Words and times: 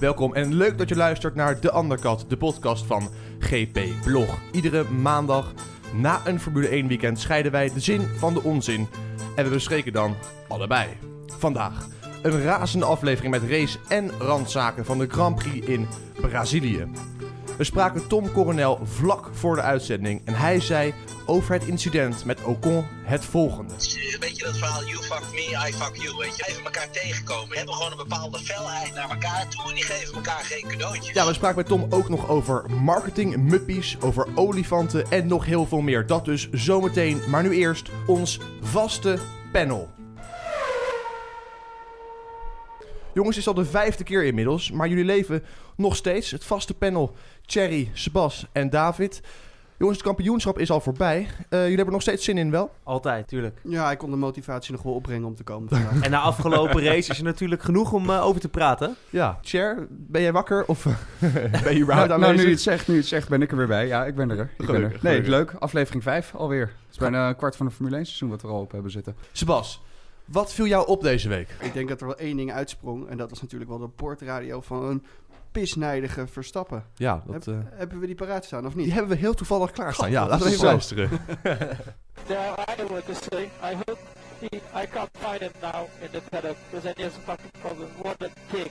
Welkom 0.00 0.34
en 0.34 0.54
leuk 0.54 0.78
dat 0.78 0.88
je 0.88 0.96
luistert 0.96 1.34
naar 1.34 1.60
De 1.60 1.76
Undercut, 1.76 2.24
de 2.28 2.36
podcast 2.36 2.84
van 2.84 3.08
GP 3.38 3.80
Blog. 4.04 4.38
Iedere 4.52 4.90
maandag 4.90 5.52
na 5.92 6.20
een 6.26 6.40
Formule 6.40 6.68
1 6.68 6.88
weekend 6.88 7.20
scheiden 7.20 7.52
wij 7.52 7.70
de 7.72 7.80
zin 7.80 8.00
van 8.00 8.34
de 8.34 8.42
onzin 8.42 8.88
en 9.36 9.44
we 9.44 9.50
bespreken 9.50 9.92
dan 9.92 10.14
allebei. 10.48 10.88
Vandaag 11.38 11.88
een 12.22 12.42
razende 12.42 12.84
aflevering 12.84 13.32
met 13.32 13.50
race 13.50 13.78
en 13.88 14.10
randzaken 14.18 14.84
van 14.84 14.98
de 14.98 15.06
Grand 15.08 15.36
Prix 15.36 15.66
in 15.66 15.86
Brazilië. 16.20 16.86
We 17.56 17.64
spraken 17.64 18.08
Tom 18.08 18.32
Coronel 18.32 18.78
vlak 18.82 19.28
voor 19.32 19.54
de 19.54 19.62
uitzending 19.62 20.22
en 20.24 20.34
hij 20.34 20.60
zei 20.60 20.94
over 21.26 21.54
het 21.54 21.64
incident 21.64 22.24
met 22.24 22.42
Ocon 22.42 22.86
het 23.02 23.24
volgende. 23.24 23.74
Weet 24.20 24.36
je 24.36 24.44
dat 24.44 24.58
verhaal, 24.58 24.84
you 24.84 25.02
fuck 25.02 25.22
me, 25.32 25.68
I 25.68 25.72
fuck 25.72 25.96
you, 25.96 26.16
weet 26.16 26.36
je. 26.36 26.44
Even 26.46 26.64
elkaar 26.64 26.90
tegenkomen. 26.90 27.48
We 27.48 27.56
hebben 27.56 27.74
gewoon 27.74 27.90
een 27.90 27.96
bepaalde 27.96 28.38
felheid 28.38 28.94
naar 28.94 29.10
elkaar 29.10 29.48
toe 29.48 29.68
en 29.68 29.74
die 29.74 29.84
geven 29.84 30.14
elkaar 30.14 30.44
geen 30.44 30.68
cadeautjes. 30.68 31.14
Ja, 31.14 31.26
we 31.26 31.32
spraken 31.32 31.56
met 31.56 31.66
Tom 31.66 31.86
ook 31.90 32.08
nog 32.08 32.28
over 32.28 32.70
marketing, 32.70 33.36
muppies, 33.36 33.96
over 34.00 34.28
olifanten 34.34 35.10
en 35.10 35.26
nog 35.26 35.44
heel 35.44 35.66
veel 35.66 35.80
meer. 35.80 36.06
Dat 36.06 36.24
dus 36.24 36.50
zometeen, 36.50 37.22
maar 37.28 37.42
nu 37.42 37.50
eerst 37.54 37.88
ons 38.06 38.38
vaste 38.60 39.18
panel. 39.52 39.92
Jongens, 43.14 43.36
het 43.36 43.46
is 43.46 43.52
al 43.52 43.62
de 43.64 43.70
vijfde 43.70 44.04
keer 44.04 44.24
inmiddels, 44.24 44.70
maar 44.70 44.88
jullie 44.88 45.04
leven 45.04 45.44
nog 45.76 45.96
steeds. 45.96 46.30
Het 46.30 46.44
vaste 46.44 46.74
panel 46.74 47.14
Thierry, 47.46 47.90
Sebas 47.92 48.46
en 48.52 48.70
David. 48.70 49.20
Jongens, 49.78 49.98
het 49.98 50.06
kampioenschap 50.06 50.58
is 50.58 50.70
al 50.70 50.80
voorbij. 50.80 51.18
Eh, 51.18 51.26
jullie 51.48 51.66
hebben 51.66 51.86
er 51.86 51.92
nog 51.92 52.02
steeds 52.02 52.24
zin 52.24 52.38
in, 52.38 52.50
wel? 52.50 52.70
Altijd, 52.82 53.28
tuurlijk. 53.28 53.60
Ja, 53.62 53.90
ik 53.90 53.98
kon 53.98 54.10
de 54.10 54.16
motivatie 54.16 54.72
nog 54.72 54.82
wel 54.82 54.92
opbrengen 54.92 55.26
om 55.26 55.34
te 55.34 55.42
komen 55.42 55.68
vandaag. 55.68 56.00
En 56.04 56.10
na 56.10 56.20
afgelopen 56.20 56.82
race 56.82 57.10
is 57.10 57.18
er 57.18 57.24
natuurlijk 57.24 57.62
genoeg 57.62 57.92
om 57.92 58.10
uh, 58.10 58.26
over 58.26 58.40
te 58.40 58.48
praten. 58.48 58.96
Ja. 59.10 59.38
Cher, 59.42 59.86
ben 59.90 60.22
jij 60.22 60.32
wakker 60.32 60.64
of 60.66 60.82
ben 61.62 61.74
je 61.74 61.80
überhaupt 61.80 62.08
nou, 62.08 62.20
nou, 62.20 62.34
nu 62.34 62.42
je 62.42 62.48
het 62.48 62.60
zegt, 62.60 62.88
nu 62.88 62.94
je 62.94 63.00
het 63.00 63.08
zegt, 63.08 63.28
ben 63.28 63.42
ik 63.42 63.50
er 63.50 63.56
weer 63.56 63.66
bij. 63.66 63.86
Ja, 63.86 64.04
ik 64.04 64.14
ben 64.14 64.30
er. 64.30 64.50
Ik 64.58 64.66
ben 64.66 64.74
er. 64.74 64.80
Nee, 64.80 64.98
gelukkig. 64.98 65.26
leuk. 65.26 65.52
Aflevering 65.58 66.02
5 66.02 66.34
alweer. 66.34 66.66
Het 66.66 66.92
is 66.92 66.98
bijna 66.98 67.28
een 67.28 67.36
kwart 67.36 67.56
van 67.56 67.66
het 67.66 67.74
Formule 67.74 67.96
1 67.96 68.04
seizoen 68.04 68.28
wat 68.28 68.42
we 68.42 68.48
er 68.48 68.54
al 68.54 68.60
op 68.60 68.72
hebben 68.72 68.90
zitten. 68.90 69.16
Sebas, 69.32 69.82
wat 70.24 70.54
viel 70.54 70.66
jou 70.66 70.86
op 70.86 71.02
deze 71.02 71.28
week? 71.28 71.48
ik 71.60 71.72
denk 71.72 71.88
dat 71.88 72.00
er 72.00 72.06
wel 72.06 72.16
één 72.16 72.36
ding 72.36 72.52
uitsprong. 72.52 73.08
En 73.08 73.16
dat 73.16 73.30
was 73.30 73.42
natuurlijk 73.42 73.70
wel 73.70 73.78
de 73.78 73.88
portradio 73.88 74.60
van 74.60 74.84
een 74.84 75.04
pisnijdige 75.60 76.26
Verstappen. 76.26 76.84
Ja, 76.94 77.22
dat, 77.26 77.46
eh, 77.46 77.54
Hebben 77.70 78.00
we 78.00 78.06
die 78.06 78.14
paraat 78.14 78.44
staan 78.44 78.66
of 78.66 78.74
niet? 78.74 78.84
die 78.84 78.92
hebben 78.94 79.12
we 79.12 79.18
heel 79.18 79.34
toevallig 79.34 79.70
klaarstaan. 79.70 80.10
Ja, 80.10 80.20
God, 80.20 80.30
laten 80.30 80.44
we 80.46 80.50
even 80.52 80.60
zo. 80.64 80.70
luisteren. 80.70 81.08
There, 82.26 82.52
I 82.70 82.74
know 82.76 82.88
what 82.90 83.04
to 83.06 83.12
say. 83.30 83.42
I 83.44 83.74
hope 83.74 83.98
he, 84.38 84.46
I 84.56 84.86
can't 84.90 85.10
find 85.18 85.40
him 85.40 85.50
now 85.60 85.84
in 86.00 86.08
the 86.12 86.20
paddock 86.30 86.56
because 86.70 86.82
then 86.86 86.92
he 86.96 87.02
has 87.02 87.12
a 87.16 87.20
fucking 87.24 87.50
problem. 87.60 87.88
What 88.02 88.22
a 88.22 88.28
dick. 88.52 88.70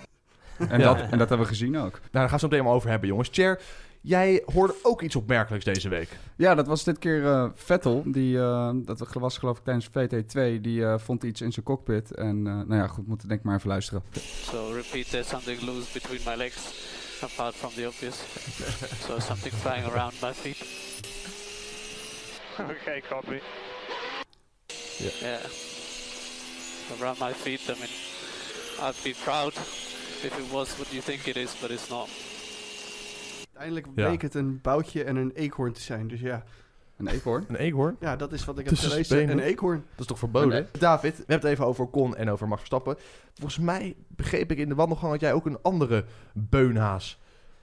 En, 0.70 0.80
Ja. 0.80 0.94
dat, 0.94 0.98
en 1.12 1.18
dat 1.18 1.30
hebben 1.30 1.40
we 1.40 1.46
gezien 1.46 1.78
ook. 1.78 1.92
Nou, 1.92 1.92
daar 1.92 2.00
gaan 2.12 2.26
we 2.26 2.32
het 2.32 2.40
zo 2.40 2.48
meteen 2.48 2.64
maar 2.64 2.74
over 2.74 2.90
hebben, 2.90 3.08
jongens. 3.10 3.30
Cher, 3.32 3.60
jij 4.04 4.44
hoorde 4.54 4.76
ook 4.82 5.02
iets 5.02 5.16
opmerkelijks 5.16 5.66
deze 5.66 5.90
week. 5.90 6.10
Ja, 6.36 6.56
dat 6.56 6.68
was 6.68 6.84
dit 6.84 7.00
keer 7.00 7.26
eh, 7.26 7.50
Vettel. 7.56 8.04
Die, 8.06 8.38
eh, 8.40 8.70
dat 8.74 9.08
was 9.14 9.38
geloof 9.38 9.58
ik 9.58 9.64
tijdens 9.64 9.88
VT2. 9.88 10.62
Die 10.62 10.86
eh, 10.86 10.98
vond 10.98 11.24
iets 11.24 11.42
in 11.42 11.52
zijn 11.52 11.66
cockpit. 11.66 12.16
En 12.16 12.48
eh, 12.48 12.54
nou 12.54 12.76
ja, 12.76 12.88
goed, 12.88 13.08
moeten 13.08 13.28
denk 13.28 13.40
ik 13.40 13.46
maar 13.46 13.56
even 13.56 13.70
luisteren. 13.70 14.04
So 14.52 14.72
repeat, 14.72 15.10
there's 15.10 15.28
something 15.28 15.62
loose 15.62 15.94
between 15.94 16.20
my 16.26 16.36
legs, 16.36 16.58
apart 17.22 17.56
from 17.56 17.70
the 17.76 17.88
obvious. 17.88 18.16
so 19.08 19.20
something 19.20 19.54
flying 19.54 19.86
around 19.86 20.14
my 20.22 20.34
feet. 20.34 20.58
okay, 22.60 23.02
copy. 23.10 23.42
Yeah. 24.98 25.22
Yeah. 25.22 25.40
Around 27.00 27.20
my 27.20 27.34
feet. 27.34 27.62
I 27.70 27.74
mean, 27.80 27.90
I'd 28.82 29.04
be 29.04 29.14
proud 29.24 29.54
if 30.24 30.40
it 30.40 30.52
was 30.52 30.78
what 30.78 30.94
you 30.94 31.02
think 31.02 31.28
it 31.28 31.38
is, 31.38 31.56
but 31.62 31.72
it's 31.72 31.90
not. 31.90 32.10
Uiteindelijk 33.54 33.88
Ja. 34.00 34.08
bleek 34.08 34.22
het 34.22 34.34
een 34.36 34.60
boutje 34.62 35.04
en 35.04 35.16
een 35.16 35.32
eekhoorn 35.32 35.74
te 35.74 35.82
zijn. 35.82 36.08
Dus 36.08 36.20
ja, 36.20 36.44
Een 36.98 37.08
eekhoorn. 37.08 37.46
Een 37.48 37.56
eekhoorn? 37.56 37.96
ja 38.00 38.16
dat 38.16 38.32
is 38.34 38.46
wat 38.46 38.58
ik 38.58 38.64
heb 38.66 38.74
Tussen 38.74 38.92
gelezen. 38.92 39.18
benen. 39.18 39.38
Een 39.38 39.44
eekhoorn. 39.44 39.78
Dat 39.92 40.00
is 40.00 40.06
toch 40.06 40.20
verboden? 40.20 40.50
Nee. 40.50 40.66
David, 40.80 41.12
we 41.12 41.24
hebben 41.28 41.36
het 41.50 41.58
even 41.58 41.66
over 41.66 41.90
Con 41.90 42.16
en 42.16 42.30
over 42.30 42.48
Max 42.48 42.58
Verstappen. 42.60 42.96
Volgens 43.34 43.60
mij 43.60 43.96
begreep 44.08 44.52
ik 44.52 44.58
in 44.58 44.70
de 44.70 44.76
wandelgang 44.76 45.12
dat 45.12 45.22
jij 45.22 45.34
ook 45.34 45.46
een 45.46 45.58
andere 45.62 46.06
beunhaas 46.34 47.20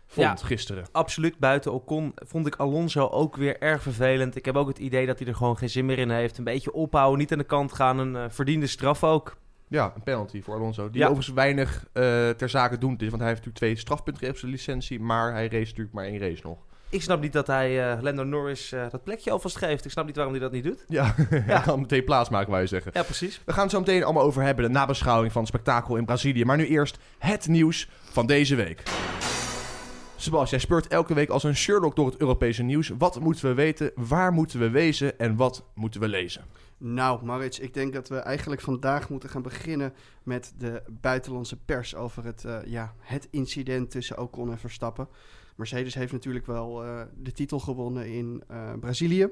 vond 0.06 0.41
Ja. 0.41 0.47
gisteren. 0.47 0.84
Absoluut 0.92 1.38
buiten 1.38 1.72
Ocon 1.72 2.12
vond 2.15 2.47
ik 2.47 2.56
Alonso 2.56 3.06
ook 3.09 3.36
weer 3.36 3.60
erg 3.60 3.82
vervelend. 3.82 4.36
Ik 4.36 4.44
heb 4.44 4.56
ook 4.56 4.69
het 4.69 4.78
idee 4.78 5.06
dat 5.06 5.19
hij 5.19 5.28
er 5.28 5.34
gewoon 5.34 5.56
geen 5.56 5.70
zin 5.70 5.86
meer 5.86 5.98
in 5.98 6.10
heeft. 6.10 6.38
Een 6.38 6.44
beetje 6.44 6.72
ophouden, 6.72 7.19
niet 7.19 7.32
aan 7.32 7.38
de 7.38 7.44
kant 7.44 7.72
gaan. 7.72 7.98
Een 7.98 8.16
eh, 8.16 8.25
verdiende 8.28 8.66
straf 8.66 9.04
ook. 9.04 9.36
Ja, 9.70 9.92
een 9.94 10.03
penalty 10.03 10.42
voor 10.42 10.54
Alonso. 10.54 10.91
Die 10.91 11.00
Ja. 11.00 11.06
overigens 11.06 11.34
weinig 11.34 11.86
eh, 11.92 12.03
ter 12.31 12.48
zake 12.48 12.78
doend 12.78 13.03
is. 13.03 13.08
Want 13.08 13.20
hij 13.22 13.31
heeft 13.31 13.44
natuurlijk 13.44 13.64
twee 13.64 13.76
strafpunten 13.76 14.14
gegeven 14.22 14.34
op 14.34 14.41
zijn 14.41 14.53
licentie. 14.53 15.00
Maar 15.00 15.32
hij 15.32 15.44
race 15.48 15.58
natuurlijk 15.69 15.92
maar 15.94 16.04
één 16.04 16.19
race 16.19 16.41
nog. 16.42 16.58
Ik 16.88 17.03
snap 17.03 17.20
niet 17.20 17.32
dat 17.32 17.47
hij 17.47 17.92
eh 17.92 18.03
Lando 18.03 18.25
Norris 18.25 18.72
eh, 18.72 18.91
dat 18.91 19.04
plekje 19.04 19.30
alvast 19.30 19.56
geeft. 19.56 19.84
Ik 19.84 19.91
snap 19.91 20.06
niet 20.06 20.14
waarom 20.16 20.34
hij 20.34 20.42
dat 20.42 20.53
niet 20.53 20.64
doet. 20.64 20.84
Ja, 20.88 21.14
hij 21.30 21.60
kan 21.60 21.80
meteen 21.80 22.04
plaatsmaken, 22.04 22.48
wou 22.50 22.62
je 22.62 22.69
zeggen. 22.69 22.91
Ja, 22.94 23.03
precies. 23.03 23.41
We 23.44 23.53
gaan 23.53 23.62
het 23.62 23.70
zo 23.72 23.78
meteen 23.78 24.04
allemaal 24.04 24.22
over 24.22 24.42
hebben. 24.42 24.64
De 24.64 24.70
nabeschouwing 24.70 25.32
van 25.32 25.41
het 25.41 25.50
spektakel 25.50 25.97
in 25.97 26.04
Brazilië. 26.04 26.44
Maar 26.44 26.56
nu 26.56 26.66
eerst 26.66 26.98
het 27.19 27.48
nieuws 27.48 27.88
van 28.10 28.26
deze 28.26 28.54
week. 28.54 28.82
Sebas, 30.20 30.50
jij 30.50 30.58
speurt 30.58 30.86
elke 30.86 31.14
week 31.14 31.28
als 31.28 31.42
een 31.42 31.56
Sherlock 31.56 31.97
door 31.97 32.06
het 32.06 32.16
Europese 32.20 32.62
nieuws. 32.62 32.88
Wat 32.98 33.20
moeten 33.20 33.48
we 33.48 33.54
weten? 33.54 33.92
Waar 33.94 34.32
moeten 34.32 34.58
we 34.58 34.70
wezen? 34.70 35.19
En 35.19 35.36
wat 35.36 35.64
moeten 35.75 36.00
we 36.00 36.08
lezen? 36.08 36.44
Nou, 36.78 37.25
Maurits, 37.25 37.58
ik 37.58 37.75
denk 37.75 37.92
dat 37.92 38.08
we 38.08 38.16
eigenlijk 38.16 38.60
vandaag 38.60 39.09
moeten 39.09 39.28
gaan 39.28 39.42
beginnen 39.42 39.92
met 40.22 40.54
de 40.59 40.82
buitenlandse 41.00 41.56
pers 41.56 41.94
over 41.94 42.25
het, 42.25 42.44
eh, 42.44 42.59
ja, 42.64 42.94
het 42.98 43.28
incident 43.30 43.91
tussen 43.91 44.19
Ocon 44.19 44.50
en 44.50 44.59
Verstappen. 44.59 45.09
Mercedes 45.56 45.94
heeft 45.94 46.12
natuurlijk 46.12 46.47
wel 46.47 46.84
eh, 46.84 47.00
de 47.16 47.32
titel 47.32 47.59
gewonnen 47.59 48.06
in 48.06 48.42
eh, 48.48 48.72
Brazilië. 48.80 49.28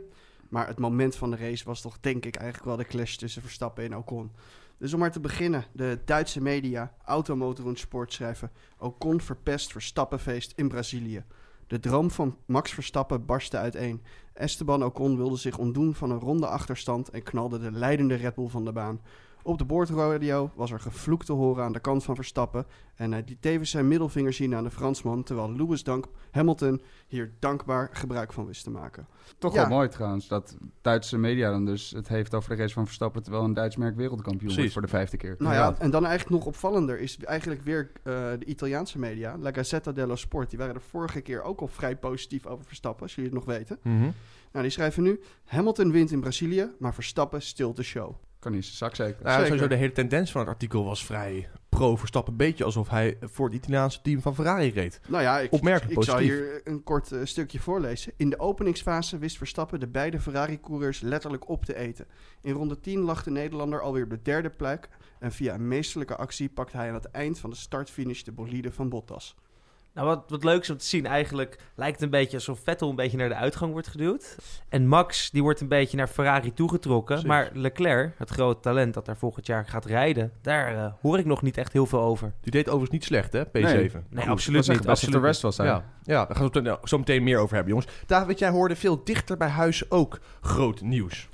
Maar 0.48 0.66
het 0.66 0.78
moment 0.78 1.16
van 1.16 1.30
de 1.30 1.36
race 1.36 1.64
was 1.64 1.80
toch 1.80 2.00
denk 2.00 2.24
ik 2.24 2.36
eigenlijk 2.36 2.66
wel 2.66 2.76
de 2.76 2.84
clash 2.84 3.14
tussen 3.16 3.42
Verstappen 3.42 3.84
en 3.84 3.96
Ocon. 3.96 4.30
Dus 4.78 4.92
om 4.92 4.98
maar 4.98 5.12
te 5.12 5.20
beginnen, 5.20 5.64
de 5.72 5.98
Duitse 6.04 6.42
media, 6.42 6.94
Automotor 7.04 7.66
und 7.66 7.78
Sport 7.78 8.12
schrijven... 8.12 8.50
Ocon 8.78 9.20
verpest 9.20 9.72
Verstappenfeest 9.72 10.52
in 10.56 10.68
Brazilië. 10.68 11.24
De 11.66 11.80
droom 11.80 12.10
van 12.10 12.36
Max 12.46 12.72
Verstappen 12.72 13.26
barstte 13.26 13.56
uiteen. 13.56 14.02
Esteban 14.34 14.84
Ocon 14.84 15.16
wilde 15.16 15.36
zich 15.36 15.58
ontdoen 15.58 15.94
van 15.94 16.10
een 16.10 16.20
ronde 16.20 16.46
achterstand 16.46 17.10
en 17.10 17.22
knalde 17.22 17.58
de 17.58 17.72
leidende 17.72 18.14
Red 18.14 18.34
Bull 18.34 18.48
van 18.48 18.64
de 18.64 18.72
baan. 18.72 19.00
Op 19.48 19.58
de 19.58 19.64
boordradio 19.64 20.50
was 20.54 20.70
er 20.70 20.80
gevloek 20.80 21.24
te 21.24 21.32
horen 21.32 21.64
aan 21.64 21.72
de 21.72 21.80
kant 21.80 22.04
van 22.04 22.14
Verstappen 22.14 22.66
en 22.94 23.12
hij 23.12 23.22
liet 23.26 23.42
tevens 23.42 23.70
zijn 23.70 23.88
middelvinger 23.88 24.32
zien 24.32 24.54
aan 24.54 24.64
de 24.64 24.70
Fransman, 24.70 25.22
terwijl 25.22 25.52
Lewis 25.52 25.82
Dank 25.84 26.06
Hamilton 26.30 26.80
hier 27.06 27.32
dankbaar 27.38 27.88
gebruik 27.92 28.32
van 28.32 28.46
wist 28.46 28.64
te 28.64 28.70
maken. 28.70 29.06
Toch 29.38 29.54
Ja. 29.54 29.60
wel 29.60 29.76
mooi 29.76 29.88
trouwens, 29.88 30.28
dat 30.28 30.56
Duitse 30.80 31.18
media 31.18 31.50
dan 31.50 31.64
dus 31.64 31.90
het 31.90 32.08
heeft 32.08 32.34
over 32.34 32.50
de 32.50 32.62
race 32.62 32.74
van 32.74 32.84
Verstappen... 32.84 33.22
terwijl 33.22 33.44
een 33.44 33.54
Duits 33.54 33.76
merk 33.76 33.96
wereldkampioen 33.96 34.38
Precies. 34.38 34.56
wordt 34.58 34.72
voor 34.72 34.82
de 34.82 34.88
vijfde 34.88 35.16
keer. 35.16 35.34
Nou 35.38 35.54
ja, 35.54 35.74
en 35.78 35.90
dan 35.90 36.06
eigenlijk 36.06 36.36
nog 36.38 36.46
opvallender 36.46 36.98
is 37.00 37.18
eigenlijk 37.18 37.62
weer 37.62 37.90
eh, 38.02 38.12
de 38.38 38.44
Italiaanse 38.44 38.98
media, 38.98 39.36
La 39.38 39.52
Gazzetta 39.52 39.92
dello 39.92 40.16
Sport. 40.16 40.50
Die 40.50 40.58
waren 40.58 40.74
de 40.74 40.80
vorige 40.80 41.20
keer 41.20 41.42
ook 41.42 41.60
al 41.60 41.68
vrij 41.68 41.96
positief 41.96 42.46
over 42.46 42.64
Verstappen, 42.64 43.02
als 43.02 43.14
jullie 43.14 43.30
het 43.30 43.38
nog 43.38 43.56
weten. 43.56 43.78
Nou, 43.82 44.62
die 44.62 44.70
schrijven 44.70 45.02
nu, 45.02 45.20
Hamilton 45.44 45.90
wint 45.92 46.10
in 46.10 46.20
Brazilië, 46.20 46.70
maar 46.78 46.94
Verstappen 46.94 47.42
stilt 47.42 47.76
de 47.76 47.82
show. 47.82 48.14
Kan 48.38 48.52
niet 48.52 48.64
zijn 48.64 48.76
zak 48.76 48.94
zeker. 48.94 49.22
Nou, 49.22 49.30
Zeker. 49.30 49.46
sowieso 49.46 49.68
de 49.68 49.74
hele 49.74 49.92
tendens 49.92 50.30
van 50.30 50.40
het 50.40 50.50
artikel 50.50 50.84
was 50.84 51.04
vrij 51.04 51.48
pro-Verstappen. 51.68 52.36
Beetje 52.36 52.64
alsof 52.64 52.88
hij 52.88 53.16
voor 53.20 53.46
het 53.46 53.54
Italiaanse 53.54 54.00
team 54.02 54.20
van 54.20 54.34
Ferrari 54.34 54.70
reed. 54.70 55.00
Nou 55.08 55.22
ja, 55.22 55.38
ik, 55.38 55.52
Opmerkelijk 55.52 55.98
ik 55.98 56.04
zal 56.04 56.14
positief. 56.14 56.38
hier 56.38 56.60
een 56.64 56.82
kort 56.82 57.12
eh, 57.12 57.20
stukje 57.24 57.58
voorlezen. 57.60 58.12
In 58.16 58.30
de 58.30 58.38
openingsfase 58.38 59.18
wist 59.18 59.36
Verstappen 59.36 59.80
de 59.80 59.86
beide 59.86 60.20
Ferrari-coureurs 60.20 61.00
letterlijk 61.00 61.48
op 61.48 61.64
te 61.64 61.76
eten. 61.76 62.06
In 62.42 62.52
ronde 62.52 62.80
10 62.80 63.00
lag 63.00 63.22
de 63.22 63.30
Nederlander 63.30 63.80
alweer 63.80 64.04
op 64.04 64.10
de 64.10 64.22
derde 64.22 64.50
plek. 64.50 64.88
En 65.18 65.32
via 65.32 65.54
een 65.54 65.68
meesterlijke 65.68 66.16
actie 66.16 66.48
pakte 66.48 66.76
hij 66.76 66.88
aan 66.88 66.94
het 66.94 67.10
eind 67.10 67.38
van 67.38 67.50
de 67.50 67.56
start-finish 67.56 68.22
de 68.22 68.32
bolide 68.32 68.72
van 68.72 68.88
Bottas. 68.88 69.36
Nou, 69.98 70.10
wat, 70.10 70.24
wat 70.28 70.44
leuk 70.44 70.60
is 70.62 70.70
om 70.70 70.76
te 70.76 70.84
zien, 70.84 71.06
eigenlijk 71.06 71.58
lijkt 71.74 71.94
het 71.94 72.02
een 72.04 72.10
beetje 72.10 72.36
alsof 72.36 72.60
Vettel 72.64 72.88
een 72.90 72.96
beetje 72.96 73.16
naar 73.16 73.28
de 73.28 73.34
uitgang 73.34 73.72
wordt 73.72 73.88
geduwd. 73.88 74.36
En 74.68 74.86
Max, 74.86 75.30
die 75.30 75.42
wordt 75.42 75.60
een 75.60 75.68
beetje 75.68 75.96
naar 75.96 76.06
Ferrari 76.06 76.52
toegetrokken. 76.52 77.04
Precies. 77.20 77.28
Maar 77.28 77.50
Leclerc, 77.52 78.14
het 78.18 78.30
grote 78.30 78.60
talent 78.60 78.94
dat 78.94 79.06
daar 79.06 79.16
volgend 79.16 79.46
jaar 79.46 79.66
gaat 79.66 79.84
rijden, 79.84 80.32
daar 80.42 80.74
eh, 80.76 80.92
hoor 81.00 81.18
ik 81.18 81.24
nog 81.24 81.42
niet 81.42 81.56
echt 81.58 81.72
heel 81.72 81.86
veel 81.86 82.00
over. 82.00 82.32
Die 82.40 82.52
deed 82.52 82.66
overigens 82.66 82.90
niet 82.90 83.04
slecht, 83.04 83.32
hè, 83.32 83.46
P7. 83.46 83.50
Nee. 83.50 83.62
Nee, 83.62 83.90
Goed, 84.14 84.26
absoluut 84.26 84.68
niet. 84.68 84.80
of 84.80 84.86
absoluut 84.86 85.14
the 85.14 85.20
rest 85.20 85.42
was 85.42 85.56
hij. 85.56 85.66
Ja, 85.66 85.84
ja, 86.02 86.24
daar 86.24 86.36
gaan 86.36 86.50
we 86.50 86.58
het 86.58 86.66
zo- 86.68 86.78
zo 86.86 86.98
meteen 86.98 87.22
meer 87.22 87.38
over 87.38 87.54
hebben, 87.54 87.74
jongens. 87.74 87.92
David, 88.06 88.38
jij 88.38 88.50
hoorde 88.50 88.76
veel 88.76 89.04
dichter 89.04 89.36
bij 89.36 89.48
huis 89.48 89.90
ook 89.90 90.18
groot 90.40 90.80
nieuws. 90.80 91.28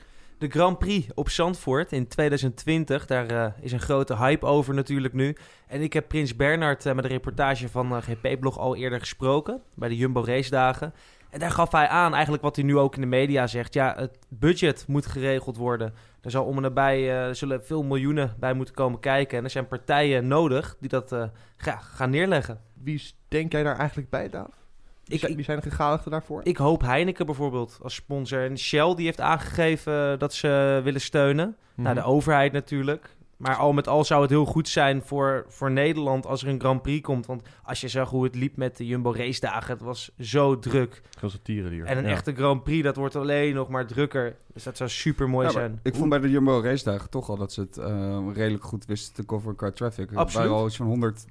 De 0.44 0.50
Grand 0.50 0.78
Prix 0.78 1.06
op 1.14 1.28
Zandvoort 1.28 1.92
in 1.92 2.08
2020, 2.08 3.06
daar 3.06 3.26
eh, 3.26 3.52
is 3.60 3.72
een 3.72 3.80
grote 3.80 4.16
hype 4.16 4.46
over 4.46 4.74
natuurlijk 4.74 5.14
nu. 5.14 5.36
En 5.66 5.82
ik 5.82 5.92
heb 5.92 6.08
Prins 6.08 6.36
Bernhard 6.36 6.86
eh, 6.86 6.94
met 6.94 7.04
een 7.04 7.10
reportage 7.10 7.68
van 7.68 7.96
eh, 7.96 8.02
GP-blog 8.02 8.58
al 8.58 8.76
eerder 8.76 9.00
gesproken, 9.00 9.62
bij 9.74 9.88
de 9.88 9.96
Jumbo 9.96 10.22
Race 10.24 10.50
Dagen. 10.50 10.94
En 11.30 11.38
daar 11.38 11.50
gaf 11.50 11.72
hij 11.72 11.88
aan, 11.88 12.12
eigenlijk 12.12 12.42
wat 12.42 12.56
hij 12.56 12.64
nu 12.64 12.78
ook 12.78 12.94
in 12.94 13.00
de 13.00 13.06
media 13.06 13.46
zegt. 13.46 13.74
Ja, 13.74 13.94
het 13.96 14.18
budget 14.28 14.84
moet 14.88 15.06
geregeld 15.06 15.56
worden. 15.56 15.94
Er 16.20 16.30
zal 16.30 16.44
om 16.44 16.56
en 16.56 16.62
nabij, 16.62 17.10
er 17.10 17.36
zullen 17.36 17.64
veel 17.64 17.82
miljoenen 17.82 18.34
bij 18.38 18.54
moeten 18.54 18.74
komen 18.74 19.00
kijken. 19.00 19.38
En 19.38 19.44
er 19.44 19.50
zijn 19.50 19.68
partijen 19.68 20.28
nodig 20.28 20.76
die 20.80 20.88
dat 20.88 21.10
ja, 21.58 21.76
gaan 21.76 22.10
neerleggen. 22.10 22.60
Wie 22.82 23.02
denk 23.28 23.52
jij 23.52 23.62
daar 23.62 23.78
eigenlijk 23.78 24.10
bij, 24.10 24.28
Daaf? 24.28 24.63
Wie 25.04 25.14
Ik- 25.14 25.20
zijn, 25.20 25.34
wie 25.34 25.44
zijn 25.44 25.60
de 25.60 25.70
gegadigden 25.70 26.10
daarvoor? 26.10 26.40
Ik 26.44 26.56
hoop 26.56 26.80
Heineken 26.82 27.26
bijvoorbeeld 27.26 27.78
als 27.82 27.94
sponsor. 27.94 28.44
En 28.44 28.58
Shell 28.58 28.94
die 28.94 29.04
heeft 29.04 29.20
aangegeven 29.20 30.18
dat 30.18 30.34
ze 30.34 30.80
willen 30.84 31.00
steunen. 31.00 31.56
Nou, 31.76 31.94
de 31.94 32.02
overheid 32.02 32.52
natuurlijk. 32.52 33.16
Maar 33.36 33.56
al 33.56 33.72
met 33.72 33.88
al 33.88 34.04
zou 34.04 34.20
het 34.22 34.30
heel 34.30 34.44
goed 34.44 34.68
zijn 34.68 35.02
voor, 35.02 35.44
voor 35.48 35.70
Nederland 35.70 36.26
als 36.26 36.42
er 36.42 36.48
een 36.48 36.60
Grand 36.60 36.82
Prix 36.82 37.00
komt. 37.06 37.26
Want 37.26 37.42
als 37.62 37.80
je 37.80 37.88
zag 37.88 38.10
hoe 38.10 38.24
het 38.24 38.34
liep 38.34 38.56
met 38.56 38.76
de 38.76 38.86
Jumbo 38.86 39.12
race 39.16 39.40
dagen, 39.40 39.72
het 39.72 39.82
was 39.82 40.10
zo 40.20 40.58
druk. 40.58 41.02
Grote 41.18 41.42
tierenlier. 41.42 41.84
En 41.84 41.98
een 41.98 42.04
Ja. 42.04 42.10
echte 42.10 42.34
Grand 42.34 42.62
Prix, 42.64 42.82
dat 42.84 42.96
wordt 42.96 43.16
alleen 43.16 43.54
nog 43.54 43.68
maar 43.68 43.86
drukker. 43.86 44.36
Dus 44.54 44.62
dat 44.62 44.76
zou 44.76 44.90
super 44.90 45.28
mooi 45.28 45.46
Ja, 45.46 45.52
zijn. 45.52 45.80
ik 45.82 45.94
vond 45.94 46.08
bij 46.10 46.18
de 46.18 46.30
Jumbo 46.30 46.60
race 46.60 46.84
dagen 46.84 47.10
toch 47.10 47.28
al 47.28 47.36
dat 47.36 47.52
ze 47.52 47.60
het 47.60 47.76
eh, 47.76 48.18
redelijk 48.34 48.64
goed 48.64 48.86
wisten 48.86 49.14
te 49.14 49.24
coveren 49.26 49.56
qua 49.56 49.70
traffic. 49.70 50.10
Er 50.10 50.16
Absoluut. 50.16 50.46
waren 50.46 50.62
al 50.62 50.66
iets 50.68 50.76
van 50.76 50.86
100 50.86 51.24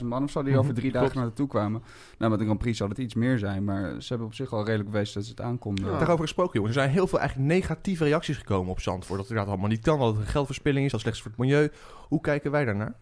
100.000 0.00 0.04
man 0.06 0.22
of 0.22 0.30
zo 0.30 0.42
die 0.42 0.50
Mhm, 0.50 0.60
over 0.60 0.74
drie 0.74 0.92
dagen 0.92 1.16
naartoe 1.20 1.48
kwamen. 1.48 1.82
Nou, 2.18 2.30
met 2.30 2.38
de 2.38 2.44
Grand 2.44 2.60
Prix 2.60 2.78
zal 2.78 2.88
het 2.88 2.98
iets 2.98 3.14
meer 3.14 3.38
zijn, 3.38 3.64
maar 3.64 4.02
ze 4.02 4.08
hebben 4.08 4.26
op 4.26 4.34
zich 4.34 4.52
al 4.52 4.64
redelijk 4.64 4.90
bewezen 4.90 5.14
dat 5.14 5.24
ze 5.24 5.30
het 5.30 5.40
aankonden. 5.40 5.84
Ja. 5.84 5.98
Daarover 5.98 6.24
gesproken, 6.24 6.52
jongens. 6.54 6.76
Er 6.76 6.82
zijn 6.82 6.94
heel 6.94 7.06
veel 7.06 7.18
eigenlijk 7.18 7.48
negatieve 7.48 8.04
reacties 8.04 8.36
gekomen 8.36 8.70
op 8.70 8.80
Zandvoort. 8.80 9.08
Dat 9.18 9.18
het 9.18 9.28
inderdaad 9.28 9.52
allemaal 9.52 9.70
niet 9.70 9.84
kan, 9.84 9.98
dat 9.98 10.08
het 10.08 10.18
een 10.18 10.26
geldverspilling 10.32 10.84
is, 10.84 10.92
dat 10.92 11.00
het 11.04 11.14
slecht 11.14 11.16
is 11.16 11.22
voor 11.22 11.44
het 11.44 11.50
milieu. 11.50 11.70
Hoe 12.08 12.20
kijken 12.20 12.50
wij 12.50 12.64
daarnaar? 12.64 12.94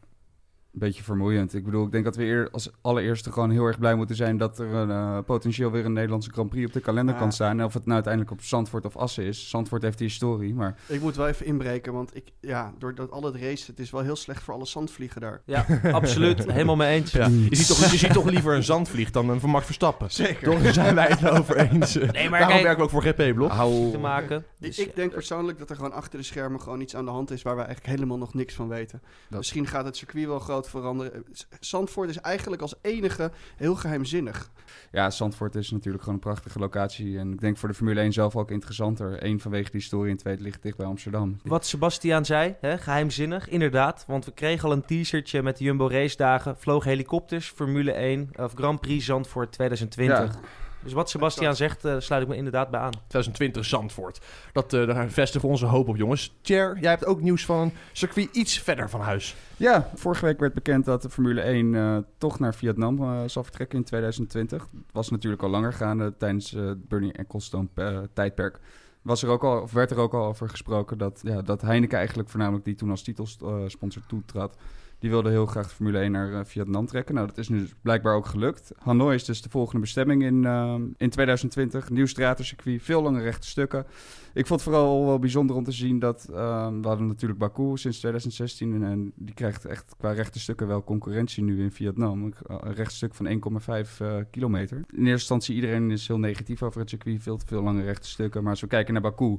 Een 0.73 0.79
beetje 0.79 1.03
vermoeiend. 1.03 1.55
Ik 1.55 1.65
bedoel, 1.65 1.85
ik 1.85 1.91
denk 1.93 2.05
dat 2.05 2.17
we 2.17 2.25
eer, 2.25 2.49
als 2.51 2.71
allereerste 2.81 3.33
gewoon 3.33 3.51
heel 3.51 3.65
erg 3.65 3.79
blij 3.79 3.95
moeten 3.95 4.17
zijn 4.17 4.37
dat 4.37 4.59
er 4.59 4.75
een, 4.75 4.91
eh, 4.91 5.19
potentieel 5.27 5.71
weer 5.71 5.85
een 5.85 5.93
Nederlandse 5.93 6.31
Grand 6.31 6.49
Prix 6.51 6.67
op 6.67 6.73
de 6.73 6.81
kalender 6.81 7.15
Ja. 7.15 7.21
kan 7.21 7.33
staan. 7.33 7.59
En 7.59 7.65
of 7.65 7.73
het 7.75 7.83
nou 7.83 7.95
uiteindelijk 7.95 8.33
op 8.33 8.43
Zandvoort 8.43 8.85
of 8.85 8.97
Assen 8.97 9.25
is. 9.25 9.49
Zandvoort 9.51 9.83
heeft 9.83 9.99
die 9.99 10.07
historie, 10.07 10.55
maar 10.55 10.77
Ik 10.87 11.01
moet 11.01 11.17
wel 11.17 11.27
even 11.29 11.47
inbreken, 11.47 11.93
want 11.93 12.17
ik, 12.17 12.25
ja, 12.41 12.73
doordat 12.79 13.11
al 13.11 13.23
het 13.23 13.35
race, 13.35 13.71
het 13.71 13.79
is 13.81 13.91
wel 13.91 14.01
heel 14.03 14.17
slecht 14.17 14.43
voor 14.43 14.55
alle 14.55 14.67
zandvliegen 14.67 15.21
daar. 15.21 15.43
Ja, 15.45 15.67
absoluut. 15.93 16.45
Helemaal 16.53 16.77
mee 16.77 16.95
eens. 16.97 17.13
Ja. 17.13 17.27
Je, 17.27 17.57
ziet 17.57 17.67
toch, 17.67 17.91
je 17.91 17.97
ziet 17.99 18.13
toch 18.13 18.25
liever 18.31 18.55
een 18.55 18.65
zandvlieg 18.65 19.11
dan 19.11 19.29
een 19.29 19.41
van 19.41 19.51
Max 19.51 19.65
Verstappen. 19.65 20.11
Zeker. 20.11 20.51
Toch 20.51 20.63
Daar 20.63 20.73
zijn 20.73 20.95
wij 20.95 21.07
het 21.09 21.29
over 21.31 21.57
eens. 21.57 21.95
Nee, 21.95 22.11
maar 22.11 22.13
Daarom 22.31 22.49
kijk- 22.49 22.63
werken 22.63 22.77
we 22.77 22.83
ook 22.83 22.91
voor 22.91 23.03
GP-blog. 23.03 23.53
hou... 23.53 23.91
te 23.91 23.99
maken. 23.99 24.37
Ik, 24.39 24.45
Dus, 24.59 24.79
ik 24.79 24.97
denk 24.97 25.13
persoonlijk 25.13 25.59
dat 25.59 25.71
er 25.71 25.77
gewoon 25.77 25.93
achter 25.93 26.19
de 26.19 26.25
schermen 26.25 26.61
gewoon 26.61 26.81
iets 26.81 26.97
aan 26.97 27.05
de 27.05 27.11
hand 27.11 27.31
is 27.31 27.43
waar 27.43 27.57
we 27.57 27.63
eigenlijk 27.63 27.95
helemaal 27.97 28.19
nog 28.19 28.35
niks 28.35 28.55
van 28.55 28.69
weten. 28.69 29.03
Dat- 29.29 29.39
Misschien 29.39 29.67
gaat 29.67 29.85
het 29.85 29.97
circuit 29.97 30.27
wel 30.27 30.39
groot 30.39 30.58
veranderen. 30.67 31.25
Zandvoort 31.61 32.09
is 32.09 32.21
eigenlijk 32.21 32.63
als 32.63 32.75
enige 32.83 33.31
heel 33.57 33.75
geheimzinnig. 33.75 34.51
Ja, 34.93 35.11
Zandvoort 35.11 35.55
is 35.55 35.71
natuurlijk 35.71 36.03
gewoon 36.03 36.19
een 36.19 36.25
prachtige 36.25 36.59
locatie. 36.59 37.19
En 37.19 37.33
ik 37.33 37.41
denk 37.41 37.57
voor 37.57 37.69
de 37.69 37.75
Formule 37.75 38.01
1 38.01 38.13
zelf 38.13 38.37
ook 38.37 38.51
interessanter. 38.51 39.25
Eén 39.25 39.41
vanwege 39.41 39.71
die 39.71 39.81
historie 39.81 40.11
en 40.11 40.17
twee, 40.17 40.39
ligt 40.39 40.63
dicht 40.63 40.77
bij 40.77 40.87
Amsterdam. 40.87 41.41
Wat 41.43 41.67
Sebastiaan 41.67 42.25
zei, 42.25 42.57
hè, 42.61 42.79
geheimzinnig, 42.79 43.49
inderdaad. 43.49 44.05
Want 44.07 44.25
we 44.25 44.33
kregen 44.33 44.69
al 44.69 44.73
een 44.73 44.85
t-shirtje 45.03 45.43
met 45.43 45.59
de 45.59 45.65
Jumbo 45.65 45.89
race 45.89 46.17
dagen. 46.17 46.57
Vloog 46.57 46.85
helikopters, 46.85 47.49
Formule 47.49 47.93
1, 47.93 48.31
of 48.37 48.53
Grand 48.55 48.81
Prix 48.81 49.05
Zandvoort 49.05 49.53
2020. 49.53 50.35
Ja. 50.35 50.41
Dus 50.83 50.93
wat 50.93 51.11
Sebastiaan 51.11 51.57
zegt, 51.57 51.85
eh, 51.85 51.95
sluit 51.99 52.23
ik 52.23 52.29
me 52.29 52.37
inderdaad 52.37 52.71
bij 52.71 52.81
aan. 52.81 52.93
2020 52.93 53.65
Zandvoort. 53.65 54.21
Dat, 54.53 54.73
eh 54.73 54.87
daar 54.87 55.09
vestigen 55.09 55.47
we 55.47 55.53
onze 55.53 55.67
hoop 55.67 55.89
op, 55.89 55.97
jongens. 55.97 56.35
Tjer, 56.41 56.79
jij 56.81 56.91
hebt 56.91 57.07
ook 57.07 57.21
nieuws 57.21 57.45
van 57.45 57.59
een 57.59 57.73
circuit 57.93 58.29
iets 58.33 58.59
verder 58.59 58.91
van 58.91 59.01
huis. 59.01 59.37
Ja, 59.59 59.91
vorige 59.95 60.25
week 60.25 60.41
werd 60.41 60.55
bekend 60.55 60.85
dat 60.85 61.03
de 61.03 61.11
Formule 61.11 61.41
1 61.41 61.75
eh, 61.75 61.97
toch 62.19 62.39
naar 62.39 62.55
Vietnam 62.55 63.29
zal 63.29 63.43
vertrekken 63.43 63.79
in 63.79 63.85
2020. 63.85 64.63
Het 64.63 64.93
was 64.93 65.11
natuurlijk 65.11 65.43
al 65.43 65.49
langer 65.49 65.73
gaande 65.73 66.17
tijdens 66.17 66.55
eh, 66.55 66.67
het 66.67 66.89
Bernie 66.89 67.13
Ecclestone 67.13 67.69
eh, 67.75 67.99
tijdperk. 68.13 68.61
Was 69.03 69.23
er 69.23 69.29
ook 69.29 69.45
al, 69.45 69.61
of 69.61 69.73
werd 69.73 69.91
er 69.91 69.99
ook 69.99 70.15
al 70.15 70.25
over 70.25 70.49
gesproken 70.49 70.99
dat, 70.99 71.21
ja, 71.23 71.43
dat 71.43 71.61
Heineken 71.61 71.99
eigenlijk 71.99 72.29
voornamelijk 72.29 72.65
die 72.65 72.75
toen 72.75 72.91
als 72.91 73.03
titelsponsor 73.03 74.03
toetrad. 74.07 74.57
Die 74.99 75.11
wilde 75.11 75.31
heel 75.31 75.47
graag 75.47 75.69
de 75.69 75.75
Formule 75.75 75.99
1 75.99 76.13
naar 76.13 76.33
eh, 76.33 76.41
Vietnam 76.45 76.87
trekken. 76.87 77.15
Nou, 77.15 77.27
dat 77.27 77.39
is 77.39 77.49
nu 77.49 77.59
dus 77.59 77.75
blijkbaar 77.83 78.15
ook 78.15 78.27
gelukt. 78.27 78.73
Hanoi 78.79 79.15
is 79.15 79.25
dus 79.25 79.43
de 79.43 79.49
volgende 79.49 79.81
bestemming 79.81 80.23
in, 80.23 80.45
eh, 80.45 80.75
in 80.97 81.11
2020. 81.11 81.91
Nieuw 81.91 82.07
stratencircuit, 82.07 82.83
veel 82.83 83.03
lange 83.03 83.23
rechte 83.23 83.47
stukken. 83.47 83.87
Ik 84.35 84.47
vond 84.47 84.61
het 84.61 84.71
vooral 84.71 85.07
wel 85.07 85.19
bijzonder 85.19 85.57
om 85.57 85.65
te 85.65 85.73
zien 85.73 85.99
dat... 85.99 86.29
eh, 86.31 86.69
we 86.81 86.89
hadden 86.89 87.07
natuurlijk 87.07 87.39
Baku 87.41 87.77
sinds 87.77 87.99
2016... 87.99 88.83
En, 88.83 89.13
die 89.15 89.35
krijgt 89.35 89.65
echt 89.65 89.95
qua 89.99 90.11
rechte 90.11 90.41
stukken 90.41 90.67
wel 90.67 90.85
concurrentie 90.85 91.43
nu 91.43 91.63
in 91.63 91.73
Vietnam. 91.73 92.23
Een 92.23 92.35
een 92.47 92.75
rechtstuk 92.75 93.15
van 93.15 93.27
1,5 93.27 93.99
eh, 93.99 94.17
kilometer. 94.31 94.77
In 94.77 94.85
eerste 94.87 95.11
instantie 95.11 95.55
iedereen 95.55 95.91
is 95.91 96.09
heel 96.09 96.19
negatief 96.19 96.63
over 96.63 96.81
het 96.81 96.91
circuit. 96.91 97.23
Veel 97.23 97.37
te 97.37 97.47
veel 97.47 97.63
lange 97.63 97.83
rechte 97.83 98.09
stukken. 98.09 98.43
Maar 98.43 98.51
als 98.51 98.61
we 98.61 98.67
kijken 98.67 98.93
naar 98.93 99.03
Baku... 99.03 99.39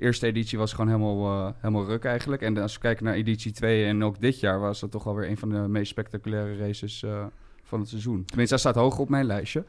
Eerste 0.00 0.26
editie 0.26 0.58
was 0.58 0.72
gewoon 0.72 0.86
helemaal, 0.86 1.46
eh, 1.46 1.52
helemaal 1.56 1.86
ruk 1.86 2.04
eigenlijk. 2.04 2.42
En 2.42 2.56
als 2.56 2.74
we 2.74 2.80
kijken 2.80 3.04
naar 3.04 3.14
editie 3.14 3.52
2 3.52 3.84
en 3.84 4.04
ook 4.04 4.20
dit 4.20 4.40
jaar... 4.40 4.60
was 4.60 4.80
dat 4.80 4.90
toch 4.90 5.06
alweer 5.06 5.28
een 5.28 5.38
van 5.38 5.48
de 5.48 5.58
meest 5.58 5.90
spectaculaire 5.90 6.56
races 6.56 7.02
eh, 7.02 7.24
van 7.62 7.80
het 7.80 7.88
seizoen. 7.88 8.24
Tenminste, 8.24 8.54
hij 8.54 8.64
staat 8.64 8.82
hoger 8.82 9.00
op 9.00 9.08
mijn 9.08 9.24
lijstje. 9.24 9.64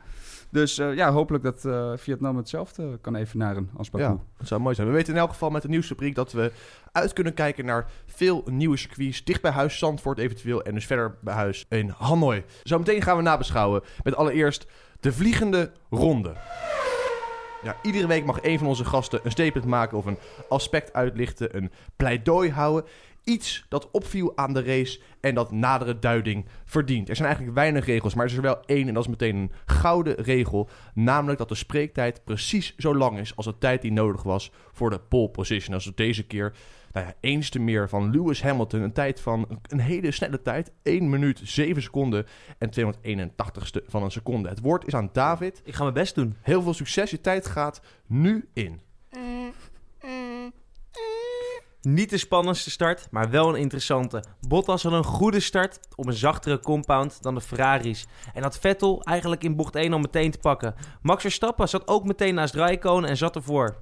Dus 0.51 0.77
eh, 0.77 0.95
ja, 0.95 1.11
hopelijk 1.11 1.43
dat 1.43 1.65
eh, 1.65 1.91
Vietnam 1.95 2.37
hetzelfde 2.37 2.97
kan 3.01 3.15
evenaren 3.15 3.69
als 3.77 3.89
Baku. 3.89 4.03
Ja, 4.03 4.17
dat 4.37 4.47
zou 4.47 4.61
mooi 4.61 4.75
zijn. 4.75 4.87
We 4.87 4.93
weten 4.93 5.13
in 5.13 5.19
elk 5.19 5.29
geval 5.29 5.49
met 5.49 5.61
de 5.61 5.67
nieuwsrubriek 5.67 6.15
dat 6.15 6.31
we 6.31 6.51
uit 6.91 7.13
kunnen 7.13 7.33
kijken 7.33 7.65
naar 7.65 7.89
veel 8.05 8.43
nieuwe 8.45 8.77
circuits. 8.77 9.23
Dicht 9.23 9.41
bij 9.41 9.51
huis 9.51 9.77
Zandvoort 9.77 10.17
eventueel 10.17 10.63
en 10.63 10.73
dus 10.73 10.85
verder 10.85 11.17
bij 11.21 11.33
huis 11.33 11.65
in 11.69 11.93
Hanoi. 11.97 12.43
Zometeen 12.63 13.01
gaan 13.01 13.17
we 13.17 13.23
nabeschouwen 13.23 13.81
met 14.03 14.15
allereerst 14.15 14.67
de 14.99 15.11
vliegende 15.13 15.71
ronde. 15.89 16.35
Ja, 17.63 17.75
iedere 17.81 18.07
week 18.07 18.25
mag 18.25 18.39
een 18.41 18.57
van 18.57 18.67
onze 18.67 18.85
gasten 18.85 19.19
een 19.23 19.31
statement 19.31 19.65
maken 19.65 19.97
of 19.97 20.05
een 20.05 20.17
aspect 20.49 20.93
uitlichten, 20.93 21.57
een 21.57 21.71
pleidooi 21.95 22.51
houden. 22.51 22.89
Iets 23.23 23.65
dat 23.69 23.91
opviel 23.91 24.37
aan 24.37 24.53
de 24.53 24.63
race 24.63 24.99
en 25.19 25.35
dat 25.35 25.51
nadere 25.51 25.99
duiding 25.99 26.45
verdient. 26.65 27.09
Er 27.09 27.15
zijn 27.15 27.27
eigenlijk 27.27 27.57
weinig 27.57 27.85
regels, 27.85 28.13
maar 28.13 28.25
er 28.25 28.31
is 28.31 28.37
er 28.37 28.43
wel 28.43 28.65
één 28.65 28.87
en 28.87 28.93
dat 28.93 29.03
is 29.03 29.09
meteen 29.09 29.35
een 29.35 29.51
gouden 29.65 30.15
regel. 30.15 30.69
Namelijk 30.93 31.39
dat 31.39 31.49
de 31.49 31.55
spreektijd 31.55 32.23
precies 32.23 32.75
zo 32.77 32.95
lang 32.95 33.19
is 33.19 33.35
als 33.35 33.45
de 33.45 33.57
tijd 33.57 33.81
die 33.81 33.91
nodig 33.91 34.23
was 34.23 34.51
voor 34.71 34.89
de 34.89 34.99
pole 34.99 35.29
position. 35.29 35.71
Dat 35.71 35.81
is 35.85 35.91
deze 35.95 36.23
keer 36.23 36.53
nou 36.91 37.05
ja, 37.05 37.13
eens 37.19 37.49
te 37.49 37.59
meer 37.59 37.89
van 37.89 38.11
Lewis 38.11 38.41
Hamilton. 38.41 38.81
Een 38.81 38.93
tijd 38.93 39.19
van 39.19 39.59
een 39.67 39.79
hele 39.79 40.11
snelle 40.11 40.41
tijd. 40.41 40.71
1 40.83 41.09
minuut 41.09 41.41
7 41.43 41.81
seconden 41.81 42.25
en 42.57 42.69
281ste 42.79 43.85
van 43.85 44.03
een 44.03 44.11
seconde. 44.11 44.49
Het 44.49 44.59
woord 44.59 44.87
is 44.87 44.93
aan 44.93 45.09
David. 45.13 45.61
Ik 45.63 45.73
ga 45.73 45.81
mijn 45.81 45.93
best 45.93 46.15
doen. 46.15 46.35
Heel 46.41 46.61
veel 46.61 46.73
succes. 46.73 47.11
Je 47.11 47.21
tijd 47.21 47.47
gaat 47.47 47.81
nu 48.07 48.49
in. 48.53 48.81
Niet 51.81 52.09
de 52.09 52.17
spannendste 52.17 52.69
start, 52.69 53.07
maar 53.11 53.29
wel 53.29 53.49
een 53.49 53.59
interessante. 53.59 54.23
Bottas 54.47 54.83
had 54.83 54.91
een 54.91 55.03
goede 55.03 55.39
start 55.39 55.79
op 55.95 56.07
een 56.07 56.13
zachtere 56.13 56.59
compound 56.59 57.21
dan 57.21 57.35
de 57.35 57.41
Ferraris. 57.41 58.05
En 58.33 58.43
had 58.43 58.59
Vettel 58.59 59.03
eigenlijk 59.03 59.43
in 59.43 59.55
bocht 59.55 59.75
1 59.75 59.93
al 59.93 59.99
meteen 59.99 60.31
te 60.31 60.37
pakken. 60.37 60.75
Max 61.01 61.21
Verstappen 61.21 61.69
zat 61.69 61.87
ook 61.87 62.03
meteen 62.03 62.35
naast 62.35 62.53
Raikkonen 62.53 63.09
en 63.09 63.17
zat 63.17 63.35
ervoor. 63.35 63.75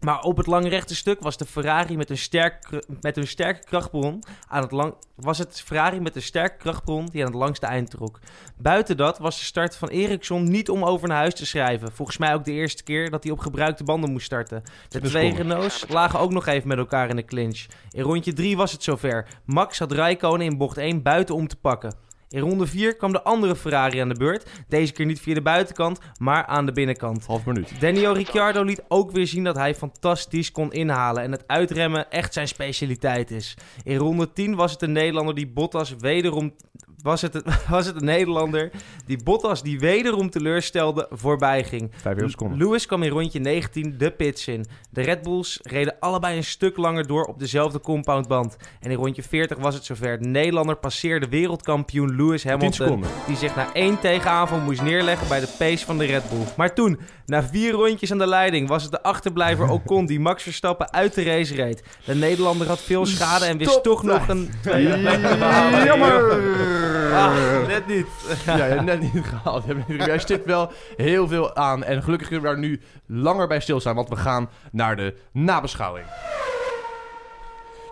Maar 0.00 0.22
op 0.22 0.36
het 0.36 0.46
lange 0.46 0.68
rechte 0.68 0.94
stuk 0.94 1.20
was 1.20 1.36
de 1.36 1.44
Ferrari 1.44 1.96
met 1.96 2.10
een, 2.10 2.18
sterk, 2.18 2.82
met 3.00 3.16
een 3.16 3.26
sterke 3.26 3.64
krachtbron 3.64 4.22
aan 4.48 4.62
het 4.62 4.70
lang, 4.70 4.94
was 5.14 5.38
het 5.38 5.62
Ferrari 5.64 6.00
met 6.00 6.16
een 6.16 6.22
sterke 6.22 6.56
krachtbron 6.56 7.06
die 7.06 7.20
aan 7.20 7.30
het 7.30 7.40
langste 7.40 7.66
eind 7.66 7.90
trok. 7.90 8.18
Buiten 8.56 8.96
dat 8.96 9.18
was 9.18 9.38
de 9.38 9.44
start 9.44 9.76
van 9.76 9.88
Ericsson 9.88 10.50
niet 10.50 10.70
om 10.70 10.84
over 10.84 11.08
naar 11.08 11.16
huis 11.16 11.34
te 11.34 11.46
schrijven. 11.46 11.92
Volgens 11.92 12.18
mij 12.18 12.34
ook 12.34 12.44
de 12.44 12.52
eerste 12.52 12.82
keer 12.82 13.10
dat 13.10 13.22
hij 13.22 13.32
op 13.32 13.38
gebruikte 13.38 13.84
banden 13.84 14.12
moest 14.12 14.26
starten. 14.26 14.62
De 14.88 15.00
twee. 15.00 15.34
Renaults 15.34 15.84
lagen 15.88 16.18
ook 16.18 16.32
nog 16.32 16.46
even 16.46 16.68
met 16.68 16.78
elkaar 16.78 17.08
in 17.08 17.16
de 17.16 17.24
clinch. 17.24 17.66
In 17.90 18.02
rondje 18.02 18.32
3 18.32 18.56
was 18.56 18.72
het 18.72 18.82
zover. 18.82 19.26
Max 19.44 19.78
had 19.78 19.92
Raikkonen 19.92 20.46
in 20.46 20.58
bocht 20.58 20.76
1 20.76 21.02
buiten 21.02 21.34
om 21.34 21.48
te 21.48 21.56
pakken. 21.56 21.94
In 22.28 22.40
ronde 22.40 22.66
4 22.66 22.96
kwam 22.96 23.12
de 23.12 23.22
andere 23.22 23.56
Ferrari 23.56 23.98
aan 23.98 24.08
de 24.08 24.14
beurt. 24.14 24.46
Deze 24.68 24.92
keer 24.92 25.06
niet 25.06 25.20
via 25.20 25.34
de 25.34 25.42
buitenkant, 25.42 25.98
maar 26.18 26.46
aan 26.46 26.66
de 26.66 26.72
binnenkant. 26.72 27.26
Half 27.26 27.46
minuut. 27.46 27.80
Daniel 27.80 28.14
Ricciardo 28.14 28.62
liet 28.62 28.84
ook 28.88 29.10
weer 29.10 29.26
zien 29.26 29.44
dat 29.44 29.56
hij 29.56 29.74
fantastisch 29.74 30.52
kon 30.52 30.72
inhalen 30.72 31.22
en 31.22 31.32
het 31.32 31.44
uitremmen 31.46 32.10
echt 32.10 32.32
zijn 32.32 32.48
specialiteit 32.48 33.30
is. 33.30 33.54
In 33.82 33.96
ronde 33.96 34.32
10 34.32 34.54
was 34.54 34.72
het 34.72 34.82
een 34.82 34.92
Nederlander 34.92 35.34
die 35.34 35.48
Bottas 35.48 35.94
wederom 35.98 36.54
was 37.06 37.22
het, 37.22 37.42
was 37.68 37.86
het 37.86 37.96
een 37.96 38.04
Nederlander 38.04 38.70
die 39.06 39.22
Bottas 39.22 39.62
die 39.62 39.78
wederom 39.78 40.30
teleurstelde 40.30 41.06
voorbij 41.10 41.64
ging. 41.64 41.90
45 41.90 42.30
seconden. 42.30 42.58
Lewis 42.58 42.86
kwam 42.86 43.02
in 43.02 43.10
rondje 43.10 43.38
19 43.38 43.94
de 43.98 44.10
pits 44.10 44.48
in. 44.48 44.66
De 44.90 45.02
Red 45.02 45.22
Bulls 45.22 45.58
reden 45.62 45.96
allebei 46.00 46.36
een 46.36 46.44
stuk 46.44 46.76
langer 46.76 47.06
door 47.06 47.24
op 47.24 47.38
dezelfde 47.38 47.80
compoundband. 47.80 48.56
En 48.80 48.90
in 48.90 48.96
rondje 48.96 49.22
40 49.22 49.58
was 49.58 49.74
het 49.74 49.84
zover. 49.84 50.18
De 50.18 50.28
Nederlander 50.28 50.76
passeerde 50.76 51.28
wereldkampioen 51.28 52.16
Lewis 52.16 52.42
10 52.42 52.50
Hamilton. 52.50 53.04
Die 53.26 53.36
zich 53.36 53.56
na 53.56 53.72
één 53.72 54.00
tegenaanval 54.00 54.58
moest 54.58 54.82
neerleggen 54.82 55.28
bij 55.28 55.40
de 55.40 55.54
pace 55.58 55.84
van 55.84 55.98
de 55.98 56.04
Red 56.04 56.28
Bull. 56.28 56.44
Maar 56.56 56.74
toen, 56.74 56.98
na 57.26 57.42
vier 57.42 57.72
rondjes 57.72 58.12
aan 58.12 58.18
de 58.18 58.26
leiding, 58.26 58.68
was 58.68 58.82
het 58.82 58.92
de 58.92 59.02
achterblijver 59.02 59.68
Ocon 59.68 60.06
die 60.06 60.20
Max 60.20 60.42
Verstappen 60.42 60.92
uit 60.92 61.14
de 61.14 61.22
race 61.22 61.54
reed. 61.54 61.82
De 62.04 62.14
Nederlander 62.14 62.66
had 62.66 62.80
veel 62.80 63.06
schade 63.06 63.44
en 63.44 63.58
wist 63.58 63.82
toch 63.82 64.02
nog 64.02 64.28
een. 64.28 64.50
Jammer! 65.86 66.95
Ah, 67.12 67.66
net 67.66 67.86
niet. 67.86 68.06
Ja, 68.46 68.56
je 68.56 68.62
hebt 68.62 68.84
net 68.84 69.00
niet 69.00 69.24
gehaald. 69.24 69.64
Jij 69.88 70.18
stipt 70.18 70.44
wel 70.44 70.70
heel 70.96 71.28
veel 71.28 71.56
aan. 71.56 71.84
En 71.84 72.02
gelukkig 72.02 72.28
kunnen 72.28 72.46
we 72.46 72.52
daar 72.52 72.62
nu 72.68 72.80
langer 73.06 73.46
bij 73.46 73.60
stilstaan, 73.60 73.94
want 73.94 74.08
we 74.08 74.16
gaan 74.16 74.48
naar 74.72 74.96
de 74.96 75.14
nabeschouwing. 75.32 76.06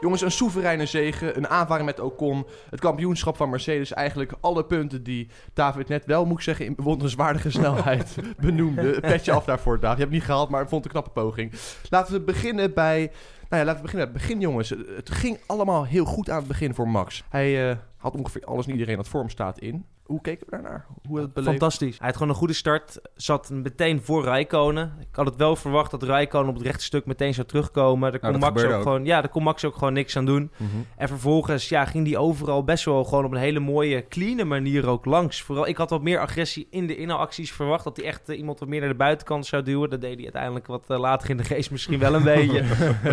Jongens, 0.05 0.23
een 0.23 0.31
soevereine 0.31 0.87
zege, 0.87 1.37
een 1.37 1.49
aanvaring 1.49 1.87
met 1.87 2.01
Ocon, 2.01 2.47
het 2.71 2.81
kampioenschap 2.81 3.37
van 3.37 3.51
Mercedes. 3.51 3.93
Eigenlijk 3.93 4.33
alle 4.41 4.65
punten 4.65 5.03
die 5.03 5.29
David 5.55 5.89
net 5.89 6.05
wel, 6.05 6.25
moet 6.25 6.37
ik 6.37 6.43
zeggen, 6.45 6.67
in 6.67 6.75
bewonderenswaardige 6.75 7.51
snelheid 7.51 8.17
benoemde. 8.41 9.01
Petje 9.01 9.33
af 9.33 9.45
daarvoor, 9.45 9.81
David. 9.81 9.97
Je 9.97 10.03
hebt 10.03 10.13
het 10.13 10.21
niet 10.21 10.31
gehaald, 10.31 10.49
maar 10.49 10.63
ik 10.63 10.69
vond 10.69 10.85
het 10.85 10.95
een 10.95 11.01
knappe 11.01 11.21
poging. 11.21 11.53
Laten 11.91 12.13
we 12.13 12.21
beginnen 12.21 12.75
bij... 12.75 13.11
Nou 13.49 13.63
ja, 13.63 13.65
laten 13.65 13.85
we 13.85 13.91
beginnen 13.91 14.13
bij 14.13 14.21
het 14.21 14.27
begin, 14.27 14.41
jongens. 14.41 14.69
Het 14.97 15.11
ging 15.11 15.39
allemaal 15.47 15.85
heel 15.85 16.05
goed 16.05 16.31
aan 16.31 16.39
het 16.39 16.49
begin 16.49 16.75
voor 16.75 16.89
Max. 16.89 17.25
Hij 17.29 17.71
eh, 17.71 17.77
had 18.05 18.17
ongeveer 18.17 18.45
alles 18.45 18.67
en 18.67 18.73
iedereen 18.73 18.97
dat 18.97 19.09
vorm 19.09 19.29
staat 19.29 19.59
in. 19.59 19.87
Hoe 20.05 20.21
keken 20.21 20.47
we 20.47 20.51
daarnaar? 20.51 20.87
Hoe 21.09 21.21
het 21.21 21.33
beleefd? 21.33 21.51
Fantastisch. 21.51 21.99
Hij 21.99 22.07
had 22.07 22.17
gewoon 22.17 22.29
een 22.29 22.39
goede 22.39 22.53
start. 22.53 23.01
Zat 23.15 23.51
meteen 23.51 24.03
voor 24.03 24.25
Rijkonen. 24.25 24.93
Ik 25.01 25.17
had 25.17 25.27
het 25.27 25.37
wel 25.37 25.57
verwacht 25.57 25.91
dat 25.91 26.03
Rijkonen 26.03 26.49
op 26.49 26.55
het 26.55 26.65
rechte 26.67 26.85
stuk 26.85 27.07
meteen 27.07 27.35
zou 27.35 27.47
terugkomen. 27.47 28.11
Daar 28.11 28.21
kon, 28.21 28.33
dat 28.33 28.41
Max 28.41 28.65
ook 28.65 28.83
gewoon, 28.83 29.05
ja, 29.05 29.21
daar 29.21 29.31
kon 29.31 29.43
Max 29.43 29.65
ook 29.65 29.75
gewoon 29.75 29.93
niks 29.93 30.17
aan 30.17 30.25
doen. 30.25 30.51
Mhm. 30.57 30.71
En 30.97 31.09
vervolgens 31.09 31.69
ja, 31.69 31.85
ging 31.85 32.05
die 32.05 32.19
overal 32.19 32.65
best 32.65 32.85
wel 32.85 33.05
gewoon 33.05 33.25
op 33.25 33.33
een 33.33 33.39
hele 33.39 33.61
mooie, 33.61 34.09
clean 34.09 34.49
manier 34.49 34.87
ook 34.87 35.05
langs. 35.05 35.43
Vooral, 35.43 35.67
ik 35.67 35.77
had 35.77 35.91
wat 35.91 36.03
meer 36.03 36.19
agressie 36.19 36.67
in 36.71 36.87
de 36.87 36.97
inhaalacties 36.97 37.53
verwacht. 37.53 37.85
Dat 37.85 37.97
hij 37.97 38.07
echt 38.07 38.29
eh, 38.29 38.39
iemand 38.39 38.59
wat 38.59 38.69
meer 38.69 38.81
naar 38.81 38.89
de 38.89 38.95
buitenkant 38.95 39.47
zou 39.47 39.63
duwen. 39.63 39.91
Dat 39.91 40.01
deed 40.01 40.15
hij 40.15 40.25
uiteindelijk 40.25 40.67
wat 40.67 40.91
eh, 40.91 40.99
later 40.99 41.31
in 41.31 41.37
de 41.37 41.45
race 41.49 41.73
misschien 41.73 41.99
wel 41.99 42.15
een 42.15 42.25
beetje. 42.35 42.65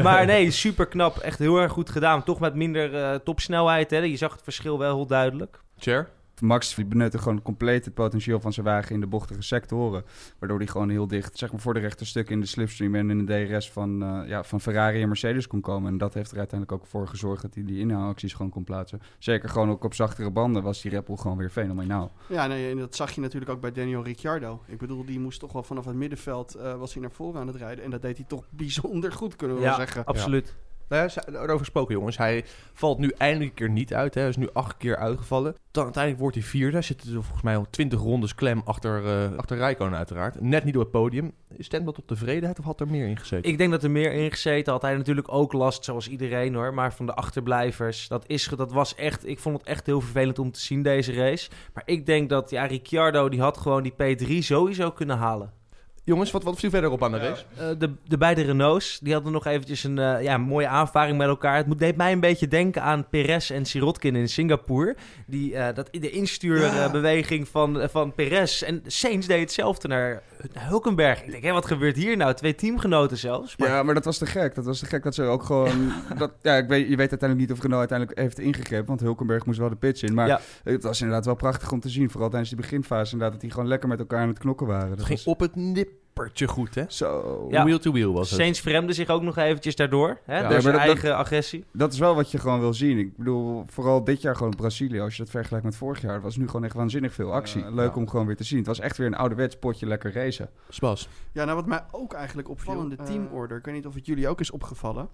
Maar 0.03 0.25
nee, 0.25 0.51
super 0.51 0.85
knap. 0.85 1.17
Echt 1.17 1.39
heel 1.39 1.57
erg 1.57 1.71
goed 1.71 1.89
gedaan. 1.89 2.23
Toch 2.23 2.39
met 2.39 2.55
minder 2.55 2.95
eh, 2.95 3.15
topsnelheid. 3.15 3.91
Hè. 3.91 3.97
Je 3.97 4.17
zag 4.17 4.31
het 4.31 4.43
verschil 4.43 4.77
wel 4.79 4.95
heel 4.95 5.07
duidelijk. 5.07 5.59
Cher? 5.77 6.09
Max 6.41 6.75
die 6.75 6.85
benutte 6.85 7.17
gewoon 7.17 7.41
compleet 7.41 7.85
het 7.85 7.93
potentieel 7.93 8.39
van 8.39 8.53
zijn 8.53 8.65
wagen 8.65 8.93
in 8.93 8.99
de 8.99 9.07
bochtige 9.07 9.41
sectoren. 9.41 10.03
Waardoor 10.39 10.57
hij 10.57 10.67
gewoon 10.67 10.89
heel 10.89 11.07
dicht, 11.07 11.37
zeg 11.37 11.51
maar 11.51 11.61
voor 11.61 11.73
de 11.73 11.79
rechte 11.79 12.05
stukken 12.05 12.33
in 12.33 12.41
de 12.41 12.47
slipstream 12.47 12.95
en 12.95 13.09
in 13.09 13.25
de 13.25 13.45
DRS 13.47 13.71
van, 13.71 14.03
eh, 14.03 14.29
ja, 14.29 14.43
van 14.43 14.61
Ferrari 14.61 15.01
en 15.01 15.07
Mercedes 15.07 15.47
kon 15.47 15.61
komen. 15.61 15.91
En 15.91 15.97
dat 15.97 16.13
heeft 16.13 16.31
er 16.31 16.37
uiteindelijk 16.37 16.81
ook 16.81 16.87
voor 16.87 17.07
gezorgd 17.07 17.41
dat 17.41 17.53
hij 17.53 17.63
die 17.63 17.79
inhaalacties 17.79 18.33
gewoon 18.33 18.51
kon 18.51 18.63
plaatsen. 18.63 19.01
Zeker 19.17 19.49
gewoon 19.49 19.69
ook 19.69 19.83
op 19.83 19.93
zachtere 19.93 20.31
banden 20.31 20.63
was 20.63 20.81
die 20.81 20.91
Red 20.91 21.05
Bull 21.05 21.17
gewoon 21.17 21.37
weer 21.37 21.49
fenomenaal. 21.49 22.11
Ja, 22.27 22.47
nee, 22.47 22.71
en 22.71 22.77
dat 22.77 22.95
zag 22.95 23.11
je 23.11 23.21
natuurlijk 23.21 23.51
ook 23.51 23.61
bij 23.61 23.71
Daniel 23.71 24.03
Ricciardo. 24.03 24.61
Ik 24.67 24.77
bedoel, 24.77 25.05
die 25.05 25.19
moest 25.19 25.39
toch 25.39 25.51
wel 25.51 25.63
vanaf 25.63 25.85
het 25.85 25.95
middenveld 25.95 26.55
eh, 26.55 26.75
was 26.75 26.93
hij 26.93 27.01
naar 27.01 27.11
voren 27.11 27.41
aan 27.41 27.47
het 27.47 27.55
rijden. 27.55 27.83
En 27.83 27.89
dat 27.89 28.01
deed 28.01 28.17
hij 28.17 28.25
toch 28.25 28.45
bijzonder 28.63 29.11
goed, 29.11 29.35
kunnen 29.35 29.57
we 29.57 29.63
wel 29.63 29.75
zeggen. 29.75 30.05
absoluut. 30.05 30.55
Nou 30.91 31.09
ja, 31.15 31.31
daarover 31.31 31.59
gesproken, 31.59 31.95
jongens. 31.95 32.17
Hij 32.17 32.45
valt 32.73 32.97
nu 32.97 33.11
eindelijk 33.17 33.49
een 33.49 33.55
keer 33.55 33.69
niet 33.69 33.93
uit. 33.93 34.13
Hè. 34.13 34.19
Hij 34.19 34.29
is 34.29 34.37
nu 34.37 34.49
acht 34.53 34.77
keer 34.77 34.97
uitgevallen. 34.97 35.55
Dan 35.71 35.83
uiteindelijk 35.83 36.21
wordt 36.21 36.37
hij 36.37 36.45
vierde. 36.45 36.81
Zitten 36.81 37.13
volgens 37.13 37.41
mij 37.41 37.57
al 37.57 37.65
twintig 37.69 37.99
rondes 37.99 38.35
klem 38.35 38.61
achter, 38.65 39.05
eh 39.05 39.37
achter 39.37 39.57
Rijkonen 39.57 39.97
uiteraard. 39.97 40.41
Net 40.41 40.63
niet 40.63 40.73
door 40.73 40.83
het 40.83 40.91
podium. 40.91 41.33
Stemt 41.57 41.85
dat 41.85 41.95
tot 41.95 42.07
tevredenheid 42.07 42.59
of 42.59 42.65
had 42.65 42.79
er 42.79 42.87
meer 42.87 43.07
in 43.07 43.17
gezeten? 43.17 43.51
Ik 43.51 43.57
denk 43.57 43.71
dat 43.71 43.83
er 43.83 43.91
meer 43.91 44.11
in 44.11 44.31
gezeten 44.31 44.73
had. 44.73 44.81
Hij 44.81 44.95
natuurlijk 44.95 45.33
ook 45.33 45.53
last, 45.53 45.85
zoals 45.85 46.07
iedereen 46.07 46.53
hoor. 46.53 46.73
Maar 46.73 46.93
van 46.93 47.05
de 47.05 47.13
achterblijvers, 47.13 48.07
dat, 48.07 48.23
is, 48.27 48.47
dat 48.47 48.71
was 48.71 48.95
echt... 48.95 49.27
Ik 49.27 49.39
vond 49.39 49.57
het 49.57 49.67
echt 49.67 49.85
heel 49.85 50.01
vervelend 50.01 50.39
om 50.39 50.51
te 50.51 50.59
zien, 50.59 50.83
deze 50.83 51.13
race. 51.13 51.49
Maar 51.73 51.83
ik 51.85 52.05
denk 52.05 52.29
dat, 52.29 52.49
ja, 52.49 52.65
Ricciardo, 52.65 53.29
die 53.29 53.41
had 53.41 53.57
gewoon 53.57 53.83
die 53.83 53.93
P3 53.93 54.37
sowieso 54.37 54.91
kunnen 54.91 55.17
halen. 55.17 55.60
Jongens, 56.03 56.31
wat, 56.31 56.43
wat 56.43 56.59
viel 56.59 56.69
verder 56.69 56.89
op 56.91 57.03
aan 57.03 57.11
de 57.11 57.17
race? 57.17 57.43
Eh, 57.57 57.67
de, 57.77 57.91
de 58.07 58.17
beide 58.17 58.41
Renaults, 58.41 58.99
die 58.99 59.13
hadden 59.13 59.31
nog 59.31 59.45
eventjes 59.45 59.83
een 59.83 59.97
eh, 59.99 60.23
ja, 60.23 60.37
mooie 60.37 60.67
aanvaring 60.67 61.17
met 61.17 61.27
elkaar. 61.27 61.55
Het 61.55 61.67
moet, 61.67 61.79
deed 61.79 61.95
mij 61.97 62.11
een 62.11 62.19
beetje 62.19 62.47
denken 62.47 62.81
aan 62.81 63.09
Perez 63.09 63.51
en 63.51 63.65
Sirotkin 63.65 64.15
in 64.15 64.29
Singapore. 64.29 64.95
Die, 65.27 65.55
eh, 65.55 65.75
dat, 65.75 65.87
de 65.91 66.09
instuurbeweging 66.09 67.47
van, 67.47 67.89
van 67.89 68.13
Perez. 68.13 68.61
En 68.61 68.81
Sainz 68.85 69.27
deed 69.27 69.39
hetzelfde 69.39 69.87
naar 69.87 70.23
Hulkenberg. 70.59 71.23
Ik 71.23 71.31
denk, 71.31 71.43
hé, 71.43 71.51
wat 71.51 71.65
gebeurt 71.65 71.95
hier 71.95 72.17
nou? 72.17 72.33
Twee 72.33 72.55
teamgenoten 72.55 73.17
zelfs. 73.17 73.57
Maar 73.57 73.69
Ja, 73.69 73.83
maar 73.83 73.93
dat 73.93 74.05
was 74.05 74.17
te 74.17 74.25
gek. 74.25 74.55
Dat 74.55 74.65
was 74.65 74.79
te 74.79 74.85
gek 74.85 75.03
dat 75.03 75.15
ze 75.15 75.23
ook 75.23 75.43
gewoon... 75.43 75.91
dat, 76.17 76.31
ja, 76.41 76.55
ik 76.55 76.67
weet, 76.67 76.89
je 76.89 76.95
weet 76.95 77.09
uiteindelijk 77.09 77.39
niet 77.49 77.51
of 77.57 77.63
Renault 77.63 77.79
uiteindelijk 77.91 78.19
heeft 78.19 78.39
ingegrepen. 78.39 78.85
Want 78.87 78.99
Hulkenberg 78.99 79.45
moest 79.45 79.59
wel 79.59 79.69
de 79.69 79.75
pitch 79.75 80.01
in. 80.03 80.13
Maar 80.13 80.27
Ja. 80.27 80.39
het 80.63 80.83
was 80.83 80.99
inderdaad 81.01 81.25
wel 81.25 81.35
prachtig 81.35 81.71
om 81.71 81.79
te 81.79 81.89
zien. 81.89 82.09
Vooral 82.09 82.29
tijdens 82.29 82.51
die 82.51 82.61
beginfase 82.61 83.11
inderdaad. 83.11 83.31
Dat 83.31 83.41
die 83.41 83.51
gewoon 83.51 83.67
lekker 83.67 83.89
met 83.89 83.99
elkaar 83.99 84.21
aan 84.21 84.27
het 84.27 84.39
knokken 84.39 84.67
waren. 84.67 84.89
Het 84.89 84.97
Dat 84.97 85.05
ging 85.07 85.23
was 85.23 85.33
op 85.33 85.39
het 85.39 85.55
nippertje 86.15 86.47
goed, 86.47 86.75
hè? 86.75 86.83
zo... 86.87 87.47
Ja. 87.49 87.63
Wheel 87.63 87.79
to 87.79 87.91
wheel 87.91 88.13
was 88.13 88.29
het. 88.31 88.39
Sainz 88.39 88.59
verremde 88.61 88.93
zich 88.93 89.09
ook 89.09 89.21
nog 89.21 89.37
eventjes 89.37 89.75
daardoor. 89.75 90.19
Hè, 90.25 90.39
Ja, 90.39 90.49
door 90.49 90.61
zijn 90.61 90.73
dat- 90.75 90.83
eigen 90.83 91.15
agressie. 91.17 91.65
Dat 91.73 91.93
is 91.93 91.99
wel 91.99 92.15
wat 92.15 92.31
je 92.31 92.37
gewoon 92.37 92.59
wil 92.59 92.73
zien. 92.73 92.97
Ik 92.97 93.17
bedoel, 93.17 93.63
vooral 93.67 94.03
dit 94.03 94.21
jaar 94.21 94.35
gewoon 94.35 94.55
Brazilië. 94.55 94.99
Als 94.99 95.15
je 95.15 95.21
dat 95.23 95.31
vergelijkt 95.31 95.65
met 95.65 95.75
vorig 95.75 96.01
jaar. 96.01 96.13
Het 96.13 96.23
was 96.23 96.37
nu 96.37 96.45
gewoon 96.45 96.63
echt 96.63 96.73
waanzinnig 96.75 97.13
veel 97.13 97.33
actie. 97.33 97.61
Ja, 97.63 97.69
Leuk 97.69 97.89
ja. 97.93 97.95
om 98.01 98.09
gewoon 98.09 98.25
weer 98.25 98.35
te 98.35 98.43
zien. 98.43 98.57
Het 98.57 98.67
was 98.67 98.79
echt 98.79 98.97
weer 98.97 99.07
een 99.07 99.15
ouderwets 99.15 99.55
potje 99.57 99.85
lekker 99.87 100.13
racen. 100.13 100.49
Spas. 100.69 101.07
Ja, 101.31 101.43
nou 101.43 101.55
wat 101.55 101.65
mij 101.65 101.83
ook 101.91 102.13
eigenlijk 102.13 102.49
opviel, 102.49 102.89
de 102.89 102.95
Eh, 102.95 103.05
teamorder. 103.05 103.57
Ik 103.57 103.65
weet 103.65 103.73
niet 103.75 103.85
of 103.85 103.93
het 103.93 104.05
jullie 104.05 104.27
ook 104.27 104.39
is 104.39 104.51
opgevallen. 104.51 105.09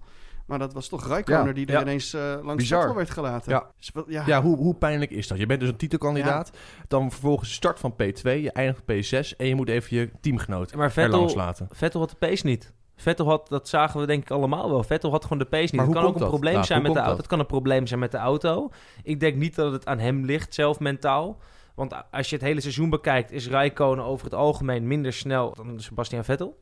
Maar 0.48 0.58
dat 0.58 0.72
was 0.72 0.88
toch 0.88 1.06
Rijkonen 1.06 1.46
Ja, 1.46 1.52
die 1.52 1.66
er 1.66 1.72
ja. 1.72 1.80
ineens 1.80 2.14
eh, 2.14 2.22
langs 2.42 2.54
Bizar. 2.54 2.80
Vettel 2.80 2.96
werd 2.96 3.10
gelaten. 3.10 3.52
Ja. 3.52 3.70
Dus 3.76 3.92
ja. 4.06 4.22
Ja, 4.26 4.42
hoe, 4.42 4.56
hoe 4.56 4.74
pijnlijk 4.74 5.10
is 5.10 5.28
dat? 5.28 5.38
Je 5.38 5.46
bent 5.46 5.60
dus 5.60 5.68
een 5.68 5.76
titelkandidaat. 5.76 6.50
Dan 6.88 7.10
vervolgens 7.10 7.52
start 7.52 7.80
van 7.80 7.92
P2. 7.92 8.22
Je 8.22 8.52
eindigt 8.52 8.80
op 8.80 8.92
P6. 8.92 9.36
En 9.36 9.46
je 9.46 9.54
moet 9.54 9.68
even 9.68 9.96
je 9.96 10.10
teamgenoot 10.20 10.74
Maar 10.74 10.84
er 10.84 10.92
Vettel, 10.92 11.18
langs 11.18 11.34
laten. 11.34 11.68
Vettel 11.70 12.00
had 12.00 12.10
de 12.10 12.16
pace 12.16 12.46
niet. 12.46 12.72
Vettel 12.96 13.26
had, 13.26 13.48
dat 13.48 13.68
zagen 13.68 14.00
we 14.00 14.06
denk 14.06 14.22
ik 14.22 14.30
allemaal 14.30 14.70
wel. 14.70 14.82
Vettel 14.82 15.10
had 15.10 15.22
gewoon 15.22 15.38
de 15.38 15.44
pace 15.44 15.62
niet. 15.62 15.72
Maar 15.72 15.84
het 15.84 15.94
kan 15.94 16.04
ook 16.04 16.14
een 16.14 16.20
dat? 16.20 16.28
probleem 16.28 16.54
Ja, 16.54 16.62
zijn 16.62 16.82
met 16.82 16.92
de 16.92 16.98
auto. 16.98 17.16
Het 17.16 17.26
kan 17.26 17.38
een 17.38 17.46
probleem 17.46 17.86
zijn 17.86 18.00
met 18.00 18.10
de 18.10 18.16
auto. 18.16 18.70
Ik 19.02 19.20
denk 19.20 19.36
niet 19.36 19.54
dat 19.54 19.72
het 19.72 19.86
aan 19.86 19.98
hem 19.98 20.24
ligt, 20.24 20.54
zelf 20.54 20.80
mentaal. 20.80 21.38
Want 21.74 21.94
als 22.10 22.30
je 22.30 22.36
het 22.36 22.44
hele 22.44 22.60
seizoen 22.60 22.90
bekijkt, 22.90 23.32
is 23.32 23.48
Rijkonen 23.48 24.04
over 24.04 24.24
het 24.24 24.34
algemeen 24.34 24.86
minder 24.86 25.12
snel 25.12 25.54
dan 25.54 25.80
Sebastian 25.80 26.24
Vettel. 26.24 26.58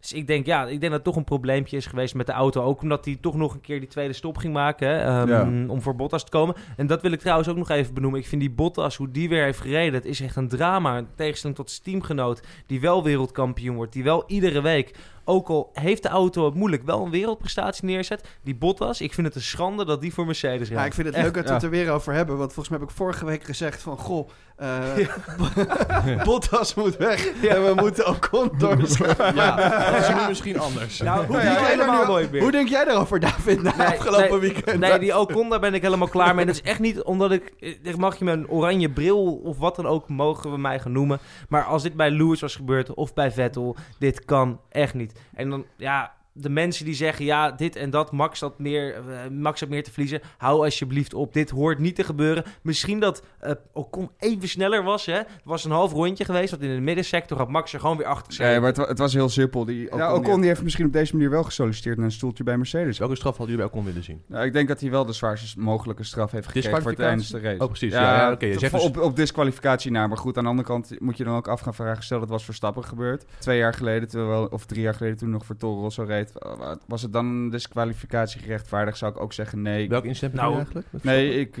Dus 0.00 0.12
ik 0.12 0.26
denk, 0.26 0.46
ja, 0.46 0.62
ik 0.62 0.68
denk 0.68 0.82
dat 0.82 0.92
het 0.92 1.04
toch 1.04 1.16
een 1.16 1.24
probleempje 1.24 1.76
is 1.76 1.86
geweest 1.86 2.14
met 2.14 2.26
de 2.26 2.32
auto. 2.32 2.62
Ook 2.62 2.82
omdat 2.82 3.04
hij 3.04 3.18
toch 3.20 3.34
nog 3.34 3.54
een 3.54 3.60
keer 3.60 3.78
die 3.80 3.88
tweede 3.88 4.12
stop 4.12 4.36
ging 4.36 4.52
maken. 4.52 4.88
Hè, 4.88 4.98
ehm, 4.98 5.28
Ja. 5.28 5.68
Om 5.68 5.82
voor 5.82 5.96
Bottas 5.96 6.24
te 6.24 6.30
komen. 6.30 6.54
En 6.76 6.86
dat 6.86 7.02
wil 7.02 7.12
ik 7.12 7.20
trouwens 7.20 7.48
ook 7.48 7.56
nog 7.56 7.70
even 7.70 7.94
benoemen. 7.94 8.20
Ik 8.20 8.26
vind 8.26 8.40
die 8.40 8.50
Bottas, 8.50 8.96
hoe 8.96 9.10
die 9.10 9.28
weer 9.28 9.44
heeft 9.44 9.60
gereden. 9.60 9.94
Het 9.94 10.04
is 10.04 10.20
echt 10.20 10.36
een 10.36 10.48
drama. 10.48 10.96
In 10.98 11.06
tegenstelling 11.14 11.58
tot 11.58 11.70
zijn 11.70 11.82
teamgenoot. 11.82 12.42
Die 12.66 12.80
wel 12.80 13.02
wereldkampioen 13.04 13.76
wordt. 13.76 13.92
Die 13.92 14.02
wel 14.04 14.24
iedere 14.26 14.60
week, 14.60 14.94
ook 15.24 15.48
al 15.48 15.70
heeft 15.72 16.02
de 16.02 16.08
auto 16.08 16.44
het 16.44 16.54
moeilijk, 16.54 16.82
wel 16.82 17.04
een 17.04 17.10
wereldprestatie 17.10 17.84
neerzet. 17.84 18.38
Die 18.42 18.54
Bottas, 18.54 19.00
ik 19.00 19.12
vind 19.14 19.26
het 19.26 19.36
een 19.36 19.42
schande 19.42 19.84
dat 19.84 20.00
die 20.00 20.14
voor 20.14 20.26
Mercedes 20.26 20.68
Ja, 20.68 20.74
rijdt. 20.74 20.88
ik 20.88 20.94
vind 20.94 21.06
het 21.06 21.16
Echt. 21.16 21.24
leuk 21.24 21.34
dat 21.34 21.42
we 21.44 21.48
ja. 21.48 21.54
het 21.54 21.64
er 21.64 21.70
weer 21.70 21.90
over 21.90 22.12
hebben. 22.12 22.36
Want 22.36 22.52
volgens 22.52 22.68
mij 22.68 22.78
heb 22.78 22.88
ik 22.88 22.96
vorige 22.96 23.24
week 23.24 23.42
gezegd 23.44 23.82
van... 23.82 23.96
Goh, 23.98 24.28
eh, 24.58 26.24
Bottas 26.24 26.74
moet 26.74 26.96
weg. 26.96 27.26
En 27.42 27.64
we 27.64 27.72
moeten 27.76 28.04
ook 28.06 28.30
doorschrijven. 28.58 29.34
Ja, 29.34 29.56
dat 29.90 30.00
is 30.00 30.08
nu 30.08 30.28
misschien 30.28 30.58
anders. 30.60 31.00
Nou, 31.00 31.26
hoe 31.26 31.36
Ja, 31.36 31.42
denk 31.42 31.54
ja, 31.54 31.60
jij 31.60 31.70
helemaal 31.70 32.00
nu- 32.00 32.06
nooit 32.06 32.30
meer? 32.30 32.40
Hoe 32.42 32.50
denk 32.50 32.68
jij 32.68 32.84
daarover, 32.84 33.20
David, 33.20 33.62
na 33.62 33.76
Nee, 33.76 33.86
afgelopen 33.86 34.30
nee, 34.30 34.38
weekend? 34.40 34.80
Nee, 34.80 34.98
die 34.98 35.18
Ocon, 35.18 35.48
daar 35.48 35.60
ben 35.60 35.74
ik 35.74 35.82
helemaal 35.82 36.08
klaar 36.08 36.34
mee. 36.34 36.46
Dat 36.46 36.54
is 36.54 36.62
echt 36.62 36.78
niet 36.80 37.02
omdat 37.02 37.30
ik... 37.32 37.52
Mag 37.96 38.18
je 38.18 38.24
me 38.24 38.32
een 38.32 38.48
oranje 38.48 38.90
bril 38.90 39.34
of 39.44 39.58
wat 39.58 39.76
dan 39.76 39.86
ook, 39.86 40.08
mogen 40.08 40.50
we 40.50 40.58
mij 40.58 40.78
gaan 40.80 40.92
noemen. 40.92 41.18
Maar 41.48 41.64
als 41.64 41.82
dit 41.82 41.94
bij 41.94 42.10
Lewis 42.10 42.40
was 42.40 42.56
gebeurd 42.56 42.94
of 42.94 43.14
bij 43.14 43.32
Vettel, 43.32 43.76
dit 43.98 44.24
kan 44.24 44.60
echt 44.70 44.94
niet. 44.94 45.12
En 45.34 45.50
dan, 45.50 45.64
ja... 45.76 46.16
De 46.40 46.48
mensen 46.48 46.84
die 46.84 46.94
zeggen, 46.94 47.24
ja, 47.24 47.50
dit 47.50 47.76
en 47.76 47.90
dat, 47.90 48.12
Max 48.12 48.40
had 48.40 48.58
meer, 48.58 48.94
eh, 48.94 49.30
Max 49.30 49.60
had 49.60 49.68
meer 49.68 49.82
te 49.84 49.90
verliezen. 49.90 50.20
Hou 50.36 50.64
alsjeblieft 50.64 51.14
op, 51.14 51.32
dit 51.32 51.50
hoort 51.50 51.78
niet 51.78 51.94
te 51.94 52.04
gebeuren. 52.04 52.44
Misschien 52.62 53.00
dat 53.00 53.22
eh 53.38 53.52
Ocon 53.72 54.10
even 54.18 54.48
sneller 54.48 54.82
was, 54.82 55.06
hè. 55.06 55.12
Het 55.14 55.26
was 55.44 55.64
een 55.64 55.70
half 55.70 55.92
rondje 55.92 56.24
geweest, 56.24 56.50
want 56.50 56.62
in 56.62 56.74
de 56.74 56.80
middensector 56.80 57.38
had 57.38 57.48
Max 57.48 57.72
er 57.72 57.80
gewoon 57.80 57.96
weer 57.96 58.06
achter 58.06 58.26
gezeten. 58.26 58.50
Nee, 58.50 58.60
maar 58.60 58.68
het, 58.68 58.88
het 58.88 58.98
was 58.98 59.12
heel 59.12 59.28
simpel. 59.28 59.64
Die, 59.64 59.86
Ocon, 59.86 59.98
ja, 59.98 60.08
die 60.08 60.18
Ocon 60.18 60.38
die 60.40 60.48
heeft 60.48 60.62
misschien 60.62 60.86
op 60.86 60.92
deze 60.92 61.12
manier 61.12 61.30
wel 61.30 61.42
gesolliciteerd 61.42 61.96
naar 61.96 62.06
een 62.06 62.12
stoeltje 62.12 62.44
bij 62.44 62.56
Mercedes. 62.56 62.98
Welke 62.98 63.16
straf 63.16 63.36
hadden 63.36 63.56
jullie 63.56 63.70
bij 63.70 63.78
Ocon 63.78 63.88
willen 63.88 64.04
zien? 64.04 64.22
Nou, 64.26 64.44
ik 64.44 64.52
denk 64.52 64.68
dat 64.68 64.80
hij 64.80 64.90
wel 64.90 65.04
de 65.04 65.12
zwaarste 65.12 65.60
mogelijke 65.60 66.04
straf 66.04 66.30
heeft 66.30 66.46
gekregen 66.46 66.82
voor 66.82 66.94
tijdens 66.94 67.28
de 67.28 67.40
race. 67.40 67.62
Oh, 67.62 67.68
precies. 67.68 67.92
Ja, 67.92 68.16
ja, 68.16 68.32
oké, 68.32 68.46
je 68.46 68.58
zegt 68.58 68.72
dus- 68.72 68.82
op, 68.82 68.98
op 68.98 69.16
disqualificatie 69.16 69.90
na. 69.90 70.06
Maar 70.06 70.18
goed, 70.18 70.36
aan 70.36 70.44
de 70.44 70.50
andere 70.50 70.68
kant 70.68 71.00
moet 71.00 71.16
je 71.16 71.24
dan 71.24 71.36
ook 71.36 71.48
af 71.48 71.60
gaan 71.60 71.74
vragen. 71.74 72.02
Stel 72.02 72.20
dat 72.20 72.28
was 72.28 72.44
Verstappen 72.44 72.84
gebeurd. 72.84 73.24
Twee 73.38 73.58
jaar 73.58 73.74
geleden, 73.74 74.08
terwijl, 74.08 74.46
of 74.50 74.66
drie 74.66 74.82
jaar 74.82 74.94
geleden 74.94 75.16
toen 75.16 75.30
nog 75.30 75.44
voor 75.44 75.56
Toro 75.56 75.80
Rosso 75.80 76.02
reed. 76.02 76.27
Was 76.86 77.02
het 77.02 77.12
dan 77.12 77.26
een 77.26 77.50
disqualificatie 77.50 78.40
gerechtvaardigd? 78.40 78.98
Zou 78.98 79.12
ik 79.12 79.20
ook 79.20 79.32
zeggen 79.32 79.62
nee. 79.62 79.88
Welk 79.88 80.04
incident 80.04 80.34
Nou, 80.34 80.56
eigenlijk? 80.56 80.86
Nee, 81.02 81.40
ik, 81.40 81.56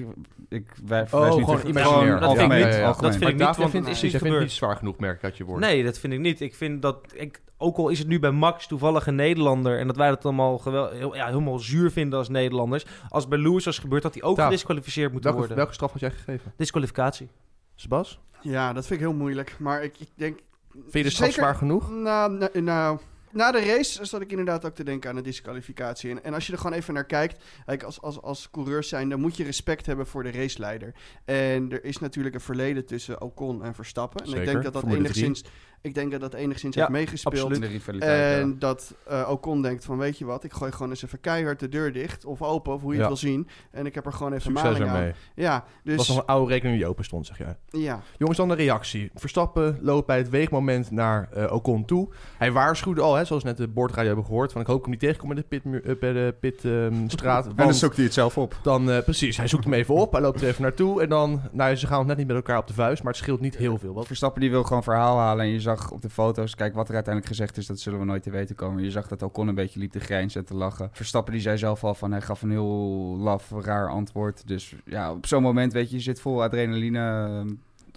ik 0.48 0.72
wij, 0.84 1.06
Oh, 1.10 1.20
wijs 1.20 1.34
niet 1.34 1.44
gewoon 1.44 1.60
imaginair. 1.66 2.18
gewoon 2.18 2.20
Dat 2.20 2.36
vind 2.36 2.52
ik 2.52 2.58
niet. 2.58 3.00
Dat 3.00 3.16
vind 3.16 3.22
ik 3.22 3.28
niet, 3.28 3.38
David 3.38 3.56
want 3.58 3.70
vindt, 3.70 3.86
het 3.86 3.94
is 3.96 4.00
jij 4.00 4.10
niet 4.10 4.18
vindt 4.20 4.26
gebeurd. 4.26 4.40
niet 4.42 4.52
zwaar 4.52 4.76
genoeg, 4.76 4.98
merk 4.98 5.24
uit 5.24 5.36
je 5.36 5.44
woorden. 5.44 5.68
Nee, 5.68 5.84
dat 5.84 5.98
vind 5.98 6.12
ik 6.12 6.18
niet. 6.18 6.40
Ik 6.40 6.54
vind 6.54 6.82
dat, 6.82 7.12
ik, 7.14 7.40
ook 7.56 7.76
al 7.76 7.88
is 7.88 7.98
het 7.98 8.08
nu 8.08 8.18
bij 8.18 8.30
Max 8.30 8.66
toevallig 8.66 9.06
een 9.06 9.14
Nederlander... 9.14 9.78
en 9.78 9.86
dat 9.86 9.96
wij 9.96 10.08
dat 10.08 10.24
allemaal 10.24 10.58
gewel, 10.58 10.90
heel, 10.90 11.14
ja, 11.14 11.26
helemaal 11.26 11.58
zuur 11.58 11.90
vinden 11.90 12.18
als 12.18 12.28
Nederlanders... 12.28 12.86
als 13.08 13.28
bij 13.28 13.38
Lewis 13.38 13.64
was 13.64 13.78
gebeurd, 13.78 14.02
dat 14.02 14.14
hij 14.14 14.22
ook 14.22 14.36
Daaf, 14.36 14.46
gedisqualificeerd 14.46 15.12
moet 15.12 15.22
Welke, 15.22 15.38
worden. 15.38 15.56
welke 15.56 15.72
straf 15.72 15.92
had 15.92 16.00
jij 16.00 16.10
gegeven? 16.10 16.52
Disqualificatie. 16.56 17.28
Sebas? 17.74 18.18
Ja, 18.40 18.72
dat 18.72 18.86
vind 18.86 19.00
ik 19.00 19.06
heel 19.06 19.16
moeilijk. 19.16 19.56
Maar 19.58 19.82
ik, 19.82 19.94
ik 19.98 20.08
denk... 20.14 20.38
Vind 20.72 20.92
je 20.92 21.02
de 21.02 21.10
straf 21.10 21.28
Zeker- 21.28 21.42
zwaar 21.42 21.54
genoeg? 21.54 21.90
Nou, 21.90 22.32
nou, 22.32 22.60
nou, 22.60 22.98
Na 23.32 23.52
de 23.52 23.64
race 23.64 24.04
zat 24.04 24.20
ik 24.20 24.30
inderdaad 24.30 24.64
ook 24.64 24.74
te 24.74 24.84
denken 24.84 25.10
aan 25.10 25.16
de 25.16 25.22
disqualificatie. 25.22 26.10
En, 26.10 26.24
en 26.24 26.34
als 26.34 26.46
je 26.46 26.52
er 26.52 26.58
gewoon 26.58 26.76
even 26.76 26.94
naar 26.94 27.04
kijkt, 27.04 27.44
kijk, 27.66 27.82
als, 27.82 28.00
als, 28.00 28.22
als 28.22 28.50
coureurs 28.50 28.88
zijn, 28.88 29.08
dan 29.08 29.20
moet 29.20 29.36
je 29.36 29.44
respect 29.44 29.86
hebben 29.86 30.06
voor 30.06 30.22
de 30.22 30.30
raceleider. 30.30 30.94
En 31.24 31.72
er 31.72 31.84
is 31.84 31.98
natuurlijk 31.98 32.34
een 32.34 32.40
verleden 32.40 32.86
tussen 32.86 33.20
Ocon 33.20 33.64
en 33.64 33.74
Verstappen. 33.74 34.24
En 34.24 34.32
ik 34.32 34.44
denk 34.44 34.62
dat 34.62 34.72
dat 34.72 34.84
enigszins, 34.84 35.44
ik 35.80 35.94
denk 35.94 36.10
dat 36.10 36.20
dat 36.20 36.34
enigszins 36.34 36.74
Ja, 36.74 36.80
heeft 36.80 36.92
meegespeeld. 36.92 37.34
absoluut. 37.34 37.60
De 37.60 37.66
rivaliteit. 37.66 38.40
En 38.42 38.48
ja. 38.48 38.54
dat 38.58 38.94
eh 39.06 39.28
Ocon 39.30 39.62
denkt 39.62 39.84
van, 39.84 39.98
weet 39.98 40.18
je 40.18 40.24
wat, 40.24 40.44
ik 40.44 40.52
gooi 40.52 40.72
gewoon 40.72 40.90
eens 40.90 41.04
even 41.04 41.20
keihard 41.20 41.60
de 41.60 41.68
deur 41.68 41.92
dicht. 41.92 42.24
Of 42.24 42.42
open, 42.42 42.72
of 42.72 42.80
hoe 42.80 42.92
je 42.92 42.98
Ja. 43.00 43.08
het 43.08 43.20
wil 43.20 43.30
zien. 43.30 43.48
En 43.70 43.86
ik 43.86 43.94
heb 43.94 44.06
er 44.06 44.12
gewoon 44.12 44.32
even 44.32 44.42
Succes 44.44 44.62
maling 44.70 44.88
aan. 44.90 44.96
ermee. 44.96 45.12
Ja, 45.34 45.54
Het 45.54 45.62
dus 45.84 45.96
was 45.96 46.08
nog 46.08 46.16
een 46.18 46.24
oude 46.26 46.52
rekening 46.52 46.78
die 46.78 46.86
open 46.86 47.04
stond, 47.04 47.26
zeg 47.26 47.38
jij. 47.38 47.56
ja. 47.70 48.00
Jongens, 48.18 48.38
dan 48.38 48.48
de 48.48 48.54
reactie. 48.54 49.10
Verstappen 49.14 49.78
loopt 49.80 50.06
bij 50.06 50.16
het 50.18 50.28
weegmoment 50.28 50.90
naar 50.90 51.28
eh, 51.32 51.52
Ocon 51.52 51.84
toe. 51.84 52.08
Hij 52.38 52.52
waarschuwde 52.52 53.00
al, 53.00 53.14
hè, 53.14 53.24
zoals 53.24 53.42
we 53.42 53.48
net 53.48 53.58
de 53.58 53.68
boordradio 53.68 54.06
hebben 54.06 54.24
gehoord... 54.24 54.52
van 54.52 54.60
ik 54.60 54.66
hoop 54.66 54.76
dat 54.84 54.86
ik 54.86 54.92
hem 54.92 55.00
niet 55.08 55.16
tegenkom 55.18 55.30
in 55.30 55.36
de 55.36 55.42
pitmu- 55.42 55.92
eh, 55.92 55.98
bij 56.00 56.12
de 56.12 56.34
pitstraat. 56.40 57.46
En 57.46 57.54
dan 57.56 57.74
zoekt 57.74 57.96
hij 57.96 58.04
het 58.04 58.14
zelf 58.14 58.38
op. 58.38 58.56
Dan, 58.62 58.90
eh, 58.90 59.02
precies, 59.02 59.36
hij 59.36 59.46
zoekt 59.48 59.64
hem 59.64 59.72
even 59.72 59.94
op. 59.94 60.12
Hij 60.12 60.20
loopt 60.20 60.40
er 60.42 60.48
even 60.48 60.62
naartoe. 60.62 61.02
En 61.02 61.08
dan, 61.08 61.40
nou, 61.52 61.74
ze 61.76 61.86
gaan 61.86 62.06
net 62.06 62.16
niet 62.16 62.26
met 62.26 62.36
elkaar 62.36 62.58
op 62.58 62.66
de 62.66 62.72
vuist. 62.72 63.02
Maar 63.02 63.12
het 63.12 63.20
scheelt 63.22 63.40
niet 63.40 63.56
heel 63.56 63.78
veel. 63.78 63.94
Wat 63.94 64.06
Verstappen 64.06 64.40
die 64.40 64.50
wil 64.50 64.62
gewoon 64.62 64.82
verhaal 64.82 65.18
halen. 65.18 65.44
En 65.44 65.50
je 65.52 65.60
zag 65.76 65.90
op 65.90 66.02
de 66.02 66.10
foto's, 66.10 66.54
kijk 66.54 66.74
wat 66.74 66.88
er 66.88 66.94
uiteindelijk 66.94 67.34
gezegd 67.34 67.56
is, 67.56 67.66
dat 67.66 67.80
zullen 67.80 67.98
we 67.98 68.04
nooit 68.04 68.22
te 68.22 68.30
weten 68.30 68.54
komen. 68.54 68.82
Je 68.82 68.90
zag 68.90 69.08
dat 69.08 69.22
Ocon 69.22 69.48
een 69.48 69.54
beetje 69.54 69.78
liep 69.78 69.92
te 69.92 70.00
grijnzen 70.00 70.40
en 70.40 70.46
te 70.46 70.54
lachen. 70.54 70.88
Verstappen 70.92 71.32
die 71.32 71.42
zei 71.42 71.58
zelf 71.58 71.84
al 71.84 71.94
van, 71.94 72.10
hij 72.10 72.20
gaf 72.20 72.42
een 72.42 72.50
heel 72.50 73.16
laf, 73.18 73.50
raar 73.50 73.88
antwoord. 73.88 74.46
Dus 74.46 74.74
ja, 74.84 75.12
op 75.12 75.26
zo'n 75.26 75.42
moment 75.42 75.72
weet 75.72 75.90
je, 75.90 75.96
je 75.96 76.02
zit 76.02 76.20
vol 76.20 76.42
adrenaline, 76.42 76.98
ehm, 76.98 77.54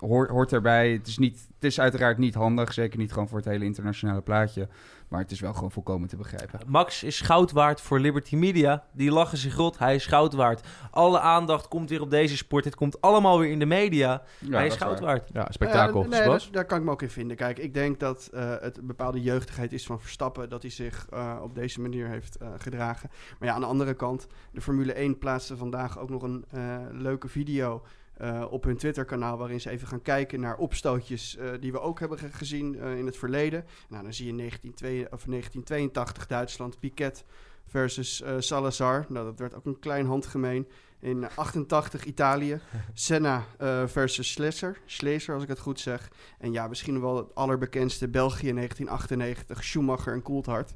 hoort, 0.07 0.29
hoort 0.29 0.53
erbij. 0.53 0.91
Het 0.91 1.07
is, 1.07 1.17
niet, 1.17 1.47
het 1.55 1.63
is 1.63 1.79
uiteraard 1.79 2.17
niet 2.17 2.33
handig, 2.33 2.73
zeker 2.73 2.97
niet 2.99 3.11
gewoon 3.13 3.27
voor 3.27 3.37
het 3.37 3.47
hele 3.47 3.65
internationale 3.65 4.21
plaatje. 4.21 4.67
Maar 5.07 5.19
het 5.19 5.31
is 5.31 5.39
wel 5.39 5.53
gewoon 5.53 5.71
volkomen 5.71 6.07
te 6.07 6.15
begrijpen. 6.17 6.59
Max 6.67 7.03
is 7.03 7.21
goud 7.21 7.51
waard 7.51 7.81
voor 7.81 7.99
Liberty 7.99 8.35
Media. 8.35 8.83
Die 8.91 9.11
lachen 9.11 9.37
zich 9.37 9.55
rot. 9.55 9.77
Hij 9.77 9.95
is 9.95 10.05
goud 10.05 10.33
waard. 10.33 10.67
Alle 10.91 11.19
aandacht 11.19 11.67
komt 11.67 11.89
weer 11.89 12.01
op 12.01 12.09
deze 12.09 12.37
sport. 12.37 12.65
Het 12.65 12.75
komt 12.75 13.01
allemaal 13.01 13.39
weer 13.39 13.51
in 13.51 13.59
de 13.59 13.65
media. 13.65 14.21
Ja, 14.39 14.49
hij 14.57 14.65
is 14.67 14.75
goud 14.75 14.99
waar. 14.99 15.07
waard. 15.07 15.29
ja, 15.33 15.47
spektakel. 15.49 16.03
Nee, 16.03 16.23
dat- 16.23 16.47
daar 16.51 16.65
kan 16.65 16.77
ik 16.77 16.83
me 16.83 16.91
ook 16.91 17.01
in 17.01 17.09
vinden. 17.09 17.37
Kijk, 17.37 17.59
ik 17.59 17.73
denk 17.73 17.99
dat 17.99 18.29
eh, 18.33 18.53
het 18.59 18.77
een 18.77 18.87
bepaalde 18.87 19.21
jeugdigheid 19.21 19.73
is 19.73 19.85
van 19.85 19.99
Verstappen 20.01 20.49
dat 20.49 20.61
hij 20.61 20.71
zich 20.71 21.07
eh, 21.09 21.35
op 21.41 21.55
deze 21.55 21.81
manier 21.81 22.07
heeft 22.07 22.35
eh, 22.37 22.47
gedragen. 22.57 23.09
Maar 23.39 23.47
ja, 23.47 23.53
aan 23.55 23.61
de 23.61 23.67
andere 23.67 23.93
kant, 23.93 24.27
de 24.51 24.61
Formule 24.61 24.93
1 24.93 25.17
plaatste 25.17 25.57
vandaag 25.57 25.99
ook 25.99 26.09
nog 26.09 26.21
een 26.23 26.45
eh, 26.49 26.77
leuke 26.91 27.27
video 27.27 27.81
eh, 28.21 28.45
op 28.49 28.63
hun 28.63 28.77
Twitter-kanaal 28.77 29.37
waarin 29.37 29.61
ze 29.61 29.69
even 29.69 29.87
gaan 29.87 30.01
kijken 30.01 30.39
naar 30.39 30.57
opstootjes 30.57 31.37
eh, 31.37 31.49
die 31.59 31.71
we 31.71 31.79
ook 31.79 31.99
hebben 31.99 32.17
ge- 32.17 32.31
gezien 32.31 32.79
eh, 32.79 32.97
in 32.97 33.05
het 33.05 33.17
verleden. 33.17 33.65
Nou, 33.89 34.03
dan 34.03 34.13
zie 34.13 34.25
je 34.25 34.35
1982, 34.35 35.13
of 35.13 35.25
1982 35.25 36.27
Duitsland, 36.27 36.79
Piquet 36.79 37.23
versus 37.65 38.23
Salazar. 38.37 39.05
Nou, 39.09 39.25
dat 39.25 39.39
werd 39.39 39.55
ook 39.55 39.65
een 39.65 39.79
klein 39.79 40.05
handgemeen. 40.05 40.67
In 40.99 41.27
88 41.35 42.05
Italië, 42.05 42.59
Senna 42.93 43.45
versus 43.87 44.31
Schlesser. 44.31 44.77
Schlesser, 44.85 45.33
als 45.33 45.43
ik 45.43 45.49
het 45.49 45.59
goed 45.59 45.79
zeg. 45.79 46.11
En 46.39 46.51
ja, 46.51 46.67
misschien 46.67 47.01
wel 47.01 47.17
het 47.17 47.35
allerbekendste 47.35 48.07
België 48.07 48.53
1998, 48.53 49.63
Schumacher 49.63 50.13
en 50.13 50.21
Coulthard. 50.21 50.73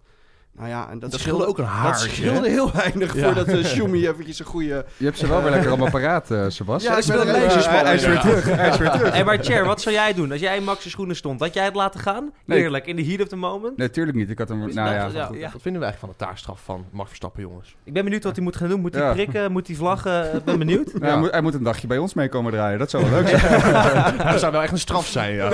Nou 0.57 0.69
ja, 0.69 0.89
en 0.89 0.99
dat, 0.99 1.11
Dat 1.11 1.19
scheelde 1.19 1.45
ook 1.47 1.57
een 1.57 1.63
Dat 1.63 1.73
haartje. 1.73 2.09
scheelde 2.09 2.49
heel 2.49 2.71
weinig 2.71 3.15
Ja. 3.15 3.23
voordat 3.23 3.47
uh, 3.47 3.63
Schumi 3.65 4.07
eventjes 4.09 4.39
een 4.39 4.45
goede... 4.45 4.85
Je 4.97 5.05
hebt 5.05 5.17
ze 5.17 5.27
wel 5.27 5.41
weer 5.41 5.51
lekker 5.51 5.69
allemaal 5.69 5.89
paraat, 5.89 6.31
eh 6.31 6.45
Sebas. 6.47 6.83
Ja, 6.83 6.91
ik 6.91 6.97
is 6.97 7.07
ben 7.07 7.15
wel 7.17 7.25
een 7.25 7.31
lijstjesman. 7.31 7.73
hij, 7.75 7.83
hij 7.85 7.95
is 7.95 8.05
weer 8.05 8.19
terug. 8.19 8.45
Hij 8.45 8.69
is 8.69 8.77
weer 8.77 8.91
terug. 8.91 9.11
Hey, 9.15 9.23
maar 9.23 9.37
Cher, 9.43 9.65
wat 9.65 9.81
zou 9.81 9.95
jij 9.95 10.13
doen 10.13 10.31
als 10.31 10.39
jij 10.41 10.57
in 10.57 10.63
Max' 10.63 10.89
schoenen 10.89 11.15
stond? 11.15 11.39
Had 11.39 11.53
jij 11.53 11.63
het 11.65 11.75
laten 11.75 11.99
gaan? 11.99 12.31
Nee. 12.45 12.61
Eerlijk, 12.61 12.85
in 12.87 12.95
de 12.95 13.05
heat 13.05 13.21
of 13.21 13.27
the 13.27 13.35
moment? 13.35 13.77
Natuurlijk 13.77 14.17
niet. 14.17 14.29
Ik 14.29 14.37
had 14.37 14.49
hem... 14.49 14.59
Nou 14.59 14.73
ja, 14.73 14.93
Ja, 15.13 15.25
Goed, 15.25 15.37
ja. 15.37 15.49
Wat 15.51 15.61
vinden 15.61 15.81
we 15.81 15.87
eigenlijk 15.87 15.99
van 15.99 16.09
de 16.09 16.15
taakstraf 16.15 16.59
van 16.63 16.85
Max 16.91 17.07
Verstappen, 17.07 17.41
jongens? 17.41 17.75
Ik 17.83 17.93
ben 17.93 18.03
benieuwd 18.03 18.23
wat 18.23 18.35
hij 18.35 18.43
moet 18.43 18.55
gaan 18.55 18.69
doen. 18.69 18.79
Moet 18.81 18.93
hij 18.93 19.03
Ja. 19.03 19.11
prikken? 19.13 19.51
Moet 19.51 19.67
hij 19.67 19.75
vlaggen? 19.75 20.35
Ik 20.35 20.43
ben 20.43 20.57
benieuwd. 20.59 20.93
Nou, 20.93 21.05
hij, 21.05 21.17
moet, 21.17 21.31
hij 21.31 21.41
moet 21.41 21.53
een 21.53 21.63
dagje 21.63 21.87
bij 21.87 21.97
ons 21.97 22.13
mee 22.13 22.29
komen 22.29 22.51
draaien. 22.51 22.79
Dat 22.79 22.89
zou 22.89 23.03
wel 23.09 23.19
leuk 23.21 23.27
zijn. 23.39 24.17
dat 24.17 24.39
zou 24.39 24.51
wel 24.51 24.61
echt 24.61 24.71
een 24.71 24.77
straf 24.79 25.07
zijn, 25.07 25.33
ja. 25.35 25.49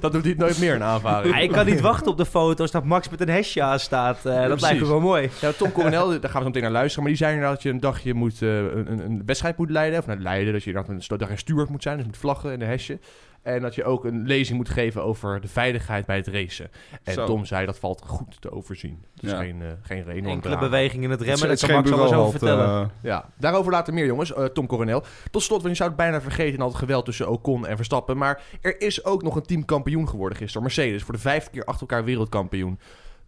dat 0.00 0.12
doet 0.12 0.24
hij 0.24 0.34
nooit 0.38 0.58
meer 0.58 0.74
in 0.74 0.82
aanvaring. 0.82 1.36
Ik 1.38 1.52
kan 1.52 1.66
niet 1.66 1.80
wachten 1.80 2.10
op 2.10 2.16
de 2.16 2.26
foto's 2.26 2.70
dat 2.70 2.84
Max 2.84 3.08
met 3.08 3.20
een 3.20 3.28
hesje 3.28 3.62
aan 3.62 3.78
staat. 3.80 4.17
Eh, 4.24 4.32
dat 4.34 4.46
precies. 4.46 4.60
lijkt 4.60 4.80
me 4.80 4.86
wel 4.88 5.00
mooi. 5.00 5.30
Ja, 5.40 5.52
Tom 5.52 5.72
Coronel, 5.72 6.08
daar 6.08 6.20
gaan 6.20 6.32
we 6.32 6.38
zo 6.38 6.44
meteen 6.44 6.62
naar 6.62 6.70
luisteren. 6.70 7.02
Maar 7.02 7.12
die 7.12 7.22
zei 7.22 7.32
inderdaad 7.34 7.54
dat 7.54 7.64
je 7.64 7.70
een 7.70 7.80
dagje 7.80 8.14
moet, 8.14 8.42
eh, 8.42 8.56
een, 8.58 8.92
een, 8.92 8.98
een 9.04 9.22
wedstrijd 9.26 9.56
moet 9.56 9.70
leiden. 9.70 9.98
Of 9.98 10.06
nou, 10.06 10.20
leiden, 10.20 10.52
dat 10.52 10.62
je 10.62 10.70
inderdaad 10.70 11.30
een 11.30 11.38
steward 11.38 11.68
moet 11.68 11.82
zijn. 11.82 11.96
Dus 11.96 12.06
met 12.06 12.16
vlaggen 12.16 12.52
en 12.52 12.60
een 12.60 12.68
hesje. 12.68 12.98
En 13.42 13.62
dat 13.62 13.74
je 13.74 13.84
ook 13.84 14.04
een 14.04 14.26
lezing 14.26 14.56
moet 14.58 14.68
geven 14.68 15.02
over 15.02 15.40
de 15.40 15.48
veiligheid 15.48 16.06
bij 16.06 16.16
het 16.16 16.26
racen. 16.26 16.70
En 17.02 17.12
Zo. 17.12 17.26
Tom 17.26 17.44
zei 17.44 17.66
dat 17.66 17.78
valt 17.78 18.02
goed 18.06 18.40
te 18.40 18.52
overzien. 18.52 19.04
Dus 19.14 19.30
Ja. 19.30 19.38
geen, 19.38 19.62
eh 19.62 19.68
geen 19.82 20.08
enorm 20.08 20.32
Enkele 20.34 20.58
beweging 20.58 21.04
in 21.04 21.10
het 21.10 21.20
remmen. 21.20 21.48
Dat 21.48 21.50
is 21.50 21.60
kan 21.60 21.68
geen 21.68 21.90
Max 21.90 21.90
alles 21.90 22.12
over 22.12 22.30
vertellen. 22.30 22.90
Ja, 23.02 23.28
daarover 23.38 23.72
later 23.72 23.94
meer 23.94 24.06
jongens. 24.06 24.34
Eh, 24.34 24.44
Tom 24.44 24.66
Coronel. 24.66 25.02
Tot 25.30 25.42
slot, 25.42 25.58
want 25.62 25.70
je 25.70 25.76
zou 25.76 25.88
het 25.88 25.98
bijna 25.98 26.20
vergeten 26.20 26.54
in 26.54 26.60
al 26.60 26.68
het 26.68 26.76
geweld 26.76 27.04
tussen 27.04 27.28
Ocon 27.30 27.66
en 27.66 27.76
Verstappen. 27.76 28.16
Maar 28.16 28.42
er 28.60 28.80
is 28.80 29.04
ook 29.04 29.22
nog 29.22 29.36
een 29.36 29.42
team 29.42 29.64
kampioen 29.64 30.08
geworden 30.08 30.38
gisteren. 30.38 30.62
Mercedes, 30.62 31.02
voor 31.02 31.14
de 31.14 31.20
vijfde 31.20 31.50
keer 31.50 31.64
achter 31.64 31.80
elkaar 31.88 32.04
wereldkampioen. 32.04 32.78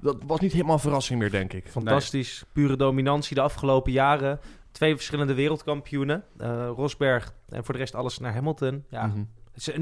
Dat 0.01 0.17
was 0.27 0.41
niet 0.41 0.53
helemaal 0.53 0.75
een 0.75 0.81
verrassing 0.81 1.19
meer, 1.19 1.31
denk 1.31 1.53
ik. 1.53 1.69
Fantastisch. 1.69 2.45
Pure 2.53 2.77
dominantie 2.77 3.35
de 3.35 3.41
afgelopen 3.41 3.93
jaren. 3.93 4.41
Twee 4.73 4.95
verschillende 4.95 5.35
wereldkampioenen. 5.35 6.25
Eh, 6.37 6.71
Rosberg 6.77 7.35
en 7.49 7.65
voor 7.65 7.75
de 7.75 7.81
rest 7.81 7.95
alles 7.95 8.19
naar 8.19 8.33
Hamilton. 8.35 8.85
Ja, 8.89 9.07
Mhm. 9.07 9.21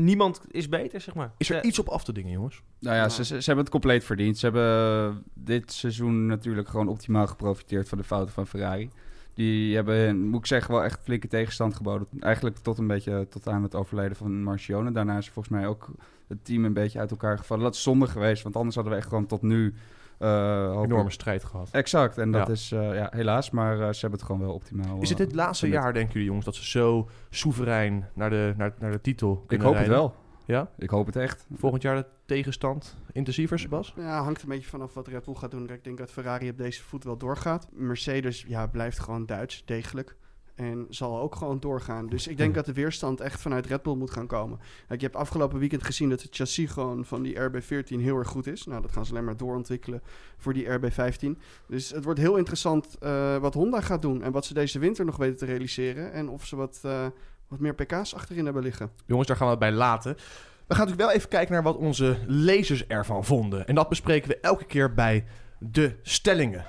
niemand 0.04 0.40
is 0.50 0.68
beter, 0.68 1.00
zeg 1.00 1.14
maar. 1.14 1.32
Is 1.36 1.50
er 1.50 1.60
Ze- 1.60 1.66
iets 1.66 1.78
op 1.78 1.88
af 1.88 2.04
te 2.04 2.12
dingen, 2.12 2.32
jongens? 2.32 2.62
Nou 2.80 2.96
ja, 2.96 3.08
ze, 3.08 3.24
ze, 3.24 3.28
ze 3.40 3.44
hebben 3.46 3.64
het 3.64 3.72
compleet 3.72 4.04
verdiend. 4.04 4.38
Ze 4.38 4.46
hebben 4.46 5.22
dit 5.34 5.72
seizoen 5.72 6.26
natuurlijk 6.26 6.68
gewoon 6.68 6.88
optimaal 6.88 7.26
geprofiteerd 7.26 7.88
van 7.88 7.98
de 7.98 8.04
fouten 8.04 8.34
van 8.34 8.46
Ferrari. 8.46 8.90
Die 9.34 9.74
hebben, 9.74 10.20
moet 10.28 10.40
ik 10.40 10.46
zeggen, 10.46 10.74
wel 10.74 10.84
echt 10.84 11.00
flinke 11.02 11.28
tegenstand 11.28 11.74
geboden. 11.74 12.06
Eigenlijk 12.20 12.56
tot 12.56 12.78
een 12.78 12.86
beetje 12.86 13.26
tot 13.30 13.48
aan 13.48 13.62
het 13.62 13.74
overlijden 13.74 14.16
van 14.16 14.42
Marcione. 14.42 14.92
Daarna 14.92 15.16
is 15.18 15.28
volgens 15.30 15.54
mij 15.54 15.66
ook 15.66 15.90
het 16.28 16.44
team 16.44 16.64
een 16.64 16.72
beetje 16.72 16.98
uit 16.98 17.10
elkaar 17.10 17.38
gevallen. 17.38 17.64
Dat 17.64 17.74
is 17.74 17.82
zonde 17.82 18.06
geweest, 18.06 18.42
want 18.42 18.56
anders 18.56 18.74
hadden 18.74 18.92
we 18.92 18.98
echt 18.98 19.08
gewoon 19.08 19.26
tot 19.26 19.42
nu... 19.42 19.74
eh, 20.18 20.80
Enorme 20.82 21.10
strijd 21.10 21.44
gehad. 21.44 21.68
Exact, 21.70 22.18
en 22.18 22.30
dat 22.30 22.46
Ja. 22.46 22.52
is 22.52 22.72
eh, 22.72 22.94
ja, 22.94 23.08
helaas, 23.10 23.50
maar 23.50 23.72
eh, 23.80 23.92
ze 23.92 24.00
hebben 24.00 24.18
het 24.18 24.22
gewoon 24.22 24.40
wel 24.40 24.54
optimaal. 24.54 25.00
Is 25.00 25.08
het 25.08 25.18
dit 25.18 25.34
laatste 25.34 25.68
jaar, 25.68 25.92
denken 25.92 26.12
jullie 26.12 26.26
jongens, 26.28 26.44
dat 26.44 26.54
ze 26.54 26.64
zo 26.64 27.08
soeverein 27.30 28.08
naar 28.14 28.30
de, 28.30 28.54
naar, 28.56 28.74
naar 28.78 28.90
de 28.90 29.00
titel 29.00 29.40
Ik 29.42 29.48
kunnen 29.48 29.66
hoop 29.66 29.76
het 29.76 29.86
wel. 29.86 30.14
Ja? 30.44 30.70
Ik 30.78 30.90
hoop 30.90 31.06
het 31.06 31.16
echt. 31.16 31.46
Volgend 31.54 31.82
jaar 31.82 31.96
de 31.96 32.06
tegenstand 32.26 32.96
intensiever, 33.12 33.58
Sebas? 33.58 33.94
Ja, 33.96 34.22
hangt 34.22 34.42
een 34.42 34.48
beetje 34.48 34.68
vanaf 34.68 34.94
wat 34.94 35.08
Red 35.08 35.24
Bull 35.24 35.34
gaat 35.34 35.50
doen. 35.50 35.68
Ik 35.68 35.84
denk 35.84 35.98
dat 35.98 36.10
Ferrari 36.10 36.48
op 36.48 36.56
deze 36.58 36.82
voet 36.82 37.04
wel 37.04 37.16
doorgaat. 37.16 37.68
Mercedes 37.72 38.44
ja, 38.48 38.66
blijft 38.66 38.98
gewoon 38.98 39.26
Duits, 39.26 39.62
degelijk. 39.64 40.16
En 40.58 40.86
zal 40.88 41.20
ook 41.20 41.34
gewoon 41.34 41.60
doorgaan. 41.60 42.06
Dus 42.06 42.26
ik 42.26 42.36
denk 42.36 42.54
dat 42.54 42.66
de 42.66 42.72
weerstand 42.72 43.20
echt 43.20 43.40
vanuit 43.40 43.66
Red 43.66 43.82
Bull 43.82 43.94
moet 43.94 44.10
gaan 44.10 44.26
komen. 44.26 44.58
Kijk, 44.88 45.00
je 45.00 45.06
hebt 45.06 45.18
afgelopen 45.18 45.58
weekend 45.58 45.84
gezien 45.84 46.08
dat 46.08 46.22
het 46.22 46.34
chassis 46.34 46.70
gewoon 46.70 47.04
van 47.04 47.22
die 47.22 47.36
RB14 47.36 48.00
heel 48.00 48.16
erg 48.16 48.28
goed 48.28 48.46
is. 48.46 48.66
Nou, 48.66 48.82
dat 48.82 48.92
gaan 48.92 49.04
ze 49.06 49.12
alleen 49.12 49.24
maar 49.24 49.36
doorontwikkelen 49.36 50.02
voor 50.36 50.52
die 50.52 50.66
RB15. 50.66 51.40
Dus 51.66 51.90
het 51.90 52.04
wordt 52.04 52.20
heel 52.20 52.36
interessant 52.36 52.98
eh, 52.98 53.36
wat 53.36 53.54
Honda 53.54 53.80
gaat 53.80 54.02
doen. 54.02 54.22
En 54.22 54.32
wat 54.32 54.44
ze 54.44 54.54
deze 54.54 54.78
winter 54.78 55.04
nog 55.04 55.16
weten 55.16 55.36
te 55.36 55.44
realiseren. 55.44 56.12
En 56.12 56.28
of 56.28 56.46
ze 56.46 56.56
wat, 56.56 56.80
eh, 56.82 57.06
wat 57.48 57.60
meer 57.60 57.74
pk's 57.74 58.14
achterin 58.14 58.44
hebben 58.44 58.62
liggen. 58.62 58.90
Jongens, 59.06 59.28
daar 59.28 59.36
gaan 59.36 59.46
we 59.46 59.52
het 59.52 59.62
bij 59.62 59.72
laten. 59.72 60.14
We 60.14 60.74
gaan 60.74 60.84
natuurlijk 60.86 61.08
wel 61.08 61.16
even 61.16 61.28
kijken 61.28 61.52
naar 61.52 61.62
wat 61.62 61.76
onze 61.76 62.18
lezers 62.26 62.86
ervan 62.86 63.24
vonden. 63.24 63.66
En 63.66 63.74
dat 63.74 63.88
bespreken 63.88 64.28
we 64.28 64.40
elke 64.40 64.64
keer 64.64 64.94
bij 64.94 65.24
de 65.58 65.94
stellingen. 66.02 66.64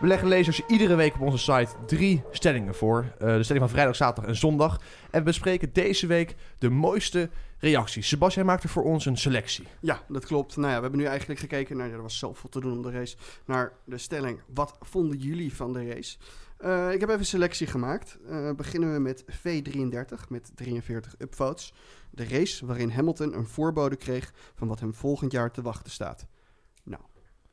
We 0.00 0.06
leggen 0.06 0.28
lezers 0.28 0.62
iedere 0.66 0.94
week 0.94 1.14
op 1.14 1.20
onze 1.20 1.38
site 1.38 1.68
drie 1.86 2.22
stellingen 2.30 2.74
voor. 2.74 3.04
Eh, 3.18 3.36
de 3.36 3.42
stelling 3.42 3.64
van 3.64 3.74
vrijdag, 3.74 3.96
zaterdag 3.96 4.30
en 4.30 4.36
zondag. 4.36 4.80
En 5.10 5.18
we 5.18 5.24
bespreken 5.24 5.72
deze 5.72 6.06
week 6.06 6.34
de 6.58 6.70
mooiste 6.70 7.30
reacties. 7.58 8.08
Sebastian 8.08 8.46
maakte 8.46 8.68
voor 8.68 8.84
ons 8.84 9.06
een 9.06 9.16
selectie. 9.16 9.66
Ja, 9.80 10.02
dat 10.08 10.26
klopt. 10.26 10.56
Nou 10.56 10.68
ja, 10.68 10.74
we 10.74 10.82
hebben 10.82 11.00
nu 11.00 11.06
eigenlijk 11.06 11.40
gekeken 11.40 11.76
naar, 11.76 11.90
er 11.90 12.02
was 12.02 12.18
zoveel 12.18 12.48
te 12.48 12.60
doen 12.60 12.72
om 12.72 12.82
de 12.82 12.90
race, 12.90 13.16
naar 13.44 13.72
de 13.84 13.98
stelling. 13.98 14.40
Wat 14.54 14.76
vonden 14.80 15.18
jullie 15.18 15.54
van 15.54 15.72
de 15.72 15.88
race? 15.88 16.16
Eh, 16.58 16.92
ik 16.92 17.00
heb 17.00 17.08
even 17.08 17.20
een 17.20 17.26
selectie 17.26 17.66
gemaakt. 17.66 18.18
Eh, 18.28 18.50
beginnen 18.50 18.92
we 18.92 18.98
met 18.98 19.24
V33 19.24 20.28
met 20.28 20.50
43 20.54 21.14
upvotes. 21.18 21.72
De 22.10 22.28
race 22.28 22.66
waarin 22.66 22.90
Hamilton 22.90 23.36
een 23.36 23.46
voorbode 23.46 23.96
kreeg 23.96 24.32
van 24.54 24.68
wat 24.68 24.80
hem 24.80 24.94
volgend 24.94 25.32
jaar 25.32 25.50
te 25.50 25.62
wachten 25.62 25.92
staat. 25.92 26.26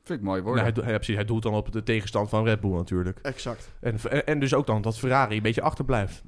Vind 0.03 0.19
ik 0.19 0.25
mooi 0.25 0.41
Nou, 0.41 0.53
worden. 0.53 0.73
hij, 0.83 0.91
ja, 0.91 0.97
precies, 0.97 1.15
hij 1.15 1.25
doelt 1.25 1.43
dan 1.43 1.53
op 1.53 1.71
de 1.71 1.83
tegenstand 1.83 2.29
van 2.29 2.43
Red 2.43 2.59
Bull 2.59 2.71
natuurlijk. 2.71 3.19
Exact. 3.21 3.71
En, 3.79 3.97
en, 4.09 4.25
en 4.25 4.39
dus 4.39 4.53
ook 4.53 4.65
dan 4.65 4.81
dat 4.81 4.97
Ferrari 4.97 5.35
een 5.35 5.41
beetje 5.41 5.61
achterblijft. 5.61 6.23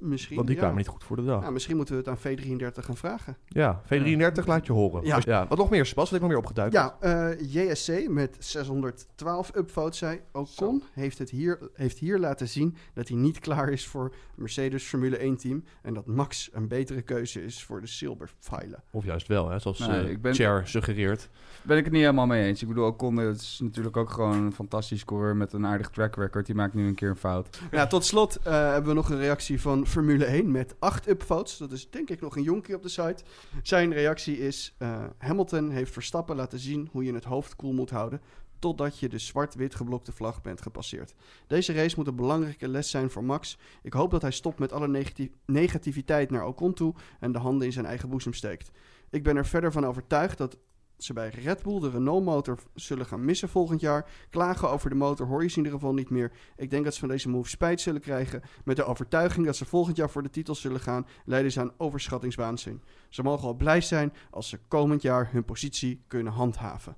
Misschien. 0.00 0.36
Want 0.36 0.46
die 0.46 0.56
ja. 0.56 0.62
kwamen 0.62 0.78
niet 0.78 0.88
goed 0.88 1.04
voor 1.04 1.16
de 1.16 1.24
dag. 1.24 1.40
Nou, 1.40 1.52
misschien 1.52 1.76
moeten 1.76 1.94
we 1.94 2.10
het 2.10 2.26
aan 2.26 2.38
V33 2.38 2.84
gaan 2.84 2.96
vragen. 2.96 3.36
Ja, 3.46 3.82
V33 3.84 4.44
laat 4.44 4.66
je 4.66 4.72
horen. 4.72 5.04
Ja. 5.04 5.18
Ja. 5.24 5.46
Wat 5.48 5.58
nog 5.58 5.70
meer, 5.70 5.86
Sebas? 5.86 6.10
Wat 6.10 6.20
heb 6.20 6.22
ik 6.22 6.28
nog 6.28 6.30
meer 6.30 6.38
opgeduikt? 6.38 6.72
Ja, 6.72 6.96
eh, 7.00 7.68
JSC 7.70 8.08
met 8.08 8.36
612 8.38 9.54
upvotes 9.54 9.98
zei... 9.98 10.20
Ocon 10.32 10.82
heeft, 10.92 11.18
het 11.18 11.30
hier, 11.30 11.58
heeft 11.74 11.98
hier 11.98 12.18
laten 12.18 12.48
zien 12.48 12.76
dat 12.94 13.08
hij 13.08 13.16
niet 13.16 13.38
klaar 13.38 13.68
is 13.68 13.86
voor 13.86 14.14
Mercedes 14.34 14.84
Formule 14.84 15.16
1 15.16 15.36
team... 15.36 15.64
en 15.82 15.94
dat 15.94 16.06
Max 16.06 16.50
een 16.52 16.68
betere 16.68 17.02
keuze 17.02 17.44
is 17.44 17.64
voor 17.64 17.80
de 17.80 17.86
Silberpfeilen. 17.86 18.82
Of 18.90 19.04
juist 19.04 19.28
wel, 19.28 19.50
hè? 19.50 19.58
zoals 19.58 19.78
Nee, 19.78 20.04
eh, 20.04 20.10
ik 20.10 20.22
ben- 20.22 20.34
Cher 20.34 20.68
suggereert. 20.68 21.28
Ben 21.62 21.76
ik 21.76 21.84
het 21.84 21.92
niet 21.92 22.02
helemaal 22.02 22.26
mee 22.26 22.46
eens. 22.46 22.62
Ik 22.62 22.68
bedoel, 22.68 22.86
Ocon 22.86 23.20
is 23.20 23.60
natuurlijk 23.62 23.96
ook 23.96 24.10
gewoon 24.10 24.44
een 24.44 24.52
fantastisch 24.52 25.00
scorer 25.00 25.36
met 25.36 25.52
een 25.52 25.66
aardig 25.66 25.90
track 25.90 26.16
record. 26.16 26.46
Die 26.46 26.54
maakt 26.54 26.74
nu 26.74 26.86
een 26.86 26.94
keer 26.94 27.08
een 27.08 27.16
fout. 27.16 27.60
Ja, 27.70 27.86
tot 27.86 28.04
slot 28.04 28.36
eh, 28.36 28.52
hebben 28.52 28.88
we 28.88 28.94
nog 28.94 29.10
een 29.10 29.18
reactie 29.18 29.60
van 29.60 29.86
Formule 29.90 30.24
1 30.24 30.50
met 30.50 30.74
8 30.78 31.08
upvotes. 31.08 31.56
Dat 31.56 31.72
is 31.72 31.90
denk 31.90 32.10
ik 32.10 32.20
nog 32.20 32.36
een 32.36 32.42
jonkie 32.42 32.74
op 32.74 32.82
de 32.82 32.88
site. 32.88 33.22
Zijn 33.62 33.92
reactie 33.92 34.38
is... 34.38 34.74
eh, 34.78 35.04
Hamilton 35.18 35.70
heeft 35.70 35.92
Verstappen 35.92 36.36
laten 36.36 36.58
zien 36.58 36.88
hoe 36.92 37.04
je 37.04 37.14
het 37.14 37.24
hoofd 37.24 37.56
koel 37.56 37.72
moet 37.72 37.90
houden... 37.90 38.20
totdat 38.58 38.98
je 38.98 39.08
de 39.08 39.18
zwart-wit 39.18 39.74
geblokte 39.74 40.12
vlag 40.12 40.42
bent 40.42 40.62
gepasseerd. 40.62 41.14
Deze 41.46 41.72
race 41.72 41.94
moet 41.96 42.06
een 42.06 42.16
belangrijke 42.16 42.68
les 42.68 42.90
zijn 42.90 43.10
voor 43.10 43.24
Max. 43.24 43.58
Ik 43.82 43.92
hoop 43.92 44.10
dat 44.10 44.22
hij 44.22 44.30
stopt 44.30 44.58
met 44.58 44.72
alle 44.72 44.88
negati- 44.88 45.32
negativiteit 45.46 46.30
naar 46.30 46.46
Ocon 46.46 46.74
toe... 46.74 46.94
en 47.20 47.32
de 47.32 47.38
handen 47.38 47.66
in 47.66 47.72
zijn 47.72 47.86
eigen 47.86 48.08
boezem 48.08 48.32
steekt. 48.32 48.70
Ik 49.10 49.22
ben 49.22 49.36
er 49.36 49.46
verder 49.46 49.72
van 49.72 49.86
overtuigd 49.86 50.38
dat 50.38 50.58
ze 51.04 51.12
bij 51.12 51.28
Red 51.28 51.62
Bull 51.62 51.80
de 51.80 51.90
Renault-motor 51.90 52.58
zullen 52.74 53.06
gaan 53.06 53.24
missen 53.24 53.48
volgend 53.48 53.80
jaar. 53.80 54.10
Klagen 54.30 54.70
over 54.70 54.90
de 54.90 54.96
motor 54.96 55.26
hoor 55.26 55.42
je 55.42 55.48
ze 55.48 55.58
in 55.58 55.64
ieder 55.64 55.78
geval 55.78 55.94
niet 55.94 56.10
meer. 56.10 56.32
Ik 56.56 56.70
denk 56.70 56.84
dat 56.84 56.94
ze 56.94 57.00
van 57.00 57.08
deze 57.08 57.28
move 57.28 57.48
spijt 57.48 57.80
zullen 57.80 58.00
krijgen. 58.00 58.42
Met 58.64 58.76
de 58.76 58.84
overtuiging 58.84 59.46
dat 59.46 59.56
ze 59.56 59.64
volgend 59.64 59.96
jaar 59.96 60.10
voor 60.10 60.22
de 60.22 60.30
titel 60.30 60.54
zullen 60.54 60.80
gaan, 60.80 61.06
leiden 61.24 61.52
ze 61.52 61.60
aan 61.60 61.72
overschattingswaanzin. 61.76 62.82
Ze 63.08 63.22
mogen 63.22 63.46
al 63.48 63.54
blij 63.54 63.80
zijn 63.80 64.12
als 64.30 64.48
ze 64.48 64.58
komend 64.68 65.02
jaar 65.02 65.28
hun 65.32 65.44
positie 65.44 66.02
kunnen 66.06 66.32
handhaven. 66.32 66.96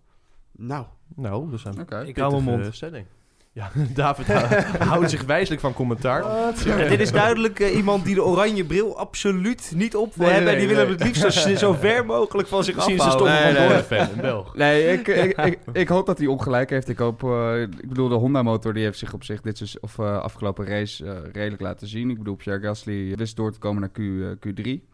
Nou, 0.52 0.86
Nou, 1.16 1.58
een 1.64 1.80
Oké. 1.80 2.00
Ik 2.04 2.16
hou 2.16 2.42
mijn 2.42 2.58
mond. 2.60 2.74
stelling. 2.74 3.06
Ja, 3.54 3.70
David 3.94 4.26
hou- 4.26 4.62
houdt 4.88 5.10
zich 5.10 5.22
wijselijk 5.24 5.60
van 5.60 5.72
commentaar. 5.74 6.22
Ja, 6.66 6.88
dit 6.88 7.00
is 7.00 7.12
duidelijk 7.12 7.60
eh, 7.60 7.76
iemand 7.76 8.04
die 8.04 8.14
de 8.14 8.24
oranje 8.24 8.64
bril 8.64 8.98
absoluut 8.98 9.72
niet 9.74 9.96
op 9.96 10.14
wil 10.14 10.26
Nee, 10.26 10.34
hebben. 10.34 10.52
en 10.52 10.58
die 10.58 10.66
wil 10.68 10.76
nee. 10.76 10.84
hem 10.84 10.94
het 10.94 11.04
liefst 11.04 11.32
zo, 11.32 11.54
zo 11.66 11.72
ver 11.72 12.06
mogelijk 12.06 12.48
van 12.48 12.64
zich 12.64 12.74
Misschien 12.74 12.96
is 12.96 13.02
de 13.02 13.08
afhouden. 13.08 13.36
stomme 13.36 13.52
Nee, 13.52 13.68
van 13.68 13.74
nee. 13.74 13.82
Doorn 13.88 14.06
fan, 14.08 14.14
een 14.16 14.20
Belg. 14.22 14.56
Nee, 14.56 14.92
ik, 14.92 15.08
ik, 15.08 15.36
ik, 15.38 15.58
ik 15.72 15.88
hoop 15.88 16.06
dat 16.06 16.18
hij 16.18 16.26
ongelijk 16.26 16.70
heeft. 16.70 16.88
Ik 16.88 16.98
hoop, 16.98 17.22
eh, 17.24 17.60
ik 17.62 17.88
bedoel, 17.88 18.08
de 18.08 18.14
Honda-motor 18.14 18.72
die 18.74 18.84
heeft 18.84 18.98
zich 18.98 19.12
op 19.12 19.24
zich 19.24 19.40
dit 19.40 19.56
seizoen- 19.56 19.82
of 19.82 19.98
eh, 19.98 20.18
afgelopen 20.18 20.66
race 20.66 21.04
eh, 21.06 21.16
redelijk 21.32 21.62
laten 21.62 21.86
zien. 21.86 22.10
Ik 22.10 22.18
bedoel, 22.18 22.34
Pierre 22.36 22.62
Gasly 22.62 23.14
wist 23.16 23.36
door 23.36 23.52
te 23.52 23.58
komen 23.58 23.80
naar 23.80 23.90
Q, 23.90 23.98
eh, 23.98 24.76
Q3. 24.78 24.91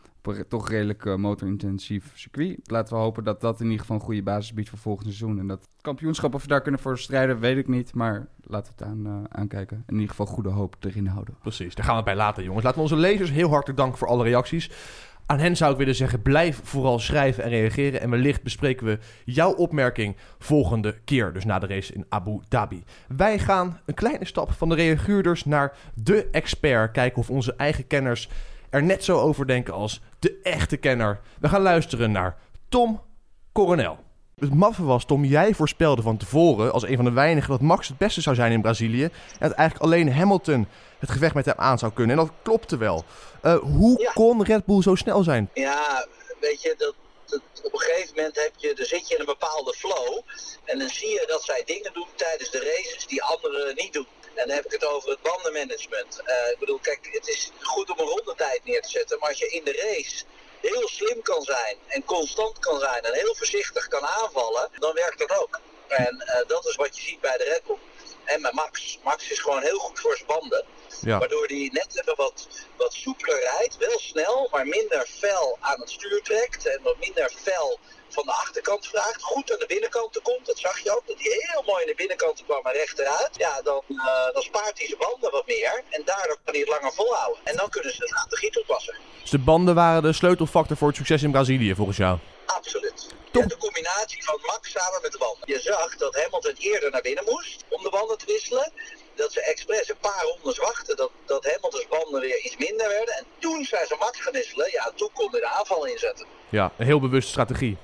Toch 0.49 0.69
redelijk 0.69 1.07
eh, 1.07 1.15
motorintensief 1.15 2.11
circuit. 2.15 2.59
Laten 2.65 2.95
we 2.95 3.01
hopen 3.01 3.25
dat 3.25 3.41
dat 3.41 3.59
in 3.59 3.65
ieder 3.65 3.81
geval 3.81 3.97
een 3.97 4.03
goede 4.03 4.23
basis 4.23 4.53
biedt 4.53 4.69
voor 4.69 4.79
volgend 4.79 5.07
seizoen. 5.07 5.39
En 5.39 5.47
dat 5.47 5.69
kampioenschap, 5.81 6.35
of 6.35 6.43
we 6.43 6.49
daar 6.49 6.63
kunnen 6.63 6.81
voor 6.81 6.99
strijden, 6.99 7.41
weet 7.41 7.57
ik 7.57 7.69
niet. 7.69 7.95
Maar 7.95 8.29
laten 8.43 8.73
we 8.77 8.85
het 8.85 8.93
aan, 8.93 9.07
eh, 9.07 9.39
aankijken. 9.41 9.85
In 9.87 9.95
ieder 9.95 10.09
geval 10.09 10.27
goede 10.27 10.49
hoop 10.49 10.77
erin 10.81 11.07
houden. 11.07 11.35
Precies, 11.41 11.75
daar 11.75 11.85
gaan 11.85 11.97
we 11.97 12.03
bij 12.03 12.17
laten, 12.17 12.45
jongens. 12.45 12.65
Laten 12.65 12.79
we 12.79 12.85
onze 12.85 13.01
lezers 13.01 13.31
heel 13.31 13.51
hartelijk 13.51 13.79
danken 13.79 13.99
voor 13.99 14.09
alle 14.09 14.25
reacties. 14.25 14.71
Aan 15.27 15.39
hen 15.39 15.57
zou 15.57 15.73
ik 15.73 15.79
willen 15.79 15.95
zeggen, 15.95 16.23
blijf 16.23 16.61
vooral 16.63 16.99
schrijven 16.99 17.45
en 17.45 17.51
reageren. 17.51 18.01
En 18.01 18.11
wellicht 18.11 18.43
bespreken 18.43 18.87
we 18.87 18.99
jouw 19.25 19.53
opmerking 19.53 20.17
volgende 20.39 20.99
keer. 21.05 21.33
Dus 21.33 21.45
na 21.45 21.59
de 21.59 21.67
race 21.67 21.93
in 21.93 22.05
Abu 22.09 22.41
Dhabi. 22.49 22.85
Wij 23.09 23.39
gaan 23.39 23.81
een 23.85 23.95
kleine 23.95 24.25
stap 24.25 24.53
van 24.53 24.69
de 24.69 24.75
reaguurders 24.75 25.45
naar 25.45 25.77
de 25.95 26.29
expert. 26.31 26.93
Kijken 26.93 27.19
of 27.19 27.31
onze 27.31 27.55
eigen 27.57 27.87
kenners 27.87 28.29
er 28.71 28.83
net 28.83 29.05
zo 29.05 29.19
over 29.21 29.47
denken 29.47 29.75
als 29.75 30.03
de 30.19 30.41
echte 30.43 30.77
kenner. 30.77 31.21
We 31.41 31.49
gaan 31.49 31.63
luisteren 31.63 32.13
naar 32.13 32.37
Tom 32.69 33.03
Coronel. 33.53 33.99
Het 34.39 34.55
maffe 34.55 34.83
was, 34.85 35.05
Tom, 35.05 35.25
jij 35.25 35.55
voorspelde 35.55 36.03
van 36.03 36.17
tevoren 36.17 36.73
als 36.73 36.83
een 36.83 36.97
van 36.97 37.05
de 37.05 37.11
weinigen 37.11 37.51
dat 37.51 37.61
Max 37.61 37.89
het 37.89 37.99
beste 37.99 38.21
zou 38.21 38.37
zijn 38.37 38.53
in 38.53 38.61
Brazilië. 38.63 39.03
En 39.05 39.49
dat 39.49 39.53
eigenlijk 39.53 39.81
alleen 39.81 40.13
Hamilton 40.13 40.69
het 40.99 41.11
gevecht 41.11 41.35
met 41.35 41.45
hem 41.45 41.55
aan 41.57 41.79
zou 41.79 41.93
kunnen. 41.93 42.19
En 42.19 42.25
dat 42.25 42.35
klopte 42.43 42.77
wel. 42.77 43.05
Eh, 43.43 43.57
hoe 43.59 44.01
Ja. 44.01 44.13
kon 44.13 44.45
Red 44.45 44.65
Bull 44.65 44.83
zo 44.83 44.95
snel 44.95 45.23
zijn? 45.23 45.51
Ja, 45.55 46.07
weet 46.41 46.63
je, 46.63 46.75
dat, 46.79 46.95
dat, 47.27 47.41
op 47.63 47.73
een 47.73 47.79
gegeven 47.79 48.13
moment 48.17 48.37
heb 48.37 48.53
je, 48.57 48.75
dan 48.77 48.87
zit 48.87 49.09
je 49.09 49.15
in 49.15 49.21
een 49.21 49.27
bepaalde 49.27 49.75
flow. 49.75 50.21
En 50.65 50.79
dan 50.79 50.89
zie 50.89 51.09
je 51.09 51.25
dat 51.29 51.43
zij 51.43 51.63
dingen 51.67 51.93
doen 51.93 52.07
tijdens 52.15 52.51
de 52.51 52.59
races 52.59 53.07
die 53.07 53.23
anderen 53.23 53.75
niet 53.75 53.93
doen. 53.93 54.07
En 54.39 54.47
dan 54.47 54.57
heb 54.57 54.65
ik 54.65 54.73
het 54.73 54.85
over 54.85 55.11
het 55.11 55.23
bandenmanagement. 55.23 56.21
Eh, 56.25 56.51
ik 56.51 56.59
bedoel, 56.59 56.79
kijk, 56.79 57.09
het 57.13 57.29
is 57.29 57.51
goed 57.61 57.91
om 57.91 57.99
een 57.99 58.07
rondetijd 58.07 58.61
neer 58.65 58.83
te 58.83 58.89
zetten. 58.89 59.19
Maar 59.19 59.29
als 59.29 59.39
je 59.39 59.49
in 59.49 59.65
de 59.65 59.73
race 59.73 60.25
heel 60.61 60.89
slim 60.89 61.23
kan 61.23 61.43
zijn 61.43 61.77
en 61.87 62.05
constant 62.05 62.59
kan 62.59 62.79
zijn 62.79 63.05
en 63.05 63.15
heel 63.15 63.35
voorzichtig 63.35 63.89
kan 63.89 64.07
aanvallen, 64.07 64.71
dan 64.79 64.95
werkt 64.95 65.19
dat 65.19 65.39
ook. 65.41 65.61
En 65.89 66.21
eh, 66.21 66.49
dat 66.49 66.67
is 66.67 66.77
wat 66.77 66.97
je 66.97 67.03
ziet 67.03 67.21
bij 67.21 67.37
de 67.37 67.45
Red 67.45 67.63
Bull. 67.67 67.77
En 68.35 68.41
met 68.41 68.53
Max. 68.53 68.99
Max 69.05 69.31
is 69.31 69.39
gewoon 69.39 69.63
heel 69.63 69.79
goed 69.79 70.01
voor 70.01 70.17
zijn 70.17 70.27
banden. 70.27 70.65
Ja. 71.01 71.19
Waardoor 71.19 71.47
hij 71.47 71.71
net 71.73 72.01
even 72.01 72.17
wat, 72.17 72.49
wat 72.77 72.93
soepeler 72.93 73.41
rijdt. 73.41 73.77
Wel 73.77 73.99
snel, 73.99 74.49
maar 74.51 74.67
minder 74.67 75.07
fel 75.07 75.57
aan 75.61 75.81
het 75.81 75.91
stuur 75.91 76.21
trekt. 76.23 76.67
En 76.67 76.81
wat 76.83 76.99
minder 77.01 77.31
fel 77.31 77.79
van 78.09 78.25
de 78.25 78.33
achterkant 78.33 78.87
vraagt. 78.87 79.23
Goed 79.23 79.53
aan 79.53 79.59
de 79.59 79.67
binnenkant 79.67 80.21
komt. 80.23 80.47
Dat 80.47 80.59
zag 80.59 80.79
je 80.79 80.91
ook. 80.97 81.07
Dat 81.07 81.17
hij 81.19 81.33
heel 81.49 81.63
mooi 81.67 81.81
aan 81.83 81.89
de 81.89 81.95
binnenkant 81.97 82.45
kwam 82.45 82.65
en 82.65 82.73
rechteruit. 82.73 83.31
Ja, 83.37 83.63
dan, 83.63 83.83
eh, 83.89 84.33
dan 84.33 84.43
spaart 84.43 84.79
hij 84.79 84.87
zijn 84.87 84.99
banden 84.99 85.31
wat 85.31 85.47
meer. 85.47 85.83
En 85.91 86.03
daardoor 86.05 86.39
kan 86.45 86.55
hij 86.55 86.61
het 86.61 86.69
langer 86.69 86.93
volhouden. 86.93 87.41
En 87.45 87.57
dan 87.57 87.69
kunnen 87.69 87.93
ze 87.93 88.01
de 88.01 88.09
strategie 88.09 88.51
toepassen. 88.51 88.95
Dus 89.21 89.31
de 89.31 89.39
banden 89.39 89.75
waren 89.75 90.03
de 90.03 90.13
sleutelfactor 90.13 90.77
voor 90.77 90.89
het 90.89 90.97
succes 90.97 91.23
in 91.23 91.31
Brazilië, 91.31 91.75
volgens 91.75 91.97
jou. 91.97 92.19
Absoluut. 92.47 93.09
Toch- 93.31 93.47
de 93.47 93.57
combinatie 93.57 94.25
van 94.25 94.39
Max 94.47 94.71
samen 94.71 95.01
met 95.03 95.13
de 95.13 95.19
banden. 95.19 95.43
Je 95.55 95.61
zag 95.61 95.97
dat 95.97 96.15
Hamilton 96.15 96.55
eerder 96.59 96.91
naar 96.91 97.03
binnen 97.03 97.25
moest 97.25 97.65
om 97.69 97.83
de 97.83 97.91
banden 97.91 98.19
te 98.19 98.27
wisselen. 98.27 98.73
Dat 99.15 99.33
ze 99.33 99.43
expres 99.43 99.89
een 99.89 99.99
paar 100.01 100.23
rondes 100.23 100.59
wachten 100.59 100.97
dat, 100.97 101.11
dat 101.27 101.45
Hamilton's 101.45 101.89
banden 101.89 102.21
weer 102.21 102.45
iets 102.45 102.57
minder 102.57 102.89
werden. 102.89 103.15
En 103.15 103.25
toen 103.39 103.65
zijn 103.65 103.87
ze 103.87 103.97
Max 103.99 104.21
gaan 104.21 104.33
wisselen. 104.33 104.71
Ja, 104.73 104.93
toen 104.95 105.11
kon 105.13 105.31
hij 105.31 105.41
de 105.41 105.49
aanval 105.49 105.87
inzetten. 105.87 106.27
Ja, 106.49 106.73
een 106.79 106.87
heel 106.87 107.01
bewuste 107.01 107.31
strategie. 107.31 107.77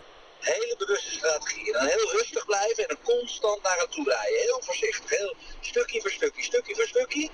Hele 0.53 0.75
bewuste 0.79 1.11
strategie. 1.19 1.67
En 1.67 1.73
dan 1.73 1.87
heel 1.87 2.11
rustig 2.19 2.45
blijven 2.47 2.81
en 2.85 2.91
dan 2.95 3.15
constant 3.15 3.63
naar 3.63 3.77
hem 3.77 3.91
toe 3.91 4.05
rijden. 4.09 4.41
Heel 4.49 4.61
voorzichtig. 4.65 5.11
Heel 5.19 5.35
stukje 5.61 6.01
voor 6.01 6.11
stukje, 6.11 6.43
stukje 6.43 6.75
voor 6.75 6.87
stukje. 6.87 7.29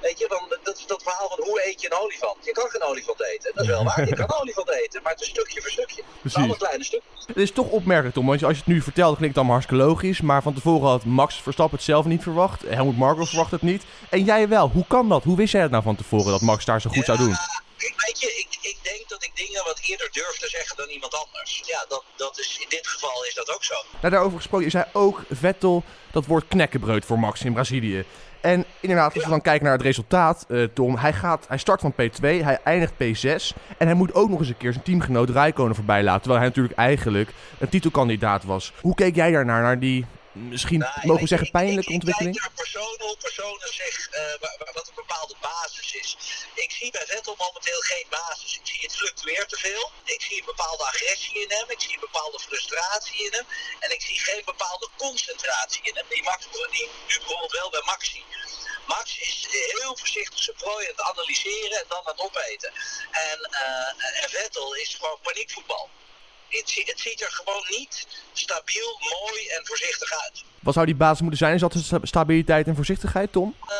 Weet 0.00 0.18
je, 0.18 0.26
dan, 0.28 0.58
dat 0.62 0.76
is 0.78 0.86
dat 0.86 1.02
verhaal 1.02 1.28
van 1.28 1.44
hoe 1.44 1.66
eet 1.66 1.80
je 1.80 1.86
een 1.90 1.98
olifant. 1.98 2.44
Je 2.44 2.52
kan 2.52 2.68
geen 2.70 2.82
olifant 2.82 3.22
eten. 3.22 3.50
Dat 3.54 3.64
is 3.64 3.70
wel 3.70 3.84
waar. 3.88 4.08
Je 4.08 4.14
kan 4.14 4.24
een 4.24 4.40
olifant 4.40 4.70
eten, 4.70 5.02
maar 5.02 5.12
het 5.12 5.20
is 5.20 5.28
stukje 5.28 5.60
voor 5.60 5.70
stukje. 5.70 6.02
Precies. 6.20 6.42
Alle 6.42 6.56
kleine 6.56 6.84
stukjes. 6.84 7.26
Het 7.26 7.36
is 7.36 7.52
toch 7.52 7.68
opmerkelijk, 7.68 8.14
Tom. 8.14 8.26
Want 8.26 8.42
als 8.44 8.52
je 8.52 8.62
het 8.64 8.72
nu 8.74 8.82
vertelt, 8.82 9.16
klinkt 9.16 9.36
het 9.36 9.44
allemaal 9.44 9.60
hartstikke 9.60 9.84
logisch. 9.84 10.20
Maar 10.20 10.42
van 10.42 10.54
tevoren 10.54 10.88
had 10.88 11.04
Max 11.04 11.42
Verstappen 11.42 11.76
het 11.76 11.86
zelf 11.86 12.04
niet 12.04 12.22
verwacht. 12.22 12.62
Helmut 12.62 12.96
Marko 12.96 13.24
verwacht 13.24 13.50
het 13.50 13.62
niet. 13.62 13.82
En 14.10 14.24
jij 14.24 14.48
wel. 14.48 14.68
Hoe 14.68 14.84
kan 14.88 15.08
dat? 15.08 15.24
Hoe 15.24 15.36
wist 15.36 15.52
jij 15.52 15.62
het 15.62 15.70
nou 15.70 15.82
van 15.82 15.96
tevoren 15.96 16.30
dat 16.30 16.40
Max 16.40 16.64
daar 16.64 16.80
zo 16.80 16.90
goed 16.90 17.04
zou 17.04 17.18
doen? 17.18 17.36
Ik, 17.76 17.94
weet 17.96 18.20
je, 18.20 18.26
ik 18.26 18.59
denk 18.92 19.08
dat 19.08 19.22
ik 19.24 19.30
dingen 19.34 19.64
wat 19.64 19.80
eerder 19.82 20.08
durf 20.12 20.36
te 20.38 20.48
zeggen 20.48 20.76
dan 20.76 20.88
iemand 20.88 21.14
anders. 21.14 21.62
Ja, 21.64 21.84
dat, 21.88 22.04
dat 22.16 22.38
is, 22.38 22.58
in 22.60 22.68
dit 22.68 22.86
geval 22.86 23.24
is 23.24 23.34
dat 23.34 23.54
ook 23.54 23.64
zo. 23.64 23.74
Nou, 24.00 24.12
daarover 24.12 24.36
gesproken, 24.36 24.66
je 24.66 24.72
zei 24.72 24.84
ook 24.92 25.22
Vettel 25.30 25.84
dat 26.12 26.26
wordt 26.26 26.48
knekkenbreud 26.48 27.04
voor 27.04 27.18
Max 27.18 27.44
in 27.44 27.52
Brazilië. 27.52 28.04
En 28.40 28.64
inderdaad, 28.80 29.14
als 29.14 29.24
we 29.24 29.30
dan 29.30 29.40
kijken 29.40 29.64
naar 29.64 29.72
het 29.72 29.82
resultaat, 29.82 30.44
eh, 30.48 30.62
Tom, 30.74 30.96
hij, 30.96 31.12
gaat, 31.12 31.44
hij 31.48 31.58
start 31.58 31.80
van 31.80 31.92
P2, 31.92 32.20
hij 32.20 32.58
eindigt 32.64 32.92
P6. 32.92 33.56
En 33.78 33.86
hij 33.86 33.94
moet 33.94 34.14
ook 34.14 34.28
nog 34.28 34.38
eens 34.38 34.48
een 34.48 34.56
keer 34.56 34.72
zijn 34.72 34.84
teamgenoot 34.84 35.30
Rijkonen 35.30 35.74
voorbij 35.74 36.02
laten. 36.02 36.20
Terwijl 36.20 36.40
hij 36.40 36.48
natuurlijk 36.48 36.78
eigenlijk 36.78 37.30
een 37.58 37.68
titelkandidaat 37.68 38.44
was. 38.44 38.72
Hoe 38.80 38.94
keek 38.94 39.14
jij 39.14 39.30
daarnaar, 39.30 39.62
naar 39.62 39.78
die 39.78 40.06
misschien, 40.32 40.78
Nou, 40.78 40.92
mogen 40.94 41.12
we 41.12 41.18
weet 41.18 41.28
zeggen, 41.28 41.46
ik- 41.46 41.52
pijnlijke 41.52 41.88
ik, 41.92 41.94
ontwikkeling? 41.98 42.34
Ik 42.34 42.40
kijk 42.40 42.54
naar 42.54 42.64
personen, 42.64 43.06
hoe 43.06 43.16
personen 43.16 43.68
zich, 43.82 44.08
eh, 44.08 44.22
wa- 44.40 44.56
wa- 44.58 44.72
wat 44.72 44.88
een 44.88 44.94
bepaalde 45.04 45.36
basis 45.40 45.92
is. 45.94 46.16
Ik 46.54 46.70
zie 46.78 46.90
bij 46.90 47.06
Vettel 47.06 47.34
momenteel 47.38 47.80
geen 47.80 48.06
basis. 48.10 48.50
Ik 48.60 48.66
zie 48.66 48.80
het 48.80 48.96
fluctueert 48.96 49.48
te 49.48 49.56
veel. 49.56 49.90
Ik 50.04 50.22
zie 50.22 50.38
een 50.38 50.44
bepaalde 50.54 50.84
agressie 50.84 51.42
in 51.42 51.50
hem. 51.56 51.70
Ik 51.70 51.80
zie 51.80 51.94
een 51.94 52.00
bepaalde 52.08 52.38
frustratie 52.38 53.24
in 53.26 53.32
hem. 53.32 53.46
En 53.78 53.90
ik 53.92 54.00
zie 54.02 54.18
geen 54.20 54.42
bepaalde 54.44 54.88
concentratie 54.96 55.80
in 55.82 55.96
hem. 55.96 56.06
Die, 56.08 56.22
Max, 56.22 56.46
die 56.70 56.88
nu 57.08 57.16
bijvoorbeeld 57.18 57.52
wel 57.52 57.70
bij 57.70 57.82
Max 57.84 58.10
zie. 58.10 58.24
Max 58.86 59.18
is 59.18 59.46
heel 59.50 59.96
voorzichtig 59.96 60.42
zijn 60.42 60.56
prooi 60.56 60.84
aan 60.86 60.92
het 60.96 61.00
analyseren 61.00 61.78
en 61.78 61.84
dan 61.88 61.98
aan 62.06 62.12
het 62.12 62.20
opeten. 62.20 62.72
En, 63.10 63.38
eh, 63.50 64.22
en 64.22 64.30
Vettel 64.30 64.74
is 64.74 64.94
gewoon 64.94 65.18
paniekvoetbal. 65.22 65.88
Het, 66.50 66.82
het 66.86 67.00
ziet 67.00 67.20
er 67.20 67.30
gewoon 67.32 67.64
niet 67.68 68.06
stabiel, 68.32 68.98
mooi 69.20 69.46
en 69.48 69.66
voorzichtig 69.66 70.10
uit. 70.12 70.44
Wat 70.60 70.74
zou 70.74 70.86
die 70.86 70.94
basis 70.94 71.20
moeten 71.20 71.38
zijn? 71.38 71.54
Is 71.54 71.60
dat 71.60 71.74
sta- 71.78 71.98
stabiliteit 72.02 72.66
en 72.66 72.74
voorzichtigheid, 72.74 73.32
Tom? 73.32 73.56
Ehm, 73.60 73.72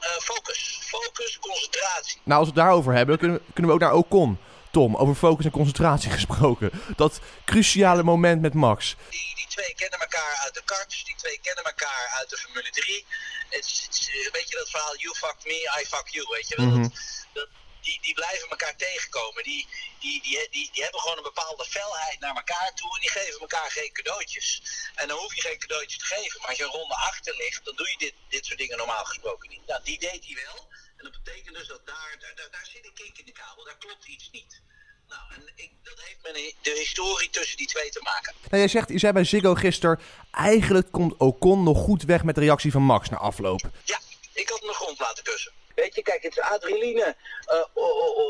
eh, 0.00 0.10
focus. 0.20 0.78
Focus, 0.82 1.38
concentratie. 1.38 2.18
Nou, 2.24 2.40
als 2.40 2.48
we 2.48 2.54
het 2.54 2.64
daarover 2.64 2.92
hebben, 2.94 3.18
kunnen, 3.18 3.36
we- 3.36 3.42
kunnen 3.52 3.70
we 3.70 3.76
ook 3.76 3.82
naar 3.82 3.94
Ocon. 3.94 4.38
Tom, 4.70 4.96
over 4.96 5.14
focus 5.14 5.44
en 5.44 5.50
concentratie 5.50 6.10
gesproken. 6.18 6.70
Dat 6.96 7.20
cruciale 7.44 8.02
moment 8.02 8.40
met 8.40 8.54
Max. 8.54 8.96
Die, 9.10 9.32
die 9.34 9.46
twee 9.48 9.74
kennen 9.74 10.00
elkaar 10.00 10.40
uit 10.44 10.54
de 10.54 10.62
karts, 10.64 11.04
die 11.04 11.14
twee 11.16 11.38
kennen 11.42 11.64
elkaar 11.64 12.14
uit 12.18 12.30
de 12.30 12.36
Formule 12.36 12.70
3. 12.70 13.04
Het 13.48 13.64
is, 13.64 13.82
het 13.86 14.00
is, 14.00 14.08
eh, 14.08 14.32
weet 14.32 14.48
je 14.48 14.56
dat 14.56 14.70
verhaal, 14.70 14.96
you 14.96 15.14
fuck 15.16 15.36
me, 15.44 15.78
I 15.80 15.84
fuck 15.86 16.08
you, 16.08 16.26
weet 16.30 16.48
je 16.48 16.56
wel. 16.56 16.66
Mhm. 16.66 16.82
dat, 16.82 16.92
dat, 17.32 17.48
die, 17.84 17.98
die 18.02 18.14
blijven 18.14 18.48
elkaar 18.48 18.76
tegenkomen. 18.76 19.42
Die, 19.42 19.66
die, 20.00 20.22
die, 20.22 20.48
die, 20.50 20.70
die 20.72 20.82
hebben 20.82 21.00
gewoon 21.00 21.16
een 21.16 21.32
bepaalde 21.32 21.64
felheid 21.64 22.20
naar 22.20 22.36
elkaar 22.36 22.72
toe 22.74 22.94
en 22.94 23.00
die 23.00 23.10
geven 23.10 23.40
elkaar 23.40 23.70
geen 23.70 23.92
cadeautjes. 23.92 24.62
En 24.94 25.08
dan 25.08 25.18
hoef 25.18 25.34
je 25.34 25.40
geen 25.40 25.58
cadeautjes 25.58 25.98
te 25.98 26.04
geven. 26.14 26.40
Maar 26.40 26.48
als 26.48 26.58
je 26.58 26.64
een 26.64 26.78
ronde 26.80 26.94
achter 26.94 27.36
ligt, 27.36 27.64
dan 27.64 27.76
doe 27.76 27.90
je 27.90 27.98
dit, 27.98 28.14
dit 28.28 28.46
soort 28.46 28.58
dingen 28.58 28.76
normaal 28.76 29.04
gesproken 29.04 29.48
niet. 29.48 29.66
Nou, 29.66 29.80
die 29.84 29.98
deed 29.98 30.24
hij 30.24 30.36
wel. 30.44 30.68
En 30.96 31.04
dat 31.04 31.12
betekent 31.22 31.56
dus 31.56 31.68
dat 31.68 31.86
daar, 31.86 32.16
daar, 32.18 32.48
daar, 32.50 32.66
zit 32.72 32.84
een 32.84 32.94
kink 32.94 33.18
in 33.18 33.26
de 33.26 33.32
kabel. 33.32 33.64
Daar 33.64 33.78
klopt 33.78 34.06
iets 34.06 34.28
niet. 34.32 34.62
Nou, 35.08 35.22
en 35.34 35.52
ik, 35.54 35.70
dat 35.82 36.00
heeft 36.00 36.22
met 36.22 36.54
de 36.62 36.74
historie 36.84 37.30
tussen 37.30 37.56
die 37.56 37.66
twee 37.66 37.90
te 37.90 38.00
maken. 38.02 38.34
Nou, 38.40 38.56
jij, 38.58 38.68
zegt, 38.68 38.88
je 38.88 38.98
zei 38.98 39.12
bij 39.12 39.24
Ziggo 39.24 39.54
gisteren, 39.54 40.00
eigenlijk 40.30 40.92
komt 40.92 41.16
Ocon 41.16 41.62
nog 41.62 41.78
goed 41.78 42.02
weg 42.02 42.22
met 42.22 42.34
de 42.34 42.40
reactie 42.40 42.72
van 42.72 42.82
Max 42.82 43.08
na 43.08 43.16
afloop. 43.16 43.60
Ja, 43.84 44.00
ik 44.32 44.48
had 44.48 44.58
hem 44.58 44.68
de 44.68 44.74
grond 44.74 44.98
laten 44.98 45.24
kussen. 45.24 45.52
Weet 45.74 45.94
je, 45.94 46.02
kijk, 46.02 46.22
het 46.22 46.36
is 46.36 46.42
adrenaline 46.42 47.16
eh, 47.46 47.62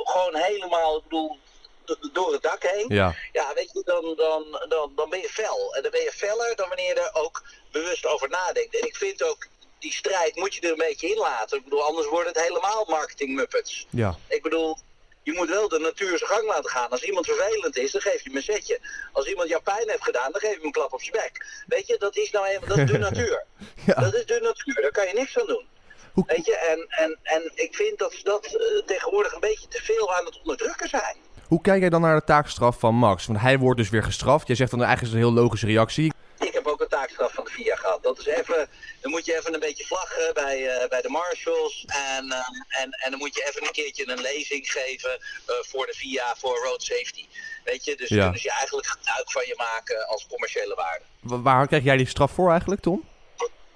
gewoon 0.05 0.35
helemaal, 0.37 0.97
ik 0.97 1.03
bedoel, 1.03 1.39
d- 1.85 2.09
door 2.13 2.33
het 2.33 2.43
dak 2.43 2.63
heen. 2.63 2.85
Ja. 2.89 3.15
Ja, 3.33 3.55
weet 3.55 3.71
je, 3.73 3.83
dan, 3.85 4.15
dan, 4.17 4.67
dan, 4.69 4.93
dan 4.97 5.11
ben 5.11 5.21
je 5.21 5.29
fel. 5.29 5.75
En 5.75 5.83
dan 5.83 5.91
ben 5.91 6.03
je 6.03 6.13
feller 6.13 6.57
dan 6.57 6.69
wanneer 6.69 6.87
je 6.87 7.01
er 7.01 7.15
ook 7.15 7.45
bewust 7.73 8.07
over 8.07 8.29
nadenkt. 8.29 8.81
En 8.81 8.87
ik 8.87 8.97
vind 8.97 9.23
ook, 9.23 9.47
die 9.79 9.93
strijd 9.93 10.37
moet 10.37 10.55
je 10.55 10.61
er 10.61 10.71
een 10.71 10.77
beetje 10.77 11.09
in 11.09 11.17
laten. 11.19 11.59
Ik 11.59 11.65
bedoel, 11.65 11.83
anders 11.85 12.07
wordt 12.07 12.29
het 12.29 12.41
helemaal 12.47 12.85
marketing 12.89 13.35
muppets. 13.35 13.87
Ja. 13.91 14.19
Ik 14.29 14.43
bedoel, 14.43 14.77
je 15.23 15.33
moet 15.33 15.49
wel 15.49 15.69
de 15.69 15.79
natuur 15.79 16.19
zijn 16.19 16.31
gang 16.31 16.47
laten 16.47 16.71
gaan. 16.71 16.91
Als 16.91 17.03
iemand 17.03 17.27
vervelend 17.27 17.77
is, 17.77 17.91
dan 17.91 18.01
geef 18.01 18.23
je 18.23 18.29
hem 18.29 18.37
een 18.37 18.43
setje. 18.43 18.81
Als 19.13 19.27
iemand 19.27 19.49
jou 19.49 19.63
pijn 19.63 19.89
heeft 19.91 20.05
gedaan, 20.05 20.33
dan 20.33 20.41
geef 20.41 20.51
je 20.51 20.57
hem 20.57 20.65
een 20.67 20.73
klap 20.73 20.93
op 20.93 21.01
zijn 21.01 21.13
bek. 21.13 21.47
Weet 21.67 21.87
je, 21.87 21.99
dat 21.99 22.17
is 22.17 22.31
nou 22.31 22.47
eenmaal, 22.47 22.69
dat 22.69 22.79
is 22.79 22.91
de 22.91 22.99
natuur. 23.09 23.45
Ja. 23.87 23.95
Dat 23.95 24.15
is 24.15 24.27
de 24.27 24.41
natuur, 24.41 24.83
daar 24.83 24.91
kan 24.93 25.07
je 25.07 25.13
niks 25.15 25.39
aan 25.39 25.47
doen. 25.47 25.67
Hoe- 26.15 26.25
Weet 26.27 26.47
je, 26.47 26.57
en, 26.57 26.87
en, 26.89 27.19
en 27.23 27.51
ik 27.55 27.75
vind 27.75 27.99
dat 27.99 28.13
ze 28.13 28.23
dat 28.25 28.45
eh, 28.47 28.87
tegenwoordig 28.87 29.33
een 29.33 29.41
beetje 29.41 29.69
te 29.69 29.83
veel 29.83 30.15
aan 30.15 30.25
het 30.25 30.39
onderdrukken 30.39 30.89
zijn. 30.89 31.17
Hoe 31.49 31.61
kijk 31.61 31.81
jij 31.81 31.89
dan 31.91 32.01
naar 32.01 32.17
de 32.19 32.25
taakstraf 32.25 32.79
van 32.79 32.95
Max? 32.95 33.27
Want 33.27 33.41
hij 33.41 33.59
wordt 33.59 33.79
dus 33.79 33.89
weer 33.91 34.03
gestraft. 34.03 34.47
Jij 34.47 34.57
zegt 34.57 34.71
dan 34.71 34.83
eigenlijk 34.83 35.15
is 35.15 35.21
een 35.21 35.27
heel 35.27 35.43
logische 35.43 35.67
reactie. 35.67 36.13
Ik 36.39 36.53
heb 36.53 36.67
ook 36.67 36.81
een 36.81 36.89
taakstraf 36.89 37.33
van 37.33 37.45
de 37.45 37.51
VIA 37.51 37.77
gehad. 37.77 38.03
Dat 38.03 38.19
is 38.19 38.27
even, 38.27 38.69
dan 39.01 39.11
moet 39.11 39.25
je 39.25 39.37
even 39.39 39.55
een 39.55 39.61
beetje 39.61 39.85
vlaggen 39.87 40.35
bij, 40.35 40.69
eh, 40.69 40.89
bij 40.89 41.03
de 41.03 41.09
marshals. 41.09 41.85
En, 41.87 42.31
eh, 42.33 42.39
en, 42.83 42.91
en 42.91 43.11
dan 43.11 43.19
moet 43.19 43.35
je 43.35 43.45
even 43.49 43.63
een 43.67 43.73
keertje 43.73 44.09
een 44.11 44.21
lezing 44.21 44.71
geven 44.73 45.19
voor 45.47 45.87
de 45.87 45.95
VIA 45.97 46.35
voor 46.39 46.59
road 46.65 46.83
safety. 46.83 47.27
Weet 47.65 47.85
je, 47.85 47.97
dus 47.97 48.09
Ja. 48.09 48.23
kunnen 48.23 48.41
ze 48.41 48.47
je 48.49 48.55
eigenlijk 48.55 48.87
gebruik 48.87 49.33
van 49.33 49.43
je 49.47 49.55
maken 49.57 50.07
als 50.09 50.27
commerciële 50.27 50.75
waarde. 50.75 51.05
Wa- 51.21 51.41
Waar 51.41 51.67
krijg 51.67 51.83
jij 51.85 51.97
die 51.97 52.09
straf 52.09 52.31
voor 52.33 52.51
eigenlijk, 52.51 52.81
Tom? 52.81 53.05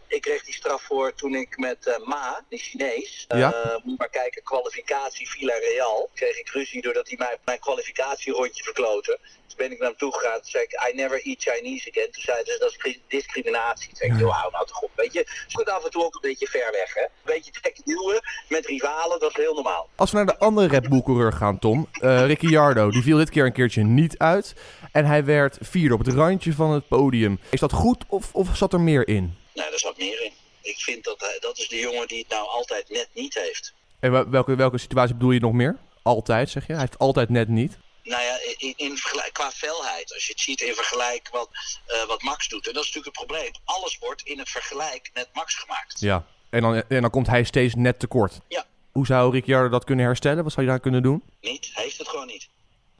Ik 0.08 0.20
kreeg 0.20 0.44
die 0.44 0.54
straf 0.54 0.82
voor 0.82 1.14
toen 1.14 1.34
ik 1.34 1.58
met 1.58 1.86
eh, 1.86 2.06
Ma, 2.06 2.44
die 2.48 2.58
Chinees, 2.58 3.24
eh, 3.28 3.38
Ja. 3.38 3.80
moet 3.84 3.98
maar 3.98 4.08
kijken, 4.10 4.42
kwalificatie 4.42 5.28
Villarreal. 5.30 6.10
Kreeg 6.14 6.38
ik 6.38 6.48
ruzie 6.48 6.82
doordat 6.82 7.08
hij 7.08 7.16
mij 7.18 7.36
mijn 7.44 7.58
kwalificatierondje 7.58 8.62
verkloten. 8.64 9.18
Toen 9.46 9.56
ben 9.56 9.72
ik 9.72 9.78
naar 9.78 9.88
hem 9.88 9.98
toe 9.98 10.12
gegaan. 10.14 10.34
Toen 10.40 10.50
zei 10.50 10.64
ik, 10.64 10.88
I 10.92 10.96
never 10.96 11.22
eat 11.26 11.36
Chinese 11.42 11.90
again. 11.90 12.10
Toen 12.10 12.22
zeiden 12.22 12.52
ze, 12.52 12.58
dat 12.58 12.70
is 12.70 12.76
cri- 12.76 13.02
discriminatie. 13.08 13.88
Toen 13.88 13.96
zei 13.96 14.12
ik, 14.12 14.18
joh, 14.18 14.36
hou 14.40 14.52
nou 14.52 14.66
toch 14.66 14.80
op. 14.82 14.90
Weet 14.94 15.12
je, 15.12 15.24
ze 15.26 15.56
moet 15.58 15.68
af 15.70 15.84
en 15.84 15.90
toe 15.90 16.04
ook 16.04 16.14
een 16.14 16.20
beetje 16.20 16.46
ver 16.46 16.68
weg, 16.72 16.94
hè. 16.94 17.02
Een 17.02 17.08
beetje 17.24 17.50
trekken 17.50 17.82
duwen 17.84 18.20
met 18.48 18.66
rivalen, 18.66 19.20
dat 19.20 19.30
is 19.30 19.36
heel 19.36 19.54
normaal. 19.54 19.88
Als 19.96 20.10
we 20.10 20.16
naar 20.16 20.26
de 20.26 20.38
andere 20.38 20.68
Red 20.68 20.88
Bull 20.88 21.02
coureur 21.02 21.32
gaan, 21.32 21.58
Tom. 21.58 21.88
eh 22.00 22.26
Ricciardo, 22.26 22.90
die 22.90 23.02
viel 23.02 23.16
dit 23.18 23.30
keer 23.30 23.44
een 23.44 23.52
keertje 23.52 23.82
niet 23.82 24.18
uit. 24.18 24.54
En 24.92 25.04
hij 25.04 25.24
werd 25.24 25.58
vierde 25.60 25.94
op 25.94 26.04
het 26.04 26.14
randje 26.14 26.52
van 26.52 26.70
het 26.72 26.88
podium. 26.88 27.40
Is 27.50 27.60
dat 27.60 27.72
goed 27.72 28.04
of, 28.08 28.28
of 28.32 28.56
zat 28.56 28.72
er 28.72 28.80
meer 28.80 29.08
in? 29.08 29.36
Nou, 29.58 29.70
daar 29.70 29.78
zat 29.78 29.98
meer 29.98 30.22
in. 30.24 30.32
Ik 30.62 30.78
vind 30.78 31.04
dat 31.04 31.20
hij, 31.20 31.36
dat 31.40 31.58
is 31.58 31.68
de 31.68 31.78
jongen 31.78 32.08
die 32.08 32.18
het 32.18 32.28
nou 32.28 32.48
altijd 32.48 32.88
net 32.90 33.08
niet 33.12 33.34
heeft. 33.34 33.72
En 34.00 34.10
wel- 34.12 34.28
welke, 34.28 34.54
welke 34.56 34.78
situatie 34.78 35.14
bedoel 35.14 35.30
je 35.30 35.40
nog 35.40 35.52
meer? 35.52 35.76
Altijd, 36.02 36.50
zeg 36.50 36.66
je? 36.66 36.72
Hij 36.72 36.80
heeft 36.80 36.98
altijd 36.98 37.28
net 37.28 37.48
niet. 37.48 37.78
Nou 38.02 38.22
ja, 38.22 38.38
in, 38.56 38.74
in 38.76 38.96
vergelijk, 38.96 39.32
qua 39.32 39.50
felheid, 39.50 40.14
als 40.14 40.26
je 40.26 40.32
het 40.32 40.40
ziet 40.40 40.60
in 40.60 40.74
vergelijk 40.74 41.28
wat, 41.30 41.48
eh, 41.86 42.04
wat 42.04 42.22
Max 42.22 42.48
doet. 42.48 42.66
En 42.66 42.72
dat 42.72 42.82
is 42.84 42.88
natuurlijk 42.94 43.16
het 43.18 43.26
probleem. 43.26 43.50
Alles 43.64 43.98
wordt 43.98 44.22
in 44.22 44.38
het 44.38 44.48
vergelijk 44.48 45.10
met 45.14 45.28
Max 45.32 45.54
gemaakt. 45.54 46.00
Ja. 46.00 46.26
En 46.50 46.60
dan, 46.62 46.82
en 46.88 47.00
dan 47.02 47.10
komt 47.10 47.26
hij 47.26 47.44
steeds 47.44 47.74
net 47.74 47.98
tekort. 48.00 48.40
Ja. 48.48 48.66
Hoe 48.92 49.06
zou 49.06 49.32
Ricciardo 49.32 49.68
dat 49.68 49.84
kunnen 49.84 50.04
herstellen? 50.04 50.42
Wat 50.44 50.52
zou 50.52 50.64
je 50.66 50.70
daar 50.72 50.80
kunnen 50.80 51.02
doen? 51.02 51.22
Niet, 51.40 51.70
hij 51.74 51.84
heeft 51.84 51.98
het 51.98 52.08
gewoon 52.08 52.26
niet. 52.26 52.48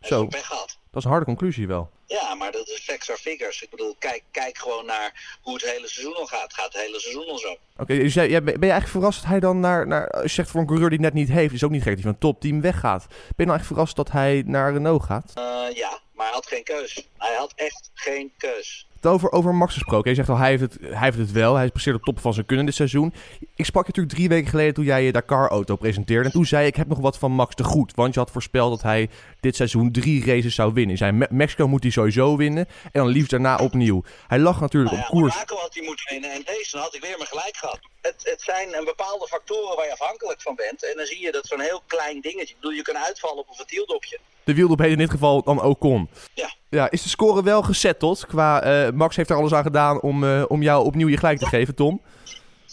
Zo. 0.01 0.27
pech 0.27 0.47
gehad. 0.47 0.79
Dat 0.91 0.99
is 1.01 1.05
een 1.05 1.11
harde 1.11 1.25
conclusie 1.27 1.67
wel. 1.67 1.91
Ja, 2.07 2.35
maar 2.35 2.53
dat 2.53 2.69
is 2.69 2.79
facts 2.79 3.11
are 3.11 3.19
figures. 3.19 3.63
Ik 3.63 3.71
bedoel, 3.71 3.97
kijk, 3.99 4.23
kijk 4.31 4.59
gewoon 4.59 4.87
naar 4.87 5.39
hoe 5.43 5.55
het 5.55 5.63
hele 5.65 5.89
seizoen 5.89 6.15
al 6.17 6.27
gaat. 6.27 6.55
Gaat 6.55 6.73
het 6.73 6.83
hele 6.83 7.01
seizoen 7.01 7.27
al 7.29 7.39
zo. 7.39 7.57
Oké, 7.77 7.99
dus 7.99 8.15
jij, 8.15 8.29
jij- 8.29 8.43
ben 8.43 8.53
je 8.53 8.59
eigenlijk 8.61 8.89
verrast 8.91 9.21
dat 9.21 9.31
hij 9.31 9.41
dan 9.41 9.61
naar, 9.61 9.87
naar... 9.87 10.11
Als 10.11 10.23
je 10.23 10.29
zegt 10.29 10.51
voor 10.51 10.61
een 10.61 10.67
coureur 10.67 10.89
die 10.89 10.99
het 10.99 11.15
net 11.15 11.25
niet 11.27 11.37
heeft, 11.37 11.55
is 11.55 11.65
ook 11.65 11.71
niet 11.71 11.83
gek 11.83 11.95
dat 11.95 12.03
hij 12.05 12.13
van 12.13 12.21
het 12.21 12.21
topteam 12.21 12.61
weggaat. 12.61 13.07
Ben 13.09 13.17
je 13.37 13.45
nou 13.45 13.59
echt 13.59 13.67
verrast 13.67 13.97
dat 13.97 14.11
hij 14.11 14.43
naar 14.47 14.73
Renault 14.73 15.03
gaat? 15.03 15.33
Eh, 15.35 15.43
ja, 15.77 15.99
maar 16.13 16.27
hij 16.27 16.35
had 16.35 16.47
geen 16.47 16.65
keus. 16.65 17.09
Hij 17.19 17.35
had 17.37 17.53
echt 17.57 17.91
geen 17.95 18.33
keus. 18.37 18.88
Over, 19.03 19.33
over 19.33 19.55
Max 19.55 19.73
gesproken. 19.73 20.11
Je 20.11 20.17
zegt 20.17 20.29
al, 20.29 20.37
hij 20.37 20.49
heeft, 20.49 20.63
het, 20.63 20.79
hij 20.81 20.99
heeft 21.05 21.19
het 21.19 21.33
wel. 21.33 21.55
Hij 21.55 21.69
presteert 21.71 21.97
op 21.97 22.03
top 22.03 22.21
van 22.21 22.35
zijn 22.35 22.47
kunnen 22.47 22.67
dit 22.67 22.75
seizoen. 22.75 23.15
Ik 23.55 23.65
sprak 23.65 23.83
je 23.87 23.89
natuurlijk 23.89 24.15
drie 24.15 24.29
weken 24.29 24.51
geleden 24.51 24.75
toen 24.75 24.85
jij 24.85 25.05
je 25.05 25.13
Dakar-auto 25.13 25.77
presenteerde. 25.77 26.25
En 26.25 26.33
toen 26.33 26.47
zei 26.47 26.63
ik, 26.63 26.69
ik 26.69 26.77
heb 26.77 26.89
nog 26.89 26.99
wat 26.99 27.19
van 27.19 27.33
Max 27.33 27.55
te 27.55 27.65
goed. 27.65 27.93
Want 27.95 28.15
je 28.15 28.21
had 28.21 28.31
voorspeld 28.31 28.71
dat 28.71 28.83
hij 28.83 29.09
dit 29.41 29.57
seizoen 29.57 29.93
drie 29.93 30.25
races 30.25 30.55
zou 30.55 30.73
winnen. 30.73 30.93
Je 30.93 30.99
zei, 30.99 31.13
Me- 31.13 31.27
Mexico 31.31 31.69
moet 31.69 31.83
hij 31.83 31.93
sowieso 31.93 32.37
winnen. 32.37 32.67
En 32.83 32.91
dan 33.03 33.09
liefst 33.09 33.31
daarna 33.31 33.57
opnieuw. 33.57 34.03
Hij 34.27 34.39
lag 34.39 34.61
natuurlijk 34.61 34.95
Nou 34.95 35.05
op 35.07 35.13
ja, 35.13 35.19
koers. 35.21 35.35
Monaco 35.35 35.57
had 35.57 35.75
hij 35.75 35.85
moeten 35.85 36.07
winnen 36.11 36.33
en 36.33 36.43
deze 36.45 36.79
had 36.79 36.95
ik 36.95 37.01
weer 37.01 37.17
mijn 37.17 37.29
gelijk 37.29 37.57
gehad. 37.57 37.81
Het, 38.01 38.21
het 38.23 38.43
zijn 38.43 38.75
een 38.77 38.85
bepaalde 38.85 39.27
factoren 39.27 39.77
waar 39.77 39.87
je 39.87 39.93
afhankelijk 39.93 40.41
van 40.43 40.55
bent. 40.55 40.85
En 40.91 40.97
dan 40.97 41.07
zie 41.07 41.21
je 41.21 41.33
dat 41.33 41.47
zo'n 41.47 41.61
heel 41.61 41.83
klein 41.87 42.21
dingetje. 42.21 42.55
Ik 42.55 42.61
bedoel, 42.61 42.77
je 42.77 42.83
kan 42.83 42.97
uitvallen 42.99 43.39
op 43.39 43.49
een 43.49 43.55
ventieldopje. 43.55 44.19
De 44.49 44.55
wieldop 44.55 44.79
heet 44.79 44.91
in 44.91 44.99
dit 44.99 45.11
geval 45.11 45.43
dan 45.43 45.63
Ocon. 45.63 46.11
Ja. 46.35 46.51
Ja, 46.69 46.91
is 46.91 47.03
de 47.03 47.09
score 47.09 47.43
wel 47.43 47.63
gesetteld? 47.63 48.27
Qua, 48.27 48.63
eh, 48.63 48.91
Max 48.93 49.17
heeft 49.17 49.31
er 49.31 49.37
alles 49.37 49.53
aan 49.53 49.63
gedaan 49.63 50.01
om, 50.01 50.25
eh, 50.25 50.45
om 50.49 50.63
jou 50.63 50.85
opnieuw 50.85 51.09
je 51.09 51.17
gelijk 51.17 51.39
te 51.39 51.47
geven, 51.47 51.75
Tom. 51.75 52.03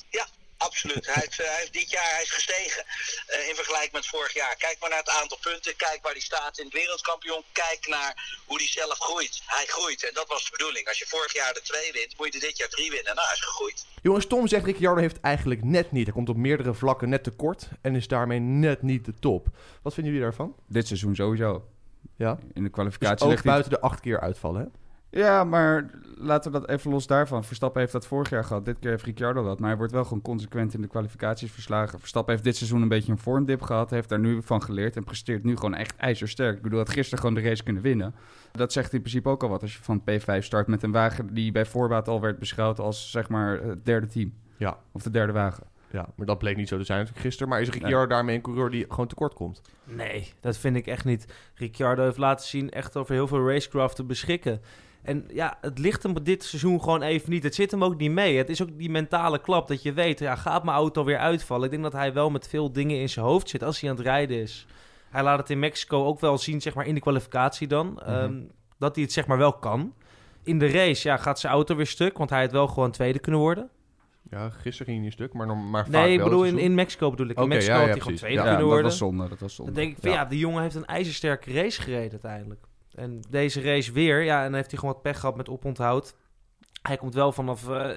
Ja, 0.10 0.26
absoluut. 0.58 1.06
Hij 1.06 1.22
heeft, 1.24 1.40
eh, 1.40 1.46
hij 1.46 1.60
heeft 1.60 1.74
dit 1.74 1.90
jaar 1.90 2.12
hij 2.14 2.24
is 2.24 2.32
gestegen 2.32 2.84
in 3.50 3.56
vergelijking 3.56 3.92
met 3.92 4.08
vorig 4.08 4.34
jaar. 4.34 4.56
Kijk 4.58 4.78
maar 4.80 4.90
naar 4.90 5.04
het 5.06 5.18
aantal 5.22 5.38
punten. 5.42 5.76
Kijk 5.76 6.00
waar 6.02 6.12
hij 6.12 6.22
staat 6.22 6.58
in 6.58 6.66
het 6.66 6.74
wereldkampioen. 6.74 7.44
Kijk 7.52 7.88
naar 7.88 8.42
hoe 8.46 8.58
hij 8.58 8.68
zelf 8.68 8.98
groeit. 9.00 9.42
Hij 9.46 9.66
groeit 9.66 10.04
en 10.08 10.14
dat 10.14 10.28
was 10.28 10.44
de 10.44 10.52
bedoeling. 10.52 10.88
Als 10.88 11.00
je 11.00 11.06
vorig 11.08 11.34
jaar 11.34 11.54
de 11.54 11.62
twee 11.62 11.92
wint, 11.92 12.18
moet 12.18 12.34
je 12.34 12.40
dit 12.40 12.58
jaar 12.58 12.70
drie 12.70 12.90
winnen. 12.92 13.16
Nou, 13.16 13.28
hij 13.28 13.36
is 13.36 13.44
gegroeid. 13.44 13.86
Jongens, 14.02 14.28
Tom 14.28 14.48
zegt 14.48 14.66
Ricciardo 14.66 15.02
heeft 15.02 15.20
eigenlijk 15.22 15.64
net 15.64 15.92
niet. 15.92 16.06
Hij 16.06 16.14
komt 16.14 16.30
op 16.30 16.36
meerdere 16.36 16.74
vlakken 16.74 17.10
net 17.10 17.24
tekort 17.24 17.68
en 17.82 17.96
is 17.96 18.08
daarmee 18.08 18.40
net 18.40 18.82
niet 18.82 19.06
de 19.06 19.14
top. 19.20 19.48
Wat 19.86 19.94
vinden 19.94 20.14
jullie 20.14 20.28
daarvan? 20.28 20.56
Dit 20.68 20.88
seizoen 20.88 21.16
sowieso. 21.16 21.66
Ja. 22.16 22.38
In 22.40 22.48
de 22.54 22.62
Dus 22.62 22.72
kwalificatie 22.72 23.26
ook 23.26 23.32
ligt 23.32 23.44
buiten 23.44 23.72
de 23.72 23.82
acht 23.82 24.00
keer 24.00 24.20
uitvallen, 24.20 24.62
hè? 24.62 24.68
Ja, 25.20 25.44
maar 25.44 25.90
laten 26.18 26.52
we 26.52 26.60
dat 26.60 26.70
even 26.70 26.92
los 26.92 27.08
daarvan. 27.08 27.44
Verstappen 27.44 27.82
heeft 27.82 27.94
dat 27.94 28.08
vorig 28.08 28.30
jaar 28.30 28.44
gehad. 28.44 28.66
Dit 28.66 28.80
keer 28.80 28.90
heeft 28.90 29.04
Ricciardo 29.04 29.44
dat. 29.44 29.60
Maar 29.60 29.70
hij 29.70 29.78
wordt 29.78 29.92
wel 29.94 30.04
gewoon 30.04 30.22
consequent 30.22 30.74
in 30.74 30.82
de 30.82 30.88
kwalificaties 30.88 31.52
verslagen. 31.52 32.00
Verstappen 32.00 32.34
heeft 32.34 32.46
dit 32.46 32.56
seizoen 32.56 32.82
een 32.82 32.88
beetje 32.88 33.12
een 33.12 33.18
vormdip 33.18 33.62
gehad. 33.62 33.90
Heeft 33.90 34.10
daar 34.10 34.20
nu 34.20 34.42
van 34.42 34.62
geleerd 34.62 34.96
en 34.96 35.04
presteert 35.04 35.44
nu 35.44 35.56
gewoon 35.56 35.74
echt 35.74 35.96
ijzersterk. 35.96 36.56
Ik 36.56 36.62
bedoel, 36.62 36.80
had 36.80 36.90
gisteren 36.90 37.20
gewoon 37.20 37.36
de 37.36 37.50
race 37.50 37.64
kunnen 37.64 37.82
winnen. 37.82 38.16
Dat 38.52 38.72
zegt 38.72 38.94
in 38.94 39.00
principe 39.00 39.30
ook 39.30 39.44
al 39.44 39.50
wat 39.50 39.62
als 39.62 39.76
je 39.76 39.84
van 39.84 40.02
P5 40.02 40.38
start 40.40 40.68
met 40.68 40.84
een 40.84 40.92
wagen 40.92 41.34
die 41.34 41.52
bij 41.52 41.66
voorbaat 41.66 42.08
al 42.08 42.22
werd 42.22 42.40
beschouwd 42.40 42.80
als 42.80 43.12
zeg 43.12 43.30
maar 43.30 43.62
het 43.62 43.86
derde 43.86 44.08
team. 44.08 44.34
Ja. 44.58 44.78
Of 44.92 45.04
de 45.04 45.10
derde 45.10 45.34
wagen. 45.34 45.64
Ja, 45.96 46.08
maar 46.16 46.26
dat 46.26 46.38
bleek 46.38 46.56
niet 46.58 46.68
zo 46.68 46.78
te 46.78 46.84
zijn 46.84 47.00
natuurlijk 47.00 47.26
gisteren. 47.26 47.50
Maar 47.50 47.62
is 47.62 47.70
Ricciardo 47.70 48.08
daarmee 48.08 48.36
een 48.36 48.42
coureur 48.42 48.70
die 48.70 48.86
gewoon 48.90 49.08
tekort 49.08 49.34
komt? 49.34 49.62
Nee, 49.84 50.34
dat 50.40 50.58
vind 50.58 50.76
ik 50.76 50.88
echt 50.88 51.06
niet. 51.06 51.26
Ricciardo 51.56 52.04
heeft 52.04 52.18
laten 52.18 52.48
zien 52.48 52.70
echt 52.70 52.98
over 52.98 53.14
heel 53.14 53.28
veel 53.28 53.50
racecraft 53.50 53.96
te 53.96 54.04
beschikken. 54.04 54.62
En 55.02 55.26
ja, 55.34 55.58
het 55.62 55.78
ligt 55.80 56.04
hem 56.04 56.24
dit 56.24 56.44
seizoen 56.44 56.82
gewoon 56.82 57.02
even 57.02 57.30
niet. 57.30 57.44
Het 57.44 57.56
zit 57.56 57.72
hem 57.72 57.84
ook 57.84 57.98
niet 57.98 58.12
mee. 58.12 58.38
Het 58.38 58.50
is 58.50 58.62
ook 58.62 58.78
die 58.78 58.90
mentale 58.90 59.40
klap 59.42 59.68
dat 59.68 59.82
je 59.84 59.94
weet, 59.94 60.20
ja, 60.20 60.36
gaat 60.36 60.64
mijn 60.64 60.78
auto 60.78 61.04
weer 61.04 61.18
uitvallen? 61.18 61.66
Ik 61.66 61.72
denk 61.72 61.84
dat 61.84 61.94
hij 61.94 62.14
wel 62.14 62.30
met 62.30 62.48
veel 62.48 62.72
dingen 62.72 63.00
in 63.00 63.10
zijn 63.10 63.26
hoofd 63.26 63.50
zit 63.50 63.64
als 63.64 63.80
hij 63.80 63.90
aan 63.90 63.96
het 63.96 64.06
rijden 64.06 64.38
is. 64.42 64.66
Hij 65.10 65.24
laat 65.24 65.40
het 65.40 65.50
in 65.50 65.60
Mexico 65.60 66.06
ook 66.06 66.20
wel 66.20 66.38
zien, 66.38 66.62
zeg 66.62 66.74
maar, 66.74 66.86
in 66.86 66.94
de 66.94 67.02
kwalificatie 67.02 67.68
dan. 67.68 68.02
ehm, 68.02 68.42
dat 68.78 68.96
hij 68.96 69.04
het 69.04 69.14
zeg 69.14 69.28
maar 69.28 69.38
wel 69.38 69.54
kan. 69.54 69.94
In 70.44 70.60
de 70.60 70.68
race 70.68 71.08
ja, 71.08 71.18
gaat 71.18 71.40
zijn 71.40 71.54
auto 71.54 71.76
weer 71.76 71.88
stuk, 71.88 72.18
want 72.18 72.30
hij 72.30 72.42
had 72.42 72.52
wel 72.52 72.68
gewoon 72.68 72.92
tweede 72.92 73.20
kunnen 73.20 73.42
worden. 73.42 73.70
Ja, 74.30 74.50
gisteren 74.50 74.86
ging 74.86 74.98
hij 74.98 75.06
een 75.06 75.12
stuk, 75.12 75.34
maar, 75.34 75.58
maar 75.58 75.84
vaak 75.84 75.94
Nee, 75.94 76.14
ik 76.18 76.24
bedoel 76.24 76.46
in, 76.46 76.58
in 76.60 76.76
Mexico 76.76 77.10
bedoel 77.10 77.28
ik. 77.30 77.40
In 77.40 77.48
Mexico 77.48 77.74
ja, 77.74 77.80
had 77.80 77.90
hij 77.90 78.00
gewoon 78.00 78.16
tweede 78.18 78.36
Ja, 78.36 78.42
kunnen 78.42 78.60
dat 78.60 78.68
worden. 78.68 78.86
was 78.86 78.98
zonde. 78.98 79.30
Dat 79.30 79.40
was 79.40 79.56
zonde. 79.56 79.72
Dan 79.72 79.82
denk 79.84 79.96
ik 79.96 80.02
van 80.02 80.12
Ja. 80.12 80.16
ja. 80.18 80.26
de 80.26 80.38
jongen 80.38 80.62
heeft 80.62 80.76
een 80.76 80.86
ijzersterke 80.86 81.54
race 81.54 81.82
gereden 81.82 82.12
uiteindelijk. 82.12 82.62
En 82.96 83.20
deze 83.30 83.62
race 83.62 83.92
weer, 83.92 84.24
ja, 84.24 84.38
en 84.38 84.44
dan 84.46 84.54
heeft 84.54 84.70
hij 84.72 84.80
gewoon 84.80 84.94
wat 84.94 85.04
pech 85.04 85.20
gehad 85.20 85.36
met 85.36 85.50
oponthoud. 85.50 86.16
Hij 86.88 86.98
komt 86.98 87.14
wel 87.14 87.32
vanaf... 87.32 87.70
eh, 87.70 87.90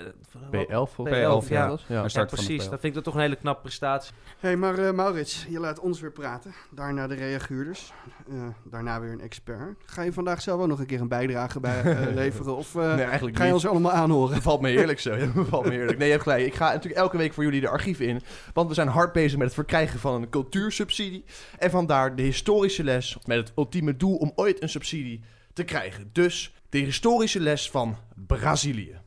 B11 0.51 0.71
of 0.97 0.97
B11, 0.99 1.49
ja. 1.49 1.77
precies. 2.25 2.69
Dat 2.69 2.81
vind 2.81 2.97
ik 2.97 3.03
toch 3.03 3.15
een 3.15 3.21
hele 3.21 3.37
knappe 3.37 3.63
prestatie. 3.63 4.13
Hé, 4.39 4.49
hey, 4.49 4.57
maar 4.57 4.79
eh, 4.79 4.93
Maurits, 4.93 5.47
je 5.49 5.61
laat 5.61 5.79
ons 5.81 6.01
weer 6.01 6.13
praten. 6.13 6.55
Daarna 6.71 7.07
de 7.07 7.15
reaguurders. 7.15 7.93
Eh, 8.29 8.35
daarna 8.65 9.01
weer 9.01 9.13
een 9.13 9.21
expert. 9.21 9.77
Ga 9.87 10.03
je 10.03 10.13
vandaag 10.13 10.41
zelf 10.43 10.61
ook 10.61 10.67
nog 10.67 10.79
een 10.79 10.87
keer 10.87 11.01
een 11.01 11.09
bijdrage 11.09 11.61
bij 11.61 11.83
leveren? 12.15 12.57
Of 12.57 12.75
eh, 12.75 12.95
Nee, 12.95 13.05
eigenlijk 13.05 13.37
ga 13.37 13.43
je 13.45 13.53
niet. 13.53 13.63
ons 13.63 13.71
allemaal 13.73 13.93
aanhoren? 13.93 14.35
Dat 14.35 14.43
valt 14.43 14.61
me 14.61 14.69
heerlijk 14.69 15.01
zo. 15.01 15.17
Dat 15.35 15.47
valt 15.49 15.65
me 15.65 15.71
heerlijk. 15.71 15.99
Nee, 15.99 16.07
je 16.07 16.13
hebt 16.13 16.23
gelijk. 16.25 16.47
Ik 16.47 16.55
ga 16.55 16.67
natuurlijk 16.73 17.01
elke 17.01 17.17
week 17.17 17.33
voor 17.33 17.45
jullie 17.45 17.61
de 17.61 17.69
archieven 17.69 18.07
in. 18.07 18.23
Want 18.53 18.69
we 18.69 18.75
zijn 18.75 18.89
hard 18.89 19.13
bezig 19.13 19.37
met 19.39 19.47
het 19.47 19.55
verkrijgen 19.55 20.01
van 20.01 20.15
een 20.15 20.29
cultuursubsidie. 20.29 21.25
En 21.59 21.71
vandaar 21.71 22.17
de 22.17 22.23
historische 22.23 22.85
les 22.85 23.19
met 23.27 23.37
het 23.39 23.53
ultieme 23.57 23.97
doel 23.97 24.17
om 24.17 24.33
ooit 24.35 24.63
een 24.63 24.69
subsidie 24.69 25.23
te 25.53 25.65
krijgen. 25.65 26.11
Dus 26.13 26.55
de 26.71 26.79
historische 26.79 27.41
les 27.41 27.71
van 27.71 27.97
Brazilië. 28.15 29.01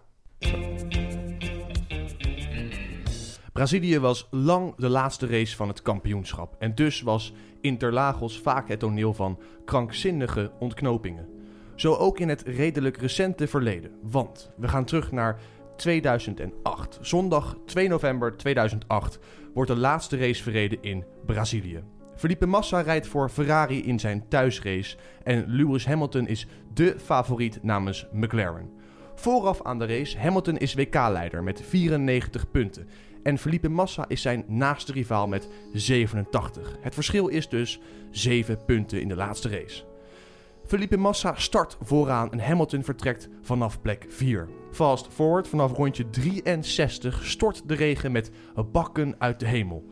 Brazilië 3.53 3.99
was 3.99 4.27
lang 4.31 4.75
de 4.75 4.89
laatste 4.89 5.27
race 5.27 5.55
van 5.55 5.67
het 5.67 5.81
kampioenschap. 5.81 6.55
En 6.59 6.75
dus 6.75 7.01
was 7.01 7.33
Interlagos 7.61 8.39
vaak 8.39 8.67
het 8.67 8.79
toneel 8.79 9.13
van 9.13 9.39
krankzinnige 9.65 10.51
ontknopingen. 10.59 11.29
Zo 11.75 11.93
ook 11.93 12.19
in 12.19 12.29
het 12.29 12.41
redelijk 12.41 12.97
recente 12.97 13.47
verleden. 13.47 13.91
Want 14.01 14.51
we 14.57 14.67
gaan 14.67 14.85
terug 14.85 15.11
naar 15.11 15.39
2008. 15.75 16.97
Zondag 17.01 17.57
2 17.65 17.87
november 17.87 18.37
2008 18.37 19.19
wordt 19.53 19.71
de 19.71 19.77
laatste 19.77 20.17
race 20.17 20.43
verreden 20.43 20.81
in 20.81 21.05
Brazilië. 21.25 21.83
Felipe 22.21 22.45
Massa 22.45 22.81
rijdt 22.81 23.07
voor 23.07 23.29
Ferrari 23.29 23.83
in 23.83 23.99
zijn 23.99 24.27
thuisrace 24.27 24.97
en 25.23 25.45
Lewis 25.47 25.85
Hamilton 25.85 26.27
is 26.27 26.47
dé 26.73 26.99
favoriet 26.99 27.63
namens 27.63 28.07
McLaren. 28.11 28.69
Vooraf 29.15 29.63
aan 29.63 29.79
de 29.79 29.85
race, 29.85 30.17
Hamilton 30.17 30.57
is 30.57 30.73
WK-leider 30.73 31.43
met 31.43 31.61
94 31.61 32.51
punten 32.51 32.87
en 33.23 33.37
Felipe 33.37 33.69
Massa 33.69 34.05
is 34.07 34.21
zijn 34.21 34.43
naaste 34.47 34.91
rivaal 34.91 35.27
met 35.27 35.47
87. 35.73 36.77
Het 36.81 36.93
verschil 36.93 37.27
is 37.27 37.49
dus 37.49 37.79
7 38.11 38.65
punten 38.65 39.01
in 39.01 39.07
de 39.07 39.15
laatste 39.15 39.49
race. 39.49 39.83
Felipe 40.65 40.97
Massa 40.97 41.33
start 41.35 41.77
vooraan 41.81 42.31
en 42.31 42.39
Hamilton 42.39 42.83
vertrekt 42.83 43.29
vanaf 43.41 43.81
plek 43.81 44.05
4. 44.09 44.49
Fast 44.71 45.07
forward, 45.13 45.47
vanaf 45.47 45.71
rondje 45.71 46.09
63 46.09 47.25
stort 47.25 47.67
de 47.67 47.75
regen 47.75 48.11
met 48.11 48.31
bakken 48.71 49.15
uit 49.17 49.39
de 49.39 49.47
hemel. 49.47 49.85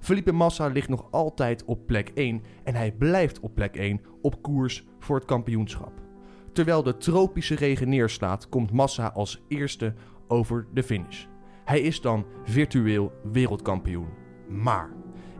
Felipe 0.00 0.32
Massa 0.32 0.66
ligt 0.66 0.88
nog 0.88 1.08
altijd 1.10 1.64
op 1.64 1.86
plek 1.86 2.10
1 2.14 2.42
en 2.64 2.74
hij 2.74 2.92
blijft 2.92 3.40
op 3.40 3.54
plek 3.54 3.76
1 3.76 4.00
op 4.22 4.42
koers 4.42 4.84
voor 4.98 5.16
het 5.16 5.24
kampioenschap. 5.24 5.92
Terwijl 6.52 6.82
de 6.82 6.96
tropische 6.96 7.54
regen 7.54 7.88
neerslaat, 7.88 8.48
komt 8.48 8.72
Massa 8.72 9.06
als 9.06 9.42
eerste 9.48 9.94
over 10.28 10.66
de 10.74 10.82
finish. 10.82 11.24
Hij 11.64 11.80
is 11.80 12.00
dan 12.00 12.26
virtueel 12.44 13.12
wereldkampioen. 13.32 14.08
Maar 14.48 14.90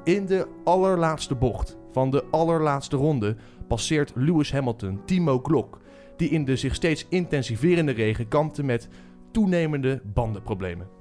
in 0.05 0.27
de 0.27 0.49
allerlaatste 0.65 1.35
bocht 1.35 1.79
van 1.93 2.11
de 2.11 2.25
allerlaatste 2.31 2.97
ronde 2.97 3.37
passeert 3.69 4.13
Lewis 4.15 4.53
Hamilton 4.53 5.01
Timo 5.05 5.41
Glock, 5.43 5.81
die 6.17 6.29
in 6.29 6.45
de 6.45 6.57
zich 6.57 6.75
steeds 6.75 7.07
intensiverende 7.09 7.93
regen 7.93 8.29
kampte 8.29 8.63
met 8.63 8.89
toenemende 9.31 10.03
bandenproblemen. 10.05 11.00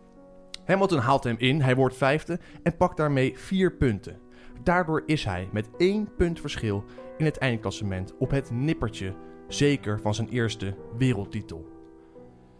Hamilton 0.69 0.99
haalt 0.99 1.23
hem 1.23 1.35
in, 1.37 1.61
hij 1.61 1.75
wordt 1.75 1.95
vijfde 1.95 2.39
en 2.63 2.77
pakt 2.77 2.97
daarmee 2.97 3.37
vier 3.37 3.71
punten. 3.73 4.17
Daardoor 4.63 5.03
is 5.05 5.25
hij 5.25 5.49
met 5.51 5.69
één 5.77 6.09
punt 6.17 6.39
verschil 6.39 6.83
in 7.17 7.25
het 7.25 7.37
eindklassement 7.37 8.17
op 8.17 8.31
het 8.31 8.51
nippertje 8.51 9.13
zeker 9.47 9.99
van 9.99 10.13
zijn 10.13 10.29
eerste 10.29 10.75
wereldtitel. 10.97 11.67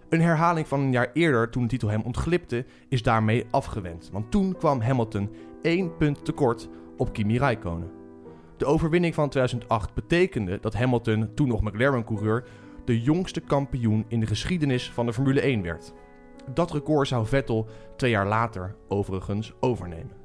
Een 0.09 0.21
herhaling 0.21 0.67
van 0.67 0.79
een 0.79 0.91
jaar 0.91 1.09
eerder, 1.13 1.49
toen 1.49 1.61
de 1.61 1.69
titel 1.69 1.89
hem 1.89 2.01
ontglipte, 2.01 2.65
is 2.87 3.03
daarmee 3.03 3.45
afgewend. 3.51 4.09
Want 4.11 4.31
toen 4.31 4.55
kwam 4.57 4.81
Hamilton 4.81 5.29
één 5.61 5.97
punt 5.97 6.25
tekort 6.25 6.69
op 6.97 7.13
Kimi 7.13 7.37
Räikkönen. 7.37 7.91
De 8.57 8.65
overwinning 8.65 9.13
van 9.13 9.29
2008 9.29 9.93
betekende 9.93 10.57
dat 10.61 10.73
Hamilton, 10.73 11.29
toen 11.33 11.47
nog 11.47 11.61
McLaren-coureur, 11.61 12.47
de 12.85 13.01
jongste 13.01 13.41
kampioen 13.41 14.05
in 14.07 14.19
de 14.19 14.25
geschiedenis 14.25 14.91
van 14.91 15.05
de 15.05 15.13
Formule 15.13 15.41
1 15.41 15.61
werd. 15.61 15.93
Dat 16.53 16.71
record 16.71 17.07
zou 17.07 17.25
Vettel 17.25 17.67
twee 17.95 18.11
jaar 18.11 18.27
later 18.27 18.75
overigens 18.87 19.53
overnemen. 19.59 20.17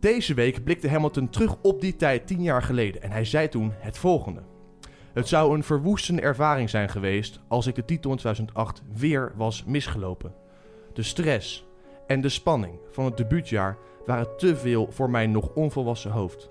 Deze 0.00 0.34
week 0.34 0.64
blikte 0.64 0.88
Hamilton 0.88 1.28
terug 1.28 1.56
op 1.62 1.80
die 1.80 1.96
tijd 1.96 2.26
tien 2.26 2.42
jaar 2.42 2.62
geleden 2.62 3.02
en 3.02 3.10
hij 3.10 3.24
zei 3.24 3.48
toen 3.48 3.72
het 3.76 3.98
volgende. 3.98 4.42
Het 5.12 5.28
zou 5.28 5.54
een 5.54 5.62
verwoestende 5.62 6.22
ervaring 6.22 6.70
zijn 6.70 6.88
geweest 6.88 7.40
als 7.48 7.66
ik 7.66 7.74
de 7.74 7.84
titel 7.84 8.10
in 8.10 8.16
2008 8.16 8.82
weer 8.94 9.32
was 9.36 9.64
misgelopen. 9.64 10.34
De 10.92 11.02
stress 11.02 11.66
en 12.06 12.20
de 12.20 12.28
spanning 12.28 12.78
van 12.90 13.04
het 13.04 13.16
debuutjaar 13.16 13.78
waren 14.06 14.36
te 14.36 14.56
veel 14.56 14.90
voor 14.90 15.10
mijn 15.10 15.30
nog 15.30 15.54
onvolwassen 15.54 16.10
hoofd. 16.10 16.50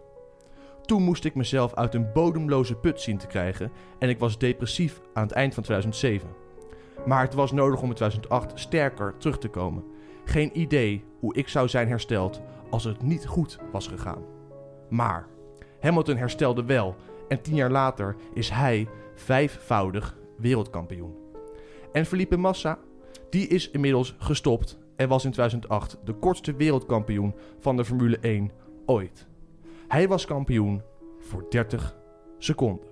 Toen 0.81 1.03
moest 1.03 1.25
ik 1.25 1.35
mezelf 1.35 1.73
uit 1.73 1.93
een 1.93 2.11
bodemloze 2.13 2.75
put 2.75 3.01
zien 3.01 3.17
te 3.17 3.27
krijgen 3.27 3.71
en 3.99 4.09
ik 4.09 4.19
was 4.19 4.37
depressief 4.37 5.01
aan 5.13 5.23
het 5.23 5.31
eind 5.31 5.53
van 5.53 5.63
2007. 5.63 6.29
Maar 7.05 7.21
het 7.21 7.33
was 7.33 7.51
nodig 7.51 7.81
om 7.81 7.89
in 7.89 7.95
2008 7.95 8.59
sterker 8.59 9.17
terug 9.17 9.37
te 9.37 9.47
komen. 9.47 9.83
Geen 10.25 10.59
idee 10.59 11.03
hoe 11.19 11.35
ik 11.35 11.47
zou 11.47 11.67
zijn 11.67 11.87
hersteld 11.87 12.41
als 12.69 12.83
het 12.83 13.01
niet 13.01 13.27
goed 13.27 13.59
was 13.71 13.87
gegaan. 13.87 14.23
Maar 14.89 15.27
Hamilton 15.79 16.17
herstelde 16.17 16.65
wel 16.65 16.95
en 17.27 17.41
tien 17.41 17.55
jaar 17.55 17.71
later 17.71 18.15
is 18.33 18.49
hij 18.49 18.87
vijfvoudig 19.15 20.17
wereldkampioen. 20.37 21.15
En 21.91 22.05
Felipe 22.05 22.37
Massa, 22.37 22.79
die 23.29 23.47
is 23.47 23.69
inmiddels 23.69 24.15
gestopt 24.17 24.79
en 24.95 25.07
was 25.07 25.25
in 25.25 25.31
2008 25.31 25.97
de 26.03 26.13
kortste 26.13 26.55
wereldkampioen 26.55 27.35
van 27.59 27.77
de 27.77 27.85
Formule 27.85 28.17
1 28.19 28.51
ooit. 28.85 29.27
Hij 29.87 30.07
was 30.07 30.25
kampioen 30.25 30.81
voor 31.19 31.45
30 31.49 31.97
seconden. 32.37 32.87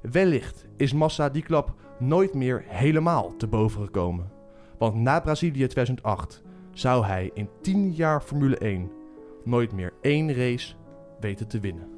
Wellicht 0.00 0.66
is 0.76 0.92
Massa 0.92 1.28
die 1.28 1.42
klap 1.42 1.74
nooit 2.06 2.34
meer 2.34 2.64
helemaal 2.66 3.36
te 3.36 3.46
boven 3.46 3.84
gekomen. 3.84 4.30
Want 4.78 4.94
na 4.94 5.20
Brazilië 5.20 5.66
2008 5.66 6.42
zou 6.70 7.04
hij 7.04 7.30
in 7.34 7.48
10 7.60 7.92
jaar 7.92 8.20
Formule 8.20 8.58
1 8.58 8.90
nooit 9.44 9.72
meer 9.72 9.92
één 10.00 10.34
race 10.34 10.74
weten 11.20 11.48
te 11.48 11.60
winnen. 11.60 11.92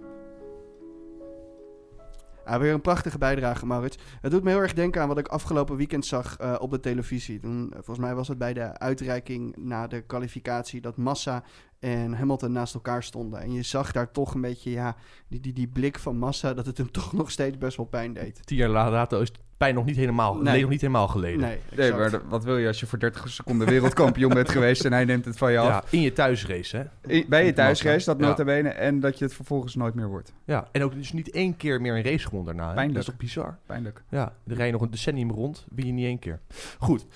Ja, 2.47 2.59
weer 2.59 2.73
een 2.73 2.81
prachtige 2.81 3.19
bijdrage, 3.19 3.67
Maurits. 3.67 3.99
Het 4.21 4.31
doet 4.31 4.43
me 4.43 4.51
heel 4.51 4.61
erg 4.61 4.75
denken 4.75 5.03
aan 5.03 5.09
wat 5.09 5.19
ik 5.19 5.29
afgelopen 5.29 5.77
weekend 5.77 6.07
zag 6.07 6.37
eh, 6.37 6.55
op 6.59 6.71
de 6.71 6.81
televisie. 6.81 7.41
Toen, 7.41 7.67
eh, 7.67 7.75
volgens 7.75 7.99
mij 7.99 8.15
was 8.15 8.29
het 8.29 8.39
bij 8.39 8.53
de 8.53 8.79
uitreiking 8.79 9.57
na 9.57 9.87
de 9.87 10.01
kwalificatie 10.01 10.81
dat 10.81 10.97
Massa 10.97 11.45
en 11.79 12.13
Hamilton 12.13 12.53
naast 12.53 12.75
elkaar 12.75 13.03
stonden. 13.03 13.41
En 13.41 13.53
je 13.53 13.63
zag 13.63 13.93
daar 13.93 14.11
toch 14.11 14.35
een 14.35 14.41
beetje, 14.41 14.71
ja, 14.71 14.97
die, 15.29 15.41
die, 15.41 15.53
die 15.53 15.69
blik 15.69 15.99
van 15.99 16.17
Massa, 16.17 16.55
dat 16.55 16.67
het 16.67 16.79
hem 16.79 16.91
toch 17.01 17.13
nog 17.13 17.31
steeds 17.31 17.59
best 17.59 17.77
wel 17.77 17.87
pijn 17.87 18.13
deed. 18.13 18.47
Tien 18.47 18.57
jaar 18.57 18.91
later 18.91 19.21
is 19.21 19.33
pijn 19.65 19.77
nog 19.77 19.85
niet 19.85 19.97
helemaal, 19.97 20.35
Nee. 20.37 20.61
nog 20.61 20.71
niet 20.71 20.81
helemaal 20.81 21.09
geleden. 21.09 21.41
Nee, 21.77 21.93
maar 21.93 22.21
wat 22.29 22.45
wil 22.45 22.59
je 22.59 22.67
als 22.67 22.81
je 22.81 22.87
voor 22.87 22.99
30 22.99 23.29
seconden 23.29 23.69
wereldkampioen 23.69 24.35
bent 24.35 24.49
geweest 24.57 24.85
en 24.85 24.93
hij 24.93 25.05
neemt 25.05 25.25
het 25.25 25.37
van 25.37 25.53
je 25.53 25.59
af? 25.59 25.67
Ja, 25.69 25.85
in 25.91 26.01
je 26.01 26.13
thuisrace, 26.13 26.77
hè? 26.77 27.15
I- 27.15 27.27
Bij 27.29 27.45
je 27.45 27.53
thuisrace, 27.53 28.05
dat 28.05 28.19
Ja. 28.21 28.27
nota 28.27 28.45
bene, 28.45 28.69
en 28.69 29.01
dat 29.01 29.19
je 29.19 29.25
het 29.25 29.35
vervolgens 29.35 29.75
nooit 29.75 29.95
meer 29.95 30.09
wordt. 30.09 30.33
Ja, 30.45 30.69
en 30.73 30.83
ook 30.83 30.95
dus 30.95 31.13
niet 31.13 31.31
één 31.31 31.57
keer 31.57 31.81
meer 31.81 31.97
een 31.97 32.03
race 32.03 32.27
gewonnen 32.27 32.47
daarna. 32.47 32.69
Hè? 32.69 32.75
Pijnlijk. 32.75 32.99
Dat 32.99 33.09
is 33.09 33.11
toch 33.19 33.21
bizar? 33.29 33.59
Pijnlijk. 33.67 34.03
Ja, 34.09 34.33
dan 34.45 34.57
rij 34.57 34.67
je 34.67 34.73
nog 34.73 34.81
een 34.83 34.91
decennium 34.91 35.31
rond, 35.31 35.67
win 35.75 35.87
je 35.87 35.93
niet 35.93 36.05
één 36.07 36.19
keer. 36.19 36.41
Goed, 36.79 37.07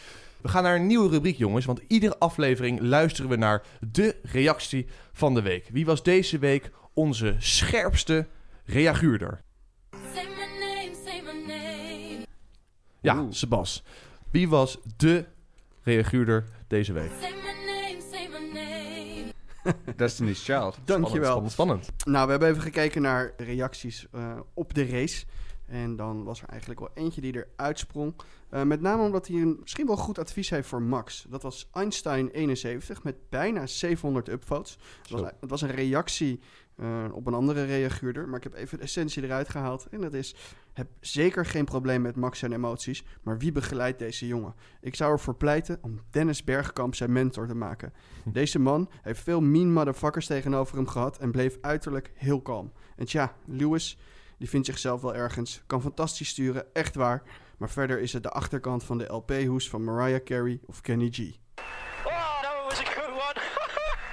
we 0.41 0.49
gaan 0.49 0.63
naar 0.63 0.77
een 0.77 0.87
nieuwe 0.87 1.09
rubriek, 1.09 1.37
jongens. 1.37 1.65
Want 1.65 1.81
iedere 1.89 2.19
aflevering 2.19 2.81
luisteren 2.81 3.31
we 3.31 3.37
naar 3.37 3.63
de 3.91 4.17
reactie 4.23 4.87
van 5.13 5.35
de 5.35 5.43
week. 5.43 5.69
Wie 5.73 5.87
was 5.87 6.03
deze 6.03 6.39
week 6.39 6.71
onze 6.95 7.35
scherpste 7.39 8.27
reaguurder? 8.65 9.41
Ja, 13.01 13.21
Oeh. 13.21 13.27
Sebas. 13.31 13.85
Wie 14.31 14.49
was 14.49 14.79
de 14.97 15.27
reaguurder 15.83 16.45
deze 16.67 16.93
week? 16.93 17.11
Say 17.21 17.31
my 17.31 17.73
name, 17.73 18.03
say 18.13 18.29
my 18.29 18.53
name. 18.53 19.33
Destiny's 19.97 20.45
Child. 20.45 20.79
Dankjewel. 20.85 21.31
Spannend, 21.31 21.53
spannend. 21.53 21.91
Nou, 22.05 22.25
we 22.25 22.31
hebben 22.31 22.49
even 22.49 22.63
gekeken 22.63 23.03
naar 23.03 23.33
de 23.37 23.45
reacties 23.45 24.07
eh, 24.13 24.39
op 24.55 24.75
de 24.75 24.87
race. 24.87 25.25
En 25.67 25.97
dan 25.97 26.25
was 26.25 26.43
er 26.43 26.49
eigenlijk 26.49 26.81
wel 26.81 26.91
eentje 26.95 27.21
die 27.21 27.33
er 27.33 27.49
uitsprong. 27.57 28.15
Eh, 28.51 28.63
met 28.63 28.81
name 28.81 29.03
omdat 29.03 29.27
hij 29.27 29.37
een 29.37 29.57
misschien 29.61 29.87
wel 29.87 29.97
goed 29.97 30.19
advies 30.19 30.51
heeft 30.51 30.69
voor 30.69 30.83
Max. 30.83 31.27
Dat 31.29 31.43
was 31.43 31.67
Einstein71 31.67 33.03
met 33.03 33.17
bijna 33.29 33.67
700 33.67 34.29
upvotes. 34.29 34.79
Het 35.03 35.11
was, 35.11 35.31
het 35.41 35.51
was 35.51 35.63
een 35.63 35.71
reactie 35.71 36.41
eh, 36.79 37.05
op 37.13 37.27
een 37.27 37.35
andere 37.35 37.65
reaguurder. 37.65 38.29
Maar 38.29 38.37
ik 38.37 38.43
heb 38.43 38.55
even 38.55 38.79
de 38.79 38.85
essentie 38.85 39.23
eruit 39.23 39.49
gehaald. 39.49 39.87
En 39.91 40.01
dat 40.01 40.15
is, 40.15 40.35
heb 40.73 40.89
zeker 41.01 41.47
geen 41.47 41.65
probleem 41.65 42.03
met 42.03 42.17
Max 42.17 42.43
en 42.43 42.53
emoties. 42.53 43.05
Maar 43.23 43.39
wie 43.39 43.53
begeleidt 43.53 43.99
deze 43.99 44.27
jongen? 44.27 44.55
Ik 44.81 44.95
zou 44.95 45.13
ervoor 45.13 45.35
pleiten 45.35 45.79
om 45.81 46.01
Dennis 46.11 46.45
Bergkamp 46.45 46.95
zijn 46.95 47.13
mentor 47.13 47.47
te 47.47 47.55
maken. 47.55 47.93
Deze 48.25 48.59
man 48.59 48.91
heeft 49.03 49.23
veel 49.23 49.41
mean 49.41 49.73
motherfuckers 49.73 50.27
tegenover 50.27 50.77
hem 50.77 50.87
gehad 50.87 51.19
en 51.19 51.31
bleef 51.31 51.59
uiterlijk 51.61 52.11
heel 52.15 52.41
kalm. 52.41 52.73
En 52.97 53.07
tja, 53.07 53.35
Lewis, 53.47 53.99
die 54.39 54.49
vindt 54.49 54.67
zichzelf 54.67 55.01
wel 55.01 55.15
ergens, 55.15 55.63
kan 55.67 55.83
fantastisch 55.83 56.29
sturen, 56.29 56.75
echt 56.75 56.95
waar. 56.95 57.23
Maar 57.57 57.71
verder 57.71 58.01
is 58.01 58.13
het 58.13 58.23
de 58.23 58.31
achterkant 58.31 58.85
van 58.85 58.99
de 58.99 59.13
LP-hoes 59.13 59.69
van 59.69 59.85
Mariah 59.85 60.25
Carey 60.25 60.61
of 60.67 60.81
Kenny 60.81 61.09
G. 61.11 61.19
Oh, 61.19 62.43
that 62.43 62.65
was 62.69 62.81
a 62.81 62.85
good 62.85 63.11
one. 63.11 63.41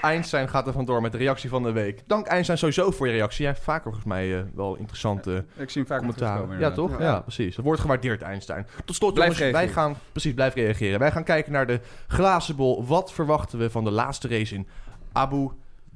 Einstein 0.01 0.49
gaat 0.49 0.67
er 0.67 0.73
vandoor 0.73 1.01
met 1.01 1.12
de 1.12 1.17
reactie 1.17 1.49
van 1.49 1.63
de 1.63 1.71
week. 1.71 2.01
Dank 2.08 2.27
Einstein 2.27 2.58
sowieso 2.58 2.91
voor 2.91 3.08
je 3.08 3.13
reactie. 3.13 3.41
Jij 3.41 3.51
hebt 3.51 3.63
vaker 3.63 3.84
volgens 3.84 4.05
mij 4.05 4.38
eh, 4.38 4.43
wel 4.55 4.75
interessante 4.75 5.45
Ik 5.55 5.69
zie 5.69 5.81
hem 5.81 5.86
vaak 5.91 5.99
commentaren. 5.99 6.60
Ja, 6.60 6.71
toch? 6.71 6.99
Ja. 6.99 7.05
Ja. 7.05 7.19
precies. 7.19 7.55
Dat 7.55 7.65
wordt 7.65 7.81
gewaardeerd, 7.81 8.21
Einstein. 8.21 8.67
Tot 8.86 8.95
slot, 8.95 9.13
Blijf 9.13 9.38
jongens, 9.38 9.58
wij 9.58 9.67
gaan 9.67 9.95
precies 10.12 10.34
blijven 10.34 10.62
reageren. 10.62 10.99
Wij 10.99 11.11
gaan 11.11 11.24
kijken 11.24 11.51
naar 11.51 11.67
de 11.67 11.80
glazen 12.07 12.55
bol. 12.55 12.86
Wat 12.86 13.13
verwachten 13.13 13.59
we 13.59 13.69
van 13.69 13.84
de 13.84 13.91
laatste 13.91 14.28
race 14.28 14.55
in 14.55 14.67
Abu 15.11 15.49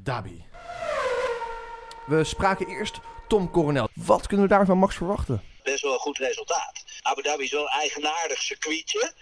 Dhabi? 0.03 0.43
We 2.05 2.23
spraken 2.23 2.67
eerst 2.67 2.99
Tom 3.28 3.49
Coronel. 3.49 3.88
Wat 3.93 4.28
kunnen 4.28 4.47
we 4.47 4.53
daar 4.53 4.65
van 4.65 4.78
Max 4.78 4.95
verwachten? 4.95 5.41
Best 5.70 5.84
wel 5.84 5.93
een 5.93 5.99
goed 5.99 6.17
resultaat. 6.17 6.84
Abu 7.01 7.22
Dhabi 7.22 7.43
is 7.43 7.51
wel 7.51 7.61
een 7.61 7.80
eigenaardig 7.80 8.41
circuitje. 8.41 9.13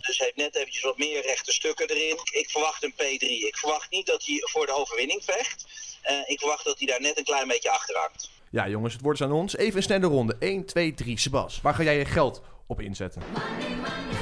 Dus 0.00 0.18
heeft 0.18 0.36
net 0.36 0.54
eventjes 0.56 0.82
wat 0.82 0.98
meer 0.98 1.22
rechte 1.22 1.52
stukken 1.52 1.88
erin. 1.88 2.18
Ik 2.32 2.50
verwacht 2.50 2.82
een 2.82 2.92
P3. 2.92 3.26
Ik 3.46 3.56
verwacht 3.56 3.90
niet 3.90 4.06
dat 4.06 4.24
hij 4.24 4.38
voor 4.42 4.66
de 4.66 4.72
overwinning 4.74 5.24
vecht. 5.24 5.66
Eh, 6.02 6.16
ik 6.26 6.38
verwacht 6.38 6.64
dat 6.64 6.78
hij 6.78 6.86
daar 6.86 7.00
net 7.00 7.18
een 7.18 7.24
klein 7.24 7.48
beetje 7.48 7.70
achter 7.70 7.96
hangt. 7.96 8.30
Ja, 8.50 8.68
jongens, 8.68 8.92
het 8.92 9.02
woord 9.02 9.20
is 9.20 9.26
aan 9.26 9.32
ons. 9.32 9.56
Even 9.56 9.76
een 9.76 9.82
snelle 9.82 10.06
ronde. 10.06 10.36
1, 10.38 10.64
2, 10.66 10.94
3. 10.94 11.18
Sebas, 11.18 11.60
waar 11.60 11.74
ga 11.74 11.82
jij 11.82 11.98
je 11.98 12.04
geld 12.04 12.42
op 12.66 12.80
inzetten? 12.80 13.22
Money, 13.32 13.68
money, 13.68 13.76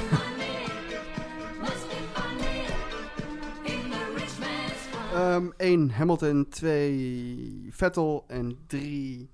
money. 0.09 0.67
Must 1.59 1.87
be 1.87 1.95
funny. 2.13 2.65
In 3.73 3.89
the 3.89 4.13
rich 4.15 4.39
man's 4.39 5.11
world. 5.11 5.53
1 5.57 5.79
Ehm, 5.81 5.89
Hamilton, 5.89 6.49
2 6.49 7.67
Vettel 7.71 8.23
en 8.27 8.63
3 8.67 9.29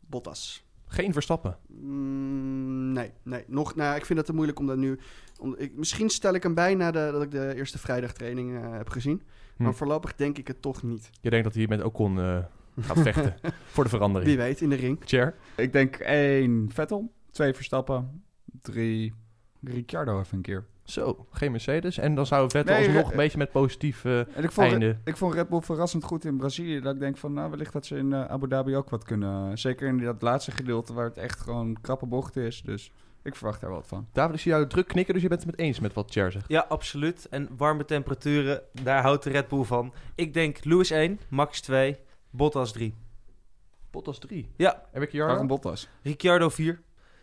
Bottas. 0.00 0.62
Geen 0.90 1.12
Verstappen. 1.12 1.56
Mm, 1.66 2.92
nee, 2.92 3.12
nee. 3.22 3.44
Nog, 3.46 3.74
nou, 3.74 3.96
ik 3.96 4.06
vind 4.06 4.18
het 4.18 4.26
te 4.26 4.34
moeilijk 4.34 4.58
om 4.58 4.66
dat 4.66 4.76
nu... 4.76 4.98
Om, 5.38 5.54
ik, 5.58 5.76
misschien 5.76 6.08
stel 6.08 6.34
ik 6.34 6.42
hem 6.42 6.54
bij 6.54 6.74
nadat 6.74 7.22
ik 7.22 7.30
de 7.30 7.54
eerste 7.54 7.78
vrijdagtraining 7.78 8.56
eh, 8.56 8.72
heb 8.72 8.88
gezien. 8.88 9.22
Hm. 9.56 9.62
Maar 9.62 9.74
voorlopig 9.74 10.14
denk 10.14 10.38
ik 10.38 10.48
het 10.48 10.62
toch 10.62 10.82
niet. 10.82 11.10
Je 11.20 11.30
denkt 11.30 11.44
dat 11.44 11.54
hij 11.54 11.66
met 11.68 11.82
Ocon 11.82 12.18
eh, 12.18 12.38
gaat 12.80 12.98
vechten 12.98 13.36
voor 13.72 13.84
de 13.84 13.90
verandering. 13.90 14.30
Wie 14.30 14.40
weet, 14.40 14.60
in 14.60 14.68
de 14.68 14.76
ring. 14.76 14.98
Chair? 15.04 15.34
Ik 15.56 15.72
denk 15.72 15.96
één 15.96 16.70
Vettel, 16.72 17.12
twee 17.30 17.54
Verstappen, 17.54 18.24
drie 18.62 19.14
Ricciardo 19.62 20.20
even 20.20 20.36
een 20.36 20.42
keer. 20.42 20.66
Zo, 20.90 21.26
geen 21.30 21.50
Mercedes. 21.50 21.98
En 21.98 22.14
dan 22.14 22.26
zou 22.26 22.50
Vettel 22.50 22.74
Nee, 22.74 22.86
alsnog 22.86 23.04
eh, 23.04 23.10
een 23.10 23.16
beetje 23.16 23.38
met 23.38 23.50
positief 23.50 24.04
En 24.04 24.26
ik 24.36 24.52
vond, 24.52 24.70
einde. 24.70 24.98
ik 25.04 25.16
vond 25.16 25.34
Red 25.34 25.48
Bull 25.48 25.60
verrassend 25.60 26.04
goed 26.04 26.24
in 26.24 26.36
Brazilië. 26.36 26.80
Dat 26.80 26.94
ik 26.94 27.00
denk 27.00 27.16
van, 27.16 27.32
nou, 27.32 27.50
wellicht 27.50 27.72
dat 27.72 27.86
ze 27.86 27.96
in 27.96 28.12
eh, 28.12 28.24
Abu 28.24 28.48
Dhabi 28.48 28.76
ook 28.76 28.90
wat 28.90 29.04
kunnen. 29.04 29.58
Zeker 29.58 29.88
in 29.88 29.98
dat 29.98 30.22
laatste 30.22 30.50
gedeelte 30.50 30.92
waar 30.92 31.04
het 31.04 31.16
echt 31.16 31.40
gewoon 31.40 31.76
krappe 31.80 32.06
bocht 32.06 32.36
is. 32.36 32.62
Dus 32.62 32.92
ik 33.22 33.36
verwacht 33.36 33.60
daar 33.60 33.70
wat 33.70 33.86
van. 33.86 34.06
David, 34.12 34.34
ik 34.34 34.40
zie 34.40 34.50
jou 34.50 34.66
druk 34.66 34.88
knikken, 34.88 35.14
dus 35.14 35.22
je 35.22 35.28
bent 35.28 35.42
het 35.42 35.50
met 35.50 35.60
eens 35.60 35.80
met 35.80 35.92
wat 35.92 36.10
Chair 36.10 36.32
zegt. 36.32 36.48
Ja, 36.48 36.66
absoluut. 36.68 37.28
En 37.28 37.48
warme 37.56 37.84
temperaturen, 37.84 38.62
daar 38.82 39.02
houdt 39.02 39.24
de 39.24 39.30
Red 39.30 39.48
Bull 39.48 39.62
van. 39.62 39.92
Ik 40.14 40.34
denk 40.34 40.64
Lewis 40.64 40.90
1, 40.90 41.20
Max 41.28 41.60
2, 41.60 41.98
Bottas 42.30 42.72
3. 42.72 42.94
Bottas 43.90 44.18
3. 44.18 44.48
Ja. 44.56 44.82
En 44.92 45.00
Ricciardo? 45.00 45.28
Waarom 45.30 45.46
Bottas? 45.46 45.88
Ricciardo 46.02 46.48
4. 46.48 46.80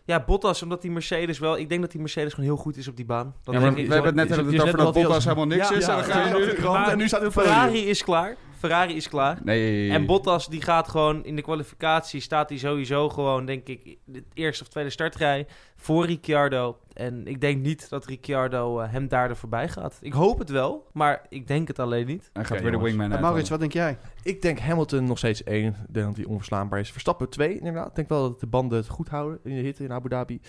Ja, 0.08 0.24
Bottas, 0.26 0.64
omdat 0.64 0.82
die 0.82 0.91
Mercedes 0.91 1.39
wel... 1.39 1.58
Ik 1.58 1.70
denk 1.70 1.82
dat 1.82 1.91
die 1.91 2.01
Mercedes 2.01 2.34
gewoon 2.34 2.49
heel 2.49 2.58
goed 2.58 2.78
is 2.78 2.88
op 2.88 2.95
die 2.95 3.05
baan. 3.05 3.36
Dat 3.43 3.53
Ja, 3.53 3.60
maar 3.60 3.74
we 3.74 3.82
hebben 3.82 4.18
het 4.18 4.30
net 4.30 4.62
over 4.62 4.78
dat 4.78 4.93
Bottas 4.93 5.24
helemaal 5.24 5.45
niks 5.45 5.72
is. 5.72 5.88
en 5.88 5.95
dan 5.95 6.03
gaan 6.03 6.32
we 6.32 6.39
nu... 6.39 6.45
ja. 6.45 6.53
krant 6.53 6.88
en 6.88 6.97
nu 6.97 7.08
staat 7.08 7.32
Ferrari 7.34 7.89
is 7.89 8.03
klaar. 8.03 8.36
Ferrari 8.58 8.95
is 8.95 9.10
klaar. 9.10 9.39
Nee. 9.43 9.91
En 9.91 10.05
Bottas 10.05 10.47
die 10.47 10.62
gaat 10.62 10.88
gewoon 10.88 11.26
in 11.26 11.36
de 11.36 11.41
kwalificatie 11.41 12.22
staat 12.22 12.49
hij 12.49 12.58
sowieso 12.58 13.10
gewoon 13.10 13.45
denk 13.45 13.68
ik 13.68 13.97
de 14.05 14.24
eerste 14.34 14.64
of 14.64 14.70
tweede 14.70 14.89
startrij 14.89 15.47
voor 15.76 16.05
Ricciardo. 16.05 16.78
En 16.93 17.28
ik 17.28 17.41
denk 17.41 17.62
niet 17.62 17.89
dat 17.89 18.05
Ricciardo 18.05 18.80
eh, 18.80 18.91
hem 18.91 19.08
daar 19.08 19.30
er 19.30 19.38
voorbij 19.38 19.70
gaat. 19.70 19.97
Ik 20.01 20.14
hoop 20.14 20.39
het 20.39 20.49
wel, 20.49 20.88
maar 20.93 21.26
ik 21.30 21.47
denk 21.47 21.68
het 21.68 21.80
alleen 21.80 22.05
niet. 22.05 22.30
Hij 22.34 22.45
gaat 22.45 22.62
weer 22.62 22.72
de 22.72 22.80
wingman 22.80 23.12
uit. 23.12 23.22
Maurits, 23.22 23.49
wat 23.49 23.60
denk 23.60 23.74
jij? 23.74 23.97
Ik 24.24 24.41
denk 24.41 24.60
Hamilton 24.60 25.03
nog 25.03 25.18
steeds 25.18 25.43
1. 25.43 25.66
Ik 25.66 25.74
denk 25.93 26.05
dat 26.05 26.16
hij 26.16 26.26
onverslaanbaar 26.26 26.80
is. 26.80 26.91
Verstappen 26.91 27.30
2, 27.30 27.58
inderdaad. 27.58 27.88
Ik 27.88 27.95
denk 27.95 28.10
wel 28.10 28.22
dat 28.22 28.39
de 28.39 28.47
banden 28.47 28.78
het 28.78 28.88
goed 28.88 29.10
houden 29.10 29.39
in 29.43 29.55
de 29.55 29.62
hitte 29.62 29.84
in 29.84 29.91
Abu 29.91 30.10
Dhabi. 30.10 30.41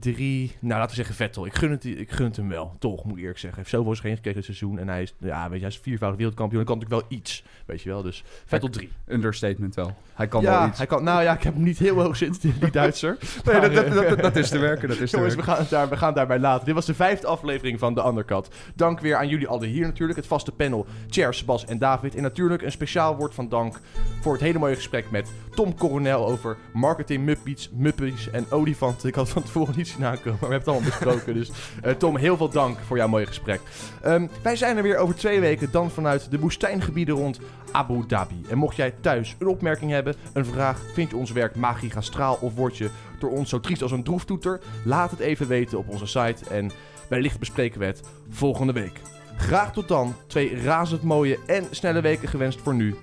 3, 0.00 0.56
nou 0.60 0.72
laten 0.72 0.88
we 0.88 0.94
zeggen 0.94 1.14
Vettel. 1.14 1.46
Ik 1.46 1.54
gun 1.54 1.70
het, 1.70 1.84
ik 1.84 2.10
gun 2.10 2.26
het 2.26 2.36
hem 2.36 2.48
wel, 2.48 2.76
toch, 2.78 3.04
moet 3.04 3.12
ik 3.12 3.18
eerlijk 3.18 3.38
zeggen. 3.38 3.60
Hij 3.60 3.70
heeft 3.70 3.84
zoveel 3.84 4.02
geen 4.02 4.14
gekregen 4.14 4.40
dit 4.40 4.56
seizoen. 4.56 4.78
En 4.78 4.88
hij 4.88 5.02
is, 5.02 5.14
ja, 5.18 5.42
weet 5.42 5.58
je, 5.58 5.64
hij 5.64 5.74
is 5.74 5.80
viervoudig 5.82 6.18
wereldkampioen. 6.18 6.64
Dan 6.64 6.74
kan 6.74 6.78
natuurlijk 6.78 7.08
wel 7.08 7.18
iets, 7.18 7.44
weet 7.66 7.82
je 7.82 7.88
wel. 7.88 8.02
Dus 8.02 8.24
Vettel 8.44 8.68
3. 8.68 8.92
Understatement 9.06 9.74
wel. 9.74 9.96
Hij 10.14 10.28
kan 10.28 10.42
ja, 10.42 10.58
wel 10.58 10.68
iets. 10.68 10.78
hij 10.78 10.86
kan, 10.86 11.04
nou 11.04 11.22
ja, 11.22 11.32
ik 11.32 11.42
heb 11.42 11.54
hem 11.54 11.62
niet 11.62 11.78
heel 11.78 12.00
hoog 12.00 12.16
zitten, 12.16 12.54
die 12.60 12.70
Duitser. 12.70 13.16
Nee, 13.44 13.60
dat, 13.60 13.74
dat, 13.74 13.88
Maar, 13.94 14.08
dat, 14.08 14.18
dat 14.18 14.36
is 14.36 14.48
te 14.48 14.58
werken. 14.58 14.88
Dat 14.88 14.98
is 14.98 15.10
te 15.10 15.16
Jongens, 15.16 15.34
we 15.34 15.42
werken. 15.42 15.64
gaan, 15.64 15.66
daar, 15.70 15.88
we 15.88 15.96
gaan 15.96 16.14
daarbij 16.14 16.38
laten. 16.38 16.64
Dit 16.64 16.74
was 16.74 16.86
de 16.86 16.94
vijfde 16.94 17.26
aflevering 17.26 17.78
van 17.78 17.94
De 17.94 18.04
Undercut. 18.06 18.48
Dank 18.74 19.00
weer 19.00 19.16
aan 19.16 19.28
jullie 19.28 19.48
allen 19.48 19.68
hier 19.68 19.86
natuurlijk. 19.86 20.18
Het 20.18 20.26
vaste 20.26 20.52
panel 20.52 20.86
Cher, 21.08 21.42
Bas 21.46 21.64
en 21.64 21.78
David. 21.78 22.14
En 22.14 22.22
natuurlijk 22.22 22.62
een 22.62 22.72
speciaal 22.72 23.16
woord 23.16 23.34
van 23.34 23.48
dank 23.48 23.80
voor 24.20 24.32
het 24.32 24.42
hele 24.42 24.58
mooie 24.58 24.74
gesprek 24.74 25.10
met 25.10 25.30
Tom 25.56 25.76
Coronel 25.76 26.26
over 26.26 26.56
marketing, 26.72 27.24
muppies, 27.24 27.70
muppies 27.72 28.30
en 28.30 28.46
olifanten. 28.50 29.08
Ik 29.08 29.14
had 29.14 29.28
van 29.28 29.42
tevoren 29.42 29.76
niet 29.76 29.88
zien 29.88 30.04
aankomen, 30.04 30.38
maar 30.40 30.48
we 30.48 30.54
hebben 30.54 30.58
het 30.58 30.68
allemaal 30.68 30.88
besproken. 30.90 31.34
Dus 31.34 31.50
eh, 31.82 31.92
Tom, 31.92 32.16
heel 32.16 32.36
veel 32.36 32.48
dank 32.48 32.78
voor 32.78 32.96
jouw 32.96 33.08
mooie 33.08 33.26
gesprek. 33.26 33.60
Ehm, 34.02 34.26
wij 34.42 34.56
zijn 34.56 34.76
er 34.76 34.82
weer 34.82 34.96
over 34.96 35.14
twee 35.14 35.40
weken, 35.40 35.70
dan 35.70 35.90
vanuit 35.90 36.30
de 36.30 36.38
woestijngebieden 36.38 37.14
rond 37.14 37.40
Abu 37.72 38.06
Dhabi. 38.06 38.44
En 38.48 38.58
mocht 38.58 38.76
jij 38.76 38.94
thuis 39.00 39.36
een 39.38 39.46
opmerking 39.46 39.90
hebben, 39.90 40.14
een 40.32 40.46
vraag, 40.46 40.80
vind 40.94 41.10
je 41.10 41.16
ons 41.16 41.32
werk 41.32 41.54
magistraal 41.54 42.38
of 42.40 42.54
word 42.54 42.76
je 42.76 42.90
door 43.18 43.30
ons 43.30 43.48
zo 43.48 43.60
triest 43.60 43.82
als 43.82 43.92
een 43.92 44.04
droeftoeter? 44.04 44.60
Laat 44.84 45.10
het 45.10 45.20
even 45.20 45.48
weten 45.48 45.78
op 45.78 45.88
onze 45.88 46.06
site 46.06 46.44
en 46.50 46.70
wellicht 47.08 47.38
bespreken 47.38 47.80
we 47.80 47.86
het 47.86 48.00
volgende 48.28 48.72
week. 48.72 49.00
Graag 49.36 49.72
tot 49.72 49.88
dan, 49.88 50.14
twee 50.26 50.62
razend 50.62 51.02
mooie 51.02 51.38
en 51.46 51.64
snelle 51.70 52.00
weken 52.00 52.28
gewenst 52.28 52.60
voor 52.60 52.74
nu. 52.74 52.94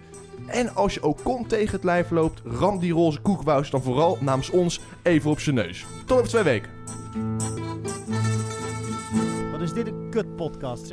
En 0.48 0.76
als 0.76 0.94
je 0.94 1.02
ook 1.02 1.20
kon 1.24 1.48
tegen 1.48 1.72
het 1.72 1.84
lijf 1.84 2.10
loopt, 2.10 2.42
ram 2.46 2.80
die 2.80 2.94
roze 2.94 3.22
koekwous 3.22 3.70
dan 3.70 3.82
vooral 3.82 4.18
namens 4.22 4.50
ons 4.50 4.80
even 5.02 5.32
op 5.32 5.40
zijn 5.40 5.56
neus. 5.56 5.86
Tot 6.06 6.18
over 6.18 6.30
twee 6.30 6.44
weken. 6.44 6.70
Wat 9.52 9.62
is 9.62 9.74
dit 9.74 9.88
een 9.88 10.10
kut 10.10 10.36
podcast, 10.36 10.88
zeg. 10.88 10.92